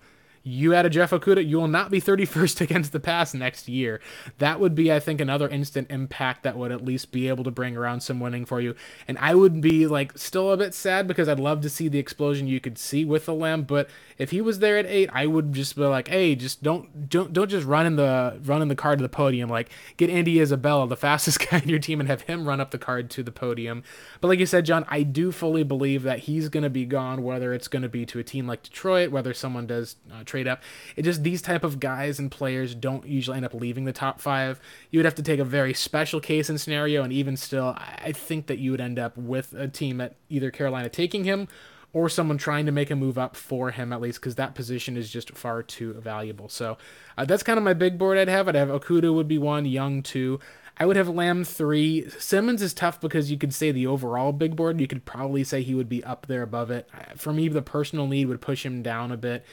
[0.48, 4.00] you add a Jeff Okudah, you will not be 31st against the pass next year.
[4.38, 7.52] That would be, I think, another instant impact that would at least be able to
[7.52, 8.76] bring around some winning for you.
[9.08, 12.00] And I would be like still a bit sad because I'd love to see the
[12.00, 13.64] explosion you could see with the Lamb.
[13.64, 17.10] But if he was there at eight, I would just be like, hey, just don't
[17.10, 19.50] don't don't just run in the run in the card to the podium.
[19.50, 22.72] Like get Andy Isabella, the fastest guy in your team, and have him run up
[22.72, 23.84] the card to the podium.
[24.22, 27.24] But like you said, John, I do fully believe that he's going to be gone,
[27.24, 30.37] whether it's going to be to a team like Detroit, whether someone does uh, trade
[30.38, 30.62] trade up.
[30.96, 34.22] It just these type of guys and players don't usually end up leaving the top
[34.22, 34.60] five.
[34.92, 38.12] You would have to take a very special case and scenario, and even still, I
[38.12, 41.48] think that you would end up with a team at either Carolina taking him
[41.94, 44.98] or someone trying to make a move up for him at least because that position
[44.98, 46.50] is just far too valuable.
[46.50, 46.78] So
[47.18, 48.48] uh, that's kind of my big board I'd have.
[48.48, 50.40] I'd have Okudah would be one, Young two.
[50.80, 52.08] I would have Lamb three.
[52.20, 54.80] Simmons is tough because you could say the overall big board.
[54.80, 56.88] You could probably say he would be up there above it.
[57.16, 59.44] For me, the personal need would push him down a bit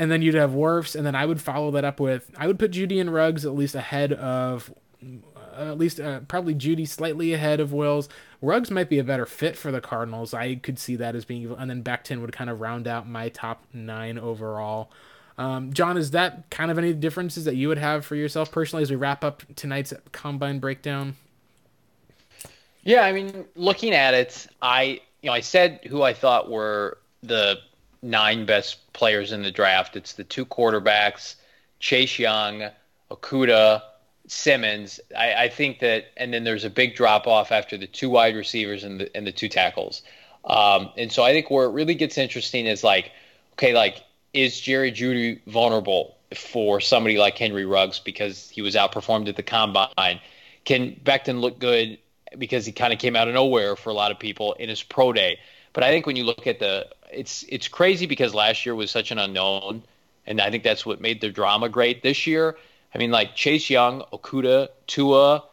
[0.00, 2.58] and then you'd have Wirfs, and then I would follow that up with I would
[2.58, 4.72] put Jeudy and Ruggs at least ahead of,
[5.04, 8.08] uh, at least uh, probably Jeudy slightly ahead of Wills.
[8.40, 10.32] Ruggs might be a better fit for the Cardinals.
[10.32, 13.28] I could see that as being, and then Becton would kind of round out my
[13.28, 14.90] top nine overall.
[15.36, 18.82] Um, John, is that kind of any differences that you would have for yourself personally
[18.82, 21.16] as we wrap up tonight's combine breakdown?
[22.84, 26.96] Yeah, I mean, looking at it, I you know I said who I thought were
[27.22, 27.58] the
[28.02, 29.96] nine best players in the draft.
[29.96, 31.36] It's the two quarterbacks,
[31.78, 32.70] Chase Young,
[33.10, 33.82] Okudah,
[34.26, 35.00] Simmons.
[35.16, 38.36] I, I think that, and then there's a big drop off after the two wide
[38.36, 40.02] receivers and the and the two tackles.
[40.44, 43.12] Um, and so I think where it really gets interesting is like,
[43.54, 44.02] okay, like
[44.32, 49.42] is Jerry Jeudy vulnerable for somebody like Henry Ruggs because he was outperformed at the
[49.42, 50.20] combine?
[50.64, 51.98] Can Becton look good
[52.38, 54.82] because he kind of came out of nowhere for a lot of people in his
[54.82, 55.40] pro day?
[55.72, 58.90] But I think when you look at the it's it's crazy because last year was
[58.90, 59.82] such an unknown,
[60.26, 62.02] and I think that's what made the drama great.
[62.02, 62.56] This year,
[62.94, 65.44] I mean, like Chase Young, Okudah, Tua,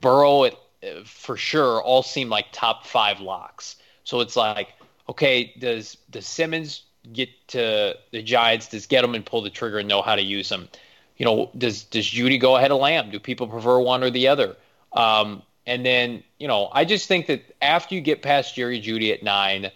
[0.00, 0.58] Burrow, it,
[1.04, 3.76] for sure, all seem like top five locks.
[4.04, 4.74] So it's like,
[5.08, 6.82] okay, does does Simmons
[7.12, 8.68] get to the Giants?
[8.68, 10.68] Does Gettleman pull the trigger and know how to use them?
[11.16, 13.10] You know, does does Jeudy go ahead of Lamb?
[13.10, 14.56] Do people prefer one or the other?
[14.92, 19.12] Um, and then, you know, I just think that after you get past Jerry Jeudy
[19.12, 19.70] at nine,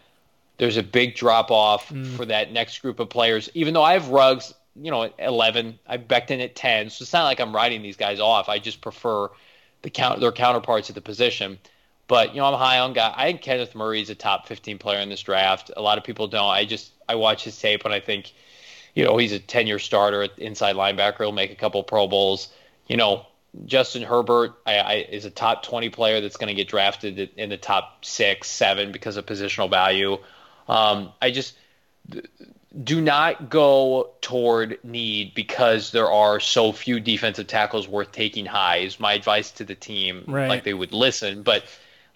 [0.58, 2.06] there's a big drop off mm.
[2.16, 3.50] for that next group of players.
[3.54, 7.12] Even though I have Ruggs, you know, at 11, I Becton at 10, so it's
[7.12, 8.48] not like I'm writing these guys off.
[8.48, 9.28] I just prefer
[9.82, 11.58] the count their counterparts at the position.
[12.06, 13.12] But you know, I'm high on guy.
[13.16, 15.70] I think Kenneth Murray is a top 15 player in this draft.
[15.76, 16.50] A lot of people don't.
[16.50, 18.32] I just I watch his tape and I think,
[18.94, 21.18] you know, he's a 10 year starter at inside linebacker.
[21.18, 22.48] He'll make a couple Pro Bowls.
[22.88, 23.26] You know,
[23.64, 27.48] Justin Herbert I, I, is a top 20 player that's going to get drafted in
[27.48, 30.18] the top six, seven because of positional value.
[30.68, 31.54] Um, I just
[32.82, 38.78] do not go toward need because there are so few defensive tackles worth taking high.
[38.78, 40.24] Is my advice to the team.
[40.26, 40.48] Right.
[40.48, 41.64] Like they would listen, but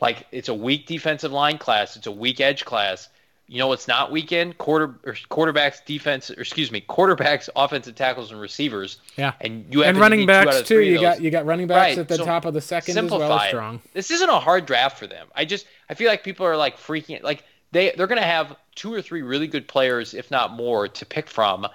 [0.00, 1.96] like it's a weak defensive line class.
[1.96, 3.08] It's a weak edge class.
[3.46, 8.30] You know it's not weekend quarter or quarterbacks defense or excuse me quarterbacks offensive tackles
[8.30, 8.98] and receivers.
[9.16, 10.80] Yeah, and you have and running backs too.
[10.80, 11.98] You got you got running backs right.
[11.98, 13.76] at the so top of the second as well as strong.
[13.76, 13.94] It.
[13.94, 15.28] This isn't a hard draft for them.
[15.34, 18.56] I just I feel like people are like freaking like they they're going to have
[18.74, 21.66] two or three really good players, if not more, to pick from,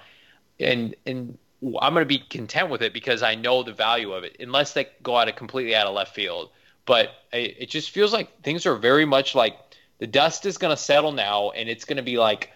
[0.58, 1.38] and and
[1.80, 4.72] I'm going to be content with it because I know the value of it, unless
[4.72, 6.50] they go out of completely out of left field.
[6.86, 9.56] But it, it just feels like things are very much like
[9.98, 12.50] the dust is going to settle now, and it's going to be like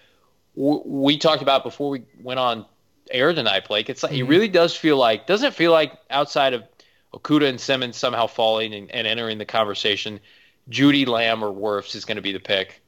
[0.55, 2.67] we talked about before we went on
[3.11, 3.89] air tonight, Blake.
[3.89, 4.27] It's like mm-hmm.
[4.27, 6.65] it really does feel like doesn't feel like outside of
[7.15, 10.21] Okudah and Simmons somehow falling and, and entering the conversation,
[10.69, 12.83] Jeudy Lamb or Wirfs is going to be the pick.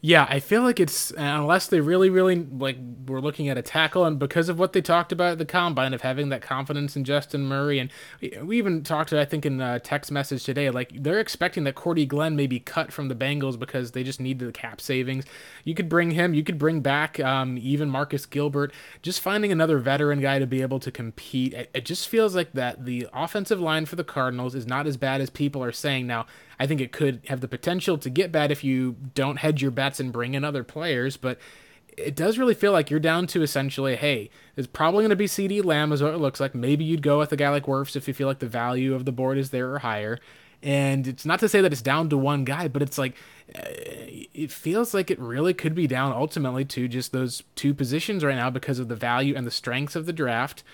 [0.00, 4.04] Yeah, I feel like it's unless they really, really like we're looking at a tackle,
[4.04, 7.04] and because of what they talked about at the combine of having that confidence in
[7.04, 7.90] Justin Murray, and
[8.42, 12.06] we even talked, I think, in a text message today, like they're expecting that Cordy
[12.06, 15.24] Glenn may be cut from the Bengals because they just need the cap savings.
[15.64, 18.72] You could bring him, you could bring back um, even Marcus Gilbert,
[19.02, 21.52] just finding another veteran guy to be able to compete.
[21.52, 24.96] It, it just feels like that the offensive line for the Cardinals is not as
[24.96, 26.06] bad as people are saying.
[26.06, 26.26] Now,
[26.58, 29.70] I think it could have the potential to get bad if you don't hedge your
[29.70, 31.16] bets and bring in other players.
[31.16, 31.38] But
[31.96, 35.26] it does really feel like you're down to essentially, hey, it's probably going to be
[35.26, 36.54] CeeDee Lamb, is what it looks like.
[36.54, 39.04] Maybe you'd go with a guy like Wirfs if you feel like the value of
[39.04, 40.18] the board is there or higher.
[40.62, 43.14] And it's not to say that it's down to one guy, but it's like
[43.54, 48.24] uh, it feels like it really could be down ultimately to just those two positions
[48.24, 50.64] right now because of the value and the strengths of the draft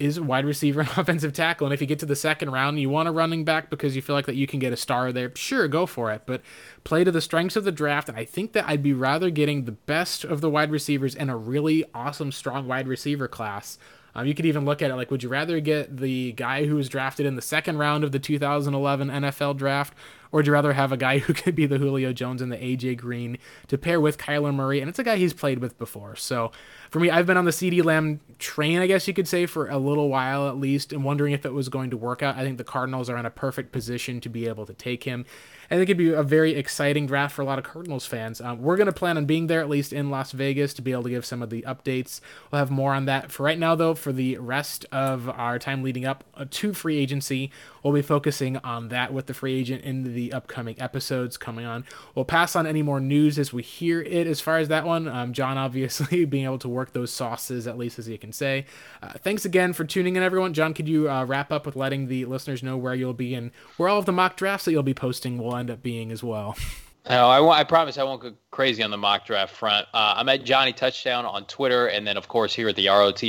[0.00, 1.66] is wide receiver and offensive tackle.
[1.66, 3.94] And if you get to the second round and you want a running back because
[3.94, 6.22] you feel like that you can get a star there, sure, go for it.
[6.26, 6.40] But
[6.82, 8.08] play to the strengths of the draft.
[8.08, 11.28] And I think that I'd be rather getting the best of the wide receivers in
[11.28, 13.78] a really awesome, strong wide receiver class.
[14.14, 16.76] Um, you could even look at it like, would you rather get the guy who
[16.76, 19.94] was drafted in the second round of the 2011 NFL draft,
[20.32, 22.56] or would you rather have a guy who could be the Julio Jones and the
[22.56, 24.80] AJ Green to pair with Kyler Murray?
[24.80, 26.16] And it's a guy he's played with before.
[26.16, 26.52] So
[26.90, 29.68] for me, I've been on the CeeDee Lamb train, I guess you could say, for
[29.68, 32.36] a little while at least, and wondering if it was going to work out.
[32.36, 35.24] I think the Cardinals are in a perfect position to be able to take him.
[35.70, 38.40] I think it'd be a very exciting draft for a lot of Cardinals fans.
[38.40, 40.90] Um, we're going to plan on being there at least in Las Vegas to be
[40.90, 42.20] able to give some of the updates.
[42.50, 43.30] We'll have more on that.
[43.30, 46.98] For right now, though, for the rest of our time leading up uh, to free
[46.98, 47.52] agency,
[47.84, 51.84] we'll be focusing on that with the free agent in the upcoming episodes coming on.
[52.16, 55.06] We'll pass on any more news as we hear it as far as that one.
[55.06, 58.66] Um, John, obviously, being able to work those sauces, at least as you can say.
[59.00, 60.52] Uh, thanks again for tuning in, everyone.
[60.52, 63.52] John, could you uh, wrap up with letting the listeners know where you'll be and
[63.76, 66.22] where all of the mock drafts that you'll be posting will end up being as
[66.22, 66.56] well?
[67.08, 69.86] No, I, I promise I won't go crazy on the mock draft front.
[69.94, 73.22] Uh, I'm at Johnny Touchdown on Twitter, and then, of course, here at the ROT,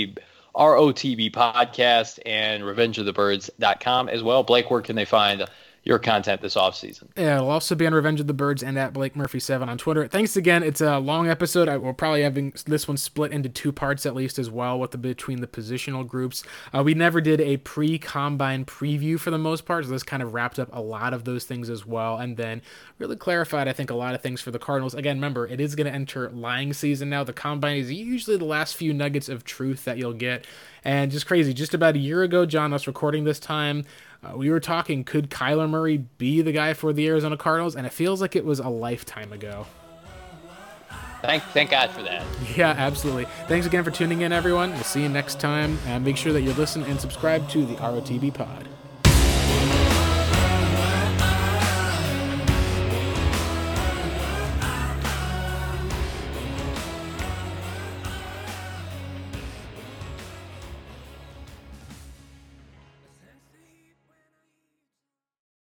[0.54, 4.44] ROTB podcast and RevengeOfTheBirds.com as well.
[4.44, 5.46] Blake, where can they find
[5.84, 7.10] your content this off season.
[7.18, 9.80] Yeah, it'll also be on Revenge of the Birds and at Blake Murphy seven on
[9.80, 10.08] Twitter.
[10.08, 10.62] Thanks again.
[10.62, 11.68] It's a long episode.
[11.68, 14.92] I will probably having this one split into two parts at least as well with
[14.92, 16.44] the between the positional groups.
[16.72, 20.22] Uh, we never did a pre combine preview for the most part, so this kind
[20.22, 22.62] of wrapped up a lot of those things as well, and then
[23.00, 24.94] really clarified I think a lot of things for the Cardinals.
[24.94, 27.24] Again, remember it is going to enter lying season now.
[27.24, 30.46] The combine is usually the last few nuggets of truth that you'll get,
[30.84, 31.56] and just crazy.
[31.56, 33.84] Just about a year ago, John, us recording this time.
[34.24, 37.76] Uh, we were talking, could Kyler Murray be the guy for the Arizona Cardinals?
[37.76, 39.66] And it feels like it was a lifetime ago.
[41.22, 42.24] Thank, thank God for that.
[42.56, 43.26] Yeah, absolutely.
[43.48, 44.72] Thanks again for tuning in, everyone.
[44.72, 45.78] We'll see you next time.
[45.86, 48.68] And make sure that you listen and subscribe to the ROTB pod.